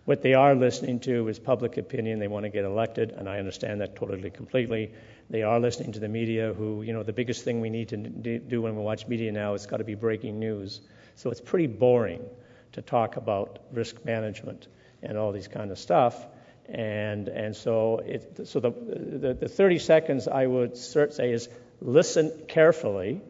What 0.09 0.23
they 0.23 0.33
are 0.33 0.55
listening 0.55 1.01
to 1.01 1.29
is 1.29 1.39
public 1.39 1.77
opinion. 1.77 2.19
They 2.19 2.29
want 2.29 2.45
to 2.45 2.49
get 2.49 2.65
elected, 2.65 3.11
and 3.11 3.29
I 3.29 3.39
understand 3.39 3.83
that 3.83 3.95
totally, 3.95 4.31
completely. 4.31 4.91
They 5.29 5.43
are 5.43 5.61
listening 5.61 5.93
to 5.93 6.01
the 6.01 6.09
media, 6.09 6.55
who, 6.55 6.81
you 6.81 6.95
know, 6.95 7.03
the 7.03 7.13
biggest 7.13 7.45
thing 7.45 7.61
we 7.61 7.69
need 7.69 7.91
to 7.91 7.99
do 7.99 8.63
when 8.63 8.75
we 8.75 8.83
watch 8.83 9.07
media 9.07 9.31
now 9.33 9.53
is 9.53 9.67
got 9.67 9.77
to 9.77 9.85
be 9.85 9.95
breaking 9.95 10.39
news. 10.39 10.81
So 11.17 11.31
it's 11.31 11.43
pretty 11.43 11.67
boring 11.67 12.23
to 12.73 12.81
talk 12.81 13.17
about 13.17 13.59
risk 13.71 14.03
management 14.07 14.69
and 15.03 15.19
all 15.19 15.31
these 15.31 15.47
kind 15.47 15.71
of 15.71 15.79
stuff. 15.79 16.27
And 16.71 17.29
and 17.29 17.55
so 17.55 17.99
it, 17.99 18.49
so 18.49 18.61
the, 18.61 18.71
the 18.71 19.35
the 19.35 19.49
30 19.51 19.79
seconds 19.79 20.27
I 20.27 20.47
would 20.47 20.79
say 20.79 21.33
is 21.33 21.51
listen 21.83 22.33
carefully, 22.49 23.21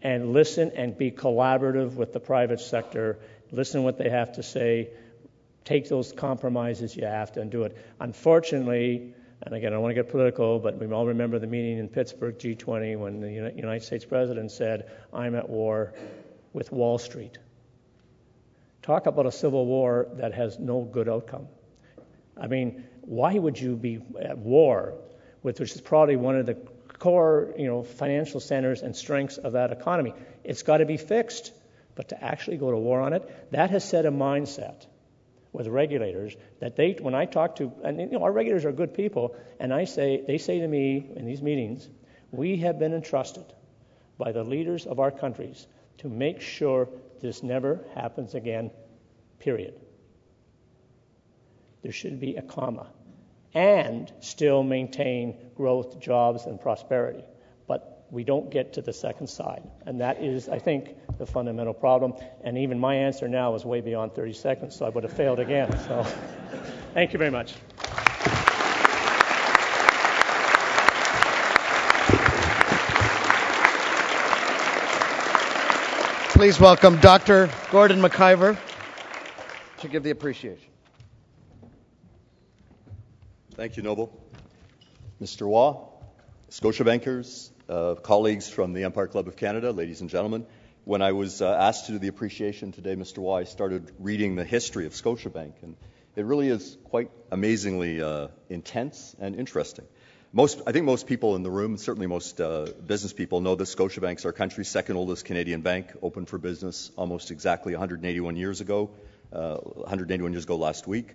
and 0.00 0.32
listen 0.32 0.72
and 0.76 0.96
be 0.96 1.10
collaborative 1.10 1.92
with 1.92 2.14
the 2.14 2.20
private 2.20 2.60
sector. 2.60 3.18
Listen 3.52 3.82
what 3.82 3.98
they 3.98 4.08
have 4.08 4.32
to 4.36 4.42
say 4.42 4.88
take 5.64 5.88
those 5.88 6.12
compromises 6.12 6.96
you 6.96 7.04
have 7.04 7.32
to 7.32 7.40
and 7.40 7.50
do 7.50 7.62
it. 7.64 7.76
Unfortunately, 8.00 9.14
and 9.42 9.54
again, 9.54 9.72
I 9.72 9.74
don't 9.74 9.82
want 9.82 9.90
to 9.90 10.02
get 10.02 10.10
political, 10.10 10.58
but 10.58 10.78
we 10.78 10.86
all 10.92 11.06
remember 11.06 11.38
the 11.38 11.46
meeting 11.46 11.78
in 11.78 11.88
Pittsburgh, 11.88 12.38
G20, 12.38 12.98
when 12.98 13.20
the 13.20 13.30
United 13.30 13.82
States 13.82 14.04
president 14.04 14.50
said, 14.50 14.90
I'm 15.12 15.34
at 15.34 15.48
war 15.48 15.94
with 16.52 16.72
Wall 16.72 16.98
Street. 16.98 17.38
Talk 18.82 19.06
about 19.06 19.26
a 19.26 19.32
civil 19.32 19.66
war 19.66 20.08
that 20.14 20.34
has 20.34 20.58
no 20.58 20.82
good 20.82 21.08
outcome. 21.08 21.48
I 22.40 22.46
mean, 22.46 22.84
why 23.02 23.34
would 23.34 23.58
you 23.58 23.76
be 23.76 24.00
at 24.20 24.38
war 24.38 24.94
with 25.42 25.60
which 25.60 25.74
is 25.74 25.80
probably 25.80 26.16
one 26.16 26.36
of 26.36 26.46
the 26.46 26.54
core, 26.98 27.52
you 27.56 27.66
know, 27.66 27.82
financial 27.82 28.40
centers 28.40 28.82
and 28.82 28.94
strengths 28.94 29.38
of 29.38 29.52
that 29.52 29.72
economy? 29.72 30.14
It's 30.42 30.62
got 30.62 30.78
to 30.78 30.86
be 30.86 30.96
fixed. 30.96 31.52
But 31.94 32.08
to 32.08 32.24
actually 32.24 32.56
go 32.56 32.72
to 32.72 32.76
war 32.76 33.00
on 33.00 33.12
it, 33.12 33.52
that 33.52 33.70
has 33.70 33.88
set 33.88 34.04
a 34.04 34.10
mindset 34.10 34.84
with 35.54 35.68
regulators 35.68 36.36
that 36.58 36.74
they, 36.74 36.92
when 37.00 37.14
I 37.14 37.24
talk 37.24 37.56
to, 37.56 37.72
and 37.84 38.00
you 38.00 38.06
know, 38.08 38.24
our 38.24 38.32
regulators 38.32 38.64
are 38.64 38.72
good 38.72 38.92
people, 38.92 39.36
and 39.60 39.72
I 39.72 39.84
say, 39.84 40.22
they 40.26 40.36
say 40.36 40.58
to 40.58 40.66
me 40.66 41.10
in 41.14 41.24
these 41.24 41.40
meetings, 41.40 41.88
we 42.32 42.56
have 42.58 42.78
been 42.78 42.92
entrusted 42.92 43.44
by 44.18 44.32
the 44.32 44.42
leaders 44.42 44.84
of 44.84 44.98
our 44.98 45.12
countries 45.12 45.68
to 45.98 46.08
make 46.08 46.40
sure 46.40 46.88
this 47.20 47.44
never 47.44 47.84
happens 47.94 48.34
again, 48.34 48.72
period. 49.38 49.80
There 51.82 51.92
should 51.92 52.18
be 52.18 52.34
a 52.34 52.42
comma 52.42 52.88
and 53.54 54.12
still 54.18 54.64
maintain 54.64 55.36
growth, 55.54 56.00
jobs, 56.00 56.46
and 56.46 56.60
prosperity 56.60 57.24
we 58.10 58.24
don't 58.24 58.50
get 58.50 58.74
to 58.74 58.82
the 58.82 58.92
second 58.92 59.28
side. 59.28 59.62
And 59.86 60.00
that 60.00 60.22
is, 60.22 60.48
I 60.48 60.58
think, 60.58 60.96
the 61.18 61.26
fundamental 61.26 61.74
problem. 61.74 62.14
And 62.42 62.58
even 62.58 62.78
my 62.78 62.94
answer 62.94 63.28
now 63.28 63.54
is 63.54 63.64
way 63.64 63.80
beyond 63.80 64.14
30 64.14 64.32
seconds, 64.32 64.76
so 64.76 64.86
I 64.86 64.88
would 64.88 65.04
have 65.04 65.12
failed 65.12 65.40
again. 65.40 65.70
So 65.86 66.02
thank 66.94 67.12
you 67.12 67.18
very 67.18 67.30
much. 67.30 67.54
Please 76.34 76.58
welcome 76.58 76.98
Dr. 76.98 77.48
Gordon 77.70 78.00
McIver 78.00 78.58
to 79.78 79.88
give 79.88 80.02
the 80.02 80.10
appreciation. 80.10 80.68
Thank 83.54 83.76
you, 83.76 83.84
Noble. 83.84 84.20
Mr. 85.22 85.46
Waugh, 85.46 85.88
Scotiabankers, 86.50 87.50
uh, 87.68 87.94
colleagues 87.96 88.48
from 88.48 88.72
the 88.72 88.84
Empire 88.84 89.06
Club 89.06 89.28
of 89.28 89.36
Canada, 89.36 89.72
ladies 89.72 90.00
and 90.00 90.10
gentlemen. 90.10 90.46
When 90.84 91.00
I 91.00 91.12
was 91.12 91.40
uh, 91.40 91.50
asked 91.50 91.86
to 91.86 91.92
do 91.92 91.98
the 91.98 92.08
appreciation 92.08 92.72
today, 92.72 92.94
Mr. 92.94 93.38
I 93.38 93.44
started 93.44 93.90
reading 93.98 94.36
the 94.36 94.44
history 94.44 94.86
of 94.86 94.92
Scotiabank, 94.92 95.54
and 95.62 95.76
it 96.14 96.24
really 96.24 96.48
is 96.48 96.76
quite 96.84 97.10
amazingly 97.30 98.02
uh, 98.02 98.28
intense 98.50 99.16
and 99.18 99.34
interesting. 99.34 99.86
Most, 100.32 100.60
I 100.66 100.72
think 100.72 100.84
most 100.84 101.06
people 101.06 101.36
in 101.36 101.42
the 101.42 101.50
room, 101.50 101.78
certainly 101.78 102.06
most 102.06 102.40
uh, 102.40 102.66
business 102.86 103.12
people, 103.12 103.40
know 103.40 103.54
that 103.54 103.64
Scotiabank's 103.64 104.26
our 104.26 104.32
country's 104.32 104.68
second 104.68 104.96
oldest 104.96 105.24
Canadian 105.24 105.62
bank, 105.62 105.86
opened 106.02 106.28
for 106.28 106.38
business 106.38 106.90
almost 106.96 107.30
exactly 107.30 107.72
181 107.72 108.36
years 108.36 108.60
ago, 108.60 108.90
uh, 109.32 109.56
181 109.56 110.32
years 110.32 110.44
ago 110.44 110.56
last 110.56 110.86
week 110.86 111.14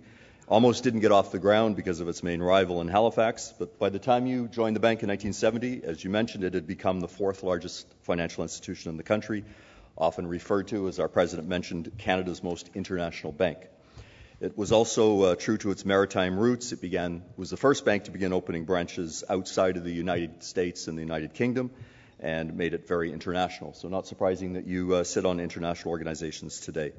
almost 0.50 0.82
didn't 0.82 0.98
get 0.98 1.12
off 1.12 1.30
the 1.30 1.38
ground 1.38 1.76
because 1.76 2.00
of 2.00 2.08
its 2.08 2.24
main 2.24 2.42
rival 2.42 2.80
in 2.80 2.88
Halifax. 2.88 3.54
But 3.56 3.78
by 3.78 3.88
the 3.88 4.00
time 4.00 4.26
you 4.26 4.48
joined 4.48 4.74
the 4.74 4.80
bank 4.80 5.02
in 5.04 5.08
1970, 5.08 5.84
as 5.84 6.02
you 6.02 6.10
mentioned, 6.10 6.42
it 6.42 6.54
had 6.54 6.66
become 6.66 6.98
the 6.98 7.06
fourth 7.06 7.44
largest 7.44 7.86
financial 8.02 8.42
institution 8.42 8.90
in 8.90 8.96
the 8.96 9.04
country, 9.04 9.44
often 9.96 10.26
referred 10.26 10.66
to, 10.68 10.88
as 10.88 10.98
our 10.98 11.08
president 11.08 11.48
mentioned, 11.48 11.92
Canada's 11.98 12.42
most 12.42 12.68
international 12.74 13.32
bank. 13.32 13.58
It 14.40 14.58
was 14.58 14.72
also 14.72 15.22
uh, 15.22 15.34
true 15.36 15.56
to 15.58 15.70
its 15.70 15.84
maritime 15.84 16.36
roots. 16.36 16.72
It 16.72 16.80
began 16.80 17.22
was 17.36 17.50
the 17.50 17.56
first 17.56 17.84
bank 17.84 18.04
to 18.04 18.10
begin 18.10 18.32
opening 18.32 18.64
branches 18.64 19.22
outside 19.28 19.76
of 19.76 19.84
the 19.84 19.92
United 19.92 20.42
States 20.42 20.88
and 20.88 20.98
the 20.98 21.02
United 21.02 21.34
Kingdom, 21.34 21.70
and 22.18 22.56
made 22.56 22.74
it 22.74 22.88
very 22.88 23.12
international. 23.12 23.72
So, 23.74 23.88
not 23.88 24.08
surprising 24.08 24.54
that 24.54 24.66
you 24.66 24.94
uh, 24.94 25.04
sit 25.04 25.24
on 25.26 25.38
international 25.38 25.92
organizations 25.92 26.58
today. 26.58 26.92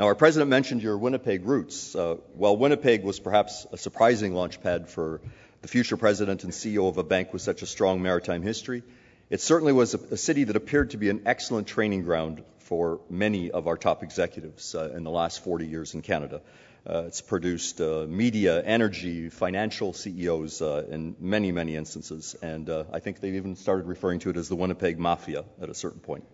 Now, 0.00 0.06
our 0.06 0.14
president 0.14 0.48
mentioned 0.48 0.82
your 0.82 0.96
Winnipeg 0.96 1.44
roots. 1.44 1.94
Uh, 1.94 2.16
while 2.32 2.56
Winnipeg 2.56 3.04
was 3.04 3.20
perhaps 3.20 3.66
a 3.70 3.76
surprising 3.76 4.32
launchpad 4.32 4.88
for 4.88 5.20
the 5.60 5.68
future 5.68 5.98
president 5.98 6.42
and 6.42 6.54
CEO 6.54 6.88
of 6.88 6.96
a 6.96 7.02
bank 7.02 7.34
with 7.34 7.42
such 7.42 7.60
a 7.60 7.66
strong 7.66 8.00
maritime 8.00 8.40
history, 8.40 8.82
it 9.28 9.42
certainly 9.42 9.74
was 9.74 9.92
a, 9.92 9.98
a 10.12 10.16
city 10.16 10.44
that 10.44 10.56
appeared 10.56 10.92
to 10.92 10.96
be 10.96 11.10
an 11.10 11.24
excellent 11.26 11.66
training 11.66 12.04
ground 12.04 12.42
for 12.60 13.02
many 13.10 13.50
of 13.50 13.66
our 13.66 13.76
top 13.76 14.02
executives 14.02 14.74
uh, 14.74 14.90
in 14.96 15.04
the 15.04 15.10
last 15.10 15.44
40 15.44 15.66
years 15.66 15.92
in 15.92 16.00
Canada. 16.00 16.40
Uh, 16.88 17.02
it's 17.06 17.20
produced 17.20 17.78
uh, 17.82 18.06
media, 18.08 18.62
energy, 18.62 19.28
financial 19.28 19.92
CEOs 19.92 20.62
uh, 20.62 20.86
in 20.88 21.14
many, 21.20 21.52
many 21.52 21.76
instances, 21.76 22.34
and 22.40 22.70
uh, 22.70 22.84
I 22.90 23.00
think 23.00 23.20
they've 23.20 23.34
even 23.34 23.54
started 23.54 23.86
referring 23.86 24.20
to 24.20 24.30
it 24.30 24.38
as 24.38 24.48
the 24.48 24.56
Winnipeg 24.56 24.98
Mafia 24.98 25.44
at 25.60 25.68
a 25.68 25.74
certain 25.74 26.00
point. 26.00 26.24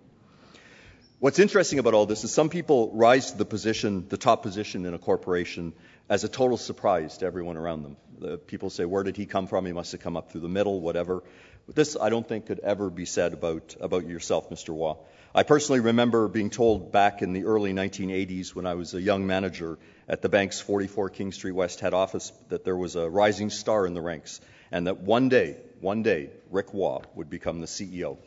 What's 1.18 1.38
interesting 1.38 1.78
about 1.78 1.94
all 1.94 2.04
this 2.04 2.24
is 2.24 2.30
some 2.30 2.50
people 2.50 2.90
rise 2.92 3.30
to 3.30 3.38
the 3.38 3.46
position, 3.46 4.06
the 4.06 4.18
top 4.18 4.42
position 4.42 4.84
in 4.84 4.92
a 4.92 4.98
corporation, 4.98 5.72
as 6.10 6.24
a 6.24 6.28
total 6.28 6.58
surprise 6.58 7.16
to 7.18 7.26
everyone 7.26 7.56
around 7.56 7.84
them. 7.84 7.96
The 8.18 8.36
people 8.36 8.68
say, 8.68 8.84
Where 8.84 9.02
did 9.02 9.16
he 9.16 9.24
come 9.24 9.46
from? 9.46 9.64
He 9.64 9.72
must 9.72 9.92
have 9.92 10.02
come 10.02 10.18
up 10.18 10.30
through 10.30 10.42
the 10.42 10.50
middle, 10.50 10.78
whatever. 10.78 11.22
But 11.66 11.74
this, 11.74 11.96
I 11.98 12.10
don't 12.10 12.28
think, 12.28 12.44
could 12.44 12.58
ever 12.58 12.90
be 12.90 13.06
said 13.06 13.32
about, 13.32 13.76
about 13.80 14.06
yourself, 14.06 14.50
Mr. 14.50 14.74
Waugh. 14.74 14.98
I 15.34 15.42
personally 15.42 15.80
remember 15.80 16.28
being 16.28 16.50
told 16.50 16.92
back 16.92 17.22
in 17.22 17.32
the 17.32 17.46
early 17.46 17.72
1980s 17.72 18.54
when 18.54 18.66
I 18.66 18.74
was 18.74 18.92
a 18.92 19.00
young 19.00 19.26
manager 19.26 19.78
at 20.06 20.20
the 20.20 20.28
bank's 20.28 20.60
44 20.60 21.08
King 21.08 21.32
Street 21.32 21.52
West 21.52 21.80
head 21.80 21.94
office 21.94 22.30
that 22.50 22.66
there 22.66 22.76
was 22.76 22.94
a 22.94 23.08
rising 23.08 23.48
star 23.48 23.86
in 23.86 23.94
the 23.94 24.02
ranks 24.02 24.42
and 24.70 24.86
that 24.86 24.98
one 24.98 25.30
day, 25.30 25.56
one 25.80 26.02
day, 26.02 26.28
Rick 26.50 26.74
Waugh 26.74 27.00
would 27.14 27.30
become 27.30 27.62
the 27.62 27.66
CEO 27.66 28.18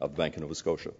of 0.00 0.14
Bank 0.14 0.36
of 0.36 0.42
Nova 0.42 0.54
Scotia. 0.54 0.92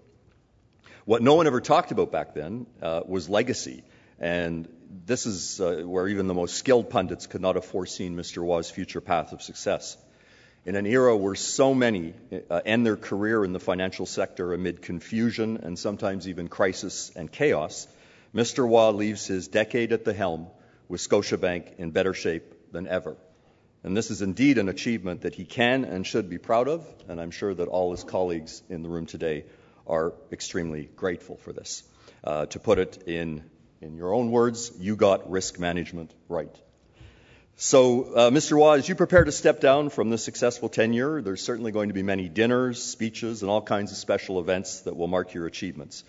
What 1.07 1.23
no 1.23 1.37
one 1.37 1.47
ever 1.47 1.61
talked 1.61 1.93
about 1.93 2.11
back 2.11 2.35
then 2.35 2.67
uh, 2.83 3.03
was 3.07 3.29
legacy. 3.29 3.85
And 4.19 4.69
this 5.07 5.25
is 5.25 5.61
uh, 5.61 5.83
where 5.85 6.09
even 6.09 6.27
the 6.27 6.35
most 6.35 6.57
skilled 6.57 6.91
pundits 6.91 7.29
could 7.29 7.41
not 7.41 7.55
have 7.55 7.65
foreseen 7.65 8.17
Mr. 8.17 8.43
Waugh's 8.43 8.71
future 8.71 9.01
path 9.01 9.33
of 9.33 9.41
success. 9.41 9.97
In 10.65 10.75
an 10.75 10.85
era 10.85 11.17
where 11.17 11.37
so 11.37 11.75
many 11.75 12.15
uh, 12.51 12.61
end 12.67 12.85
their 12.85 12.97
career 12.97 13.45
in 13.45 13.53
the 13.53 13.61
financial 13.61 14.05
sector 14.05 14.53
amid 14.53 14.83
confusion 14.83 15.59
and 15.63 15.79
sometimes 15.79 16.27
even 16.27 16.49
crisis 16.49 17.13
and 17.15 17.31
chaos, 17.31 17.87
Mr. 18.35 18.67
Waugh 18.67 18.91
leaves 18.91 19.29
his 19.29 19.47
decade 19.47 19.93
at 19.93 20.05
the 20.05 20.13
helm 20.13 20.49
with 20.89 21.01
Scotiabank 21.01 21.77
in 21.79 21.93
better 21.93 22.15
shape 22.15 22.73
than 22.73 22.89
ever. 22.89 23.17
And 23.85 23.97
this 23.97 24.11
is 24.11 24.23
indeed 24.23 24.59
an 24.59 24.69
achievement 24.69 25.21
that 25.21 25.37
he 25.37 25.45
can 25.45 25.85
and 25.85 26.05
should 26.05 26.29
be 26.29 26.39
proud 26.39 26.67
of, 26.67 26.85
and 27.09 27.21
I'm 27.21 27.31
sure 27.31 27.55
that 27.55 27.69
all 27.69 27.93
his 27.93 28.03
colleagues 28.03 28.61
in 28.69 28.83
the 28.83 28.89
room 28.89 29.07
today 29.07 29.45
are 29.87 30.15
extremely 30.33 30.89
grateful 30.97 31.37
for 31.37 31.53
this. 31.53 31.83
Uh, 32.25 32.47
to 32.47 32.59
put 32.59 32.79
it 32.79 33.05
in, 33.07 33.45
in 33.81 33.97
your 33.97 34.13
own 34.13 34.31
words, 34.31 34.73
you 34.79 34.97
got 34.97 35.31
risk 35.31 35.59
management 35.59 36.13
right. 36.29 36.55
So, 37.59 38.05
uh, 38.15 38.31
Mr. 38.31 38.59
Waugh, 38.59 38.73
as 38.73 38.89
you 38.89 38.95
prepare 38.95 39.25
to 39.25 39.33
step 39.33 39.61
down 39.61 39.89
from 39.89 40.11
this 40.11 40.23
successful 40.23 40.69
tenure, 40.69 41.23
there's 41.23 41.43
certainly 41.43 41.73
going 41.73 41.89
to 41.89 41.95
be 41.95 42.03
many 42.03 42.29
dinners, 42.29 42.83
speeches, 42.83 43.41
and 43.41 43.51
all 43.51 43.63
kinds 43.63 43.93
of 43.93 43.97
special 43.97 44.41
events 44.41 44.81
that 44.81 44.95
will 44.95 45.07
mark 45.07 45.33
your 45.33 45.47
achievements. 45.47 46.05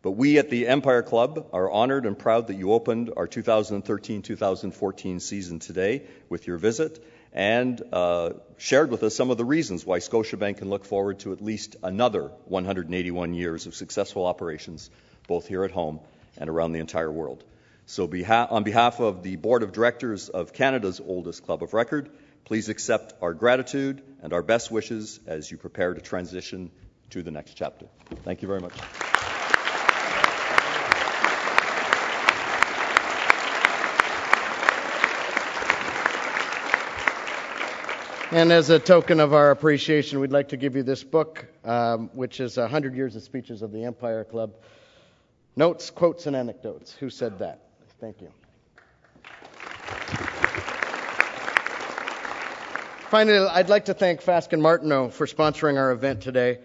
But 0.00 0.12
we 0.12 0.38
at 0.38 0.48
the 0.48 0.68
Empire 0.68 1.02
Club 1.02 1.48
are 1.52 1.70
honored 1.70 2.06
and 2.06 2.18
proud 2.18 2.46
that 2.46 2.54
you 2.54 2.72
opened 2.72 3.12
our 3.16 3.26
2013 3.26 4.22
2014 4.22 5.20
season 5.20 5.58
today 5.58 6.06
with 6.28 6.46
your 6.46 6.58
visit 6.58 7.04
and 7.36 7.82
uh, 7.92 8.30
shared 8.56 8.90
with 8.90 9.02
us 9.02 9.14
some 9.14 9.30
of 9.30 9.36
the 9.36 9.44
reasons 9.44 9.84
why 9.84 9.98
Scotiabank 9.98 10.56
can 10.56 10.70
look 10.70 10.86
forward 10.86 11.18
to 11.20 11.32
at 11.32 11.42
least 11.42 11.76
another 11.82 12.32
181 12.46 13.34
years 13.34 13.66
of 13.66 13.74
successful 13.74 14.24
operations, 14.24 14.90
both 15.28 15.46
here 15.46 15.62
at 15.62 15.70
home 15.70 16.00
and 16.38 16.48
around 16.48 16.72
the 16.72 16.80
entire 16.80 17.12
world. 17.12 17.44
So, 17.84 18.06
beha- 18.06 18.48
on 18.50 18.64
behalf 18.64 19.00
of 19.00 19.22
the 19.22 19.36
Board 19.36 19.62
of 19.62 19.72
Directors 19.72 20.30
of 20.30 20.54
Canada's 20.54 20.98
oldest 20.98 21.44
club 21.44 21.62
of 21.62 21.74
record, 21.74 22.08
please 22.46 22.70
accept 22.70 23.12
our 23.20 23.34
gratitude 23.34 24.02
and 24.22 24.32
our 24.32 24.42
best 24.42 24.70
wishes 24.70 25.20
as 25.26 25.50
you 25.50 25.58
prepare 25.58 25.92
to 25.92 26.00
transition 26.00 26.70
to 27.10 27.22
the 27.22 27.30
next 27.30 27.54
chapter. 27.54 27.86
Thank 28.24 28.40
you 28.40 28.48
very 28.48 28.60
much. 28.60 29.05
And 38.32 38.50
as 38.50 38.70
a 38.70 38.80
token 38.80 39.20
of 39.20 39.32
our 39.32 39.52
appreciation, 39.52 40.18
we'd 40.18 40.32
like 40.32 40.48
to 40.48 40.56
give 40.56 40.74
you 40.74 40.82
this 40.82 41.04
book, 41.04 41.46
um, 41.64 42.10
which 42.12 42.40
is 42.40 42.56
100 42.56 42.96
Years 42.96 43.14
of 43.14 43.22
Speeches 43.22 43.62
of 43.62 43.70
the 43.70 43.84
Empire 43.84 44.24
Club. 44.24 44.52
Notes, 45.54 45.90
quotes, 45.90 46.26
and 46.26 46.34
anecdotes. 46.34 46.92
Who 46.94 47.08
said 47.08 47.38
that? 47.38 47.68
Thank 48.00 48.20
you. 48.20 48.32
Finally, 53.10 53.46
I'd 53.46 53.68
like 53.68 53.84
to 53.84 53.94
thank 53.94 54.20
Fasken 54.20 54.60
Martineau 54.60 55.08
for 55.08 55.28
sponsoring 55.28 55.78
our 55.78 55.92
event 55.92 56.22
today 56.22 56.58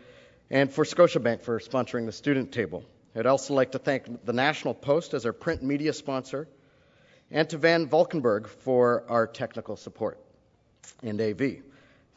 and 0.49 0.72
for 0.72 0.84
Scotiabank 0.84 1.43
for 1.43 1.59
sponsoring 1.59 2.07
the 2.07 2.12
student 2.12 2.51
table. 2.51 2.84
I'd 3.16 3.28
also 3.28 3.53
like 3.53 3.74
to 3.74 3.80
thank 3.80 4.26
the 4.26 4.34
National 4.34 4.74
Post 4.74 5.14
as 5.14 5.28
our 5.28 5.34
print 5.34 5.62
media 5.62 5.93
sponsor 5.93 6.47
and 7.30 7.47
to 7.51 7.59
Van 7.59 7.86
Valkenburg 7.86 8.47
for 8.47 9.03
our 9.07 9.28
technical 9.28 9.76
support 9.76 10.20
and 11.04 11.20
AV. 11.20 11.58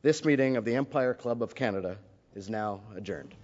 This 0.01 0.25
meeting 0.25 0.57
of 0.57 0.65
the 0.65 0.75
Empire 0.75 1.13
Club 1.13 1.43
of 1.43 1.53
Canada 1.53 1.97
is 2.35 2.49
now 2.49 2.81
adjourned. 2.95 3.35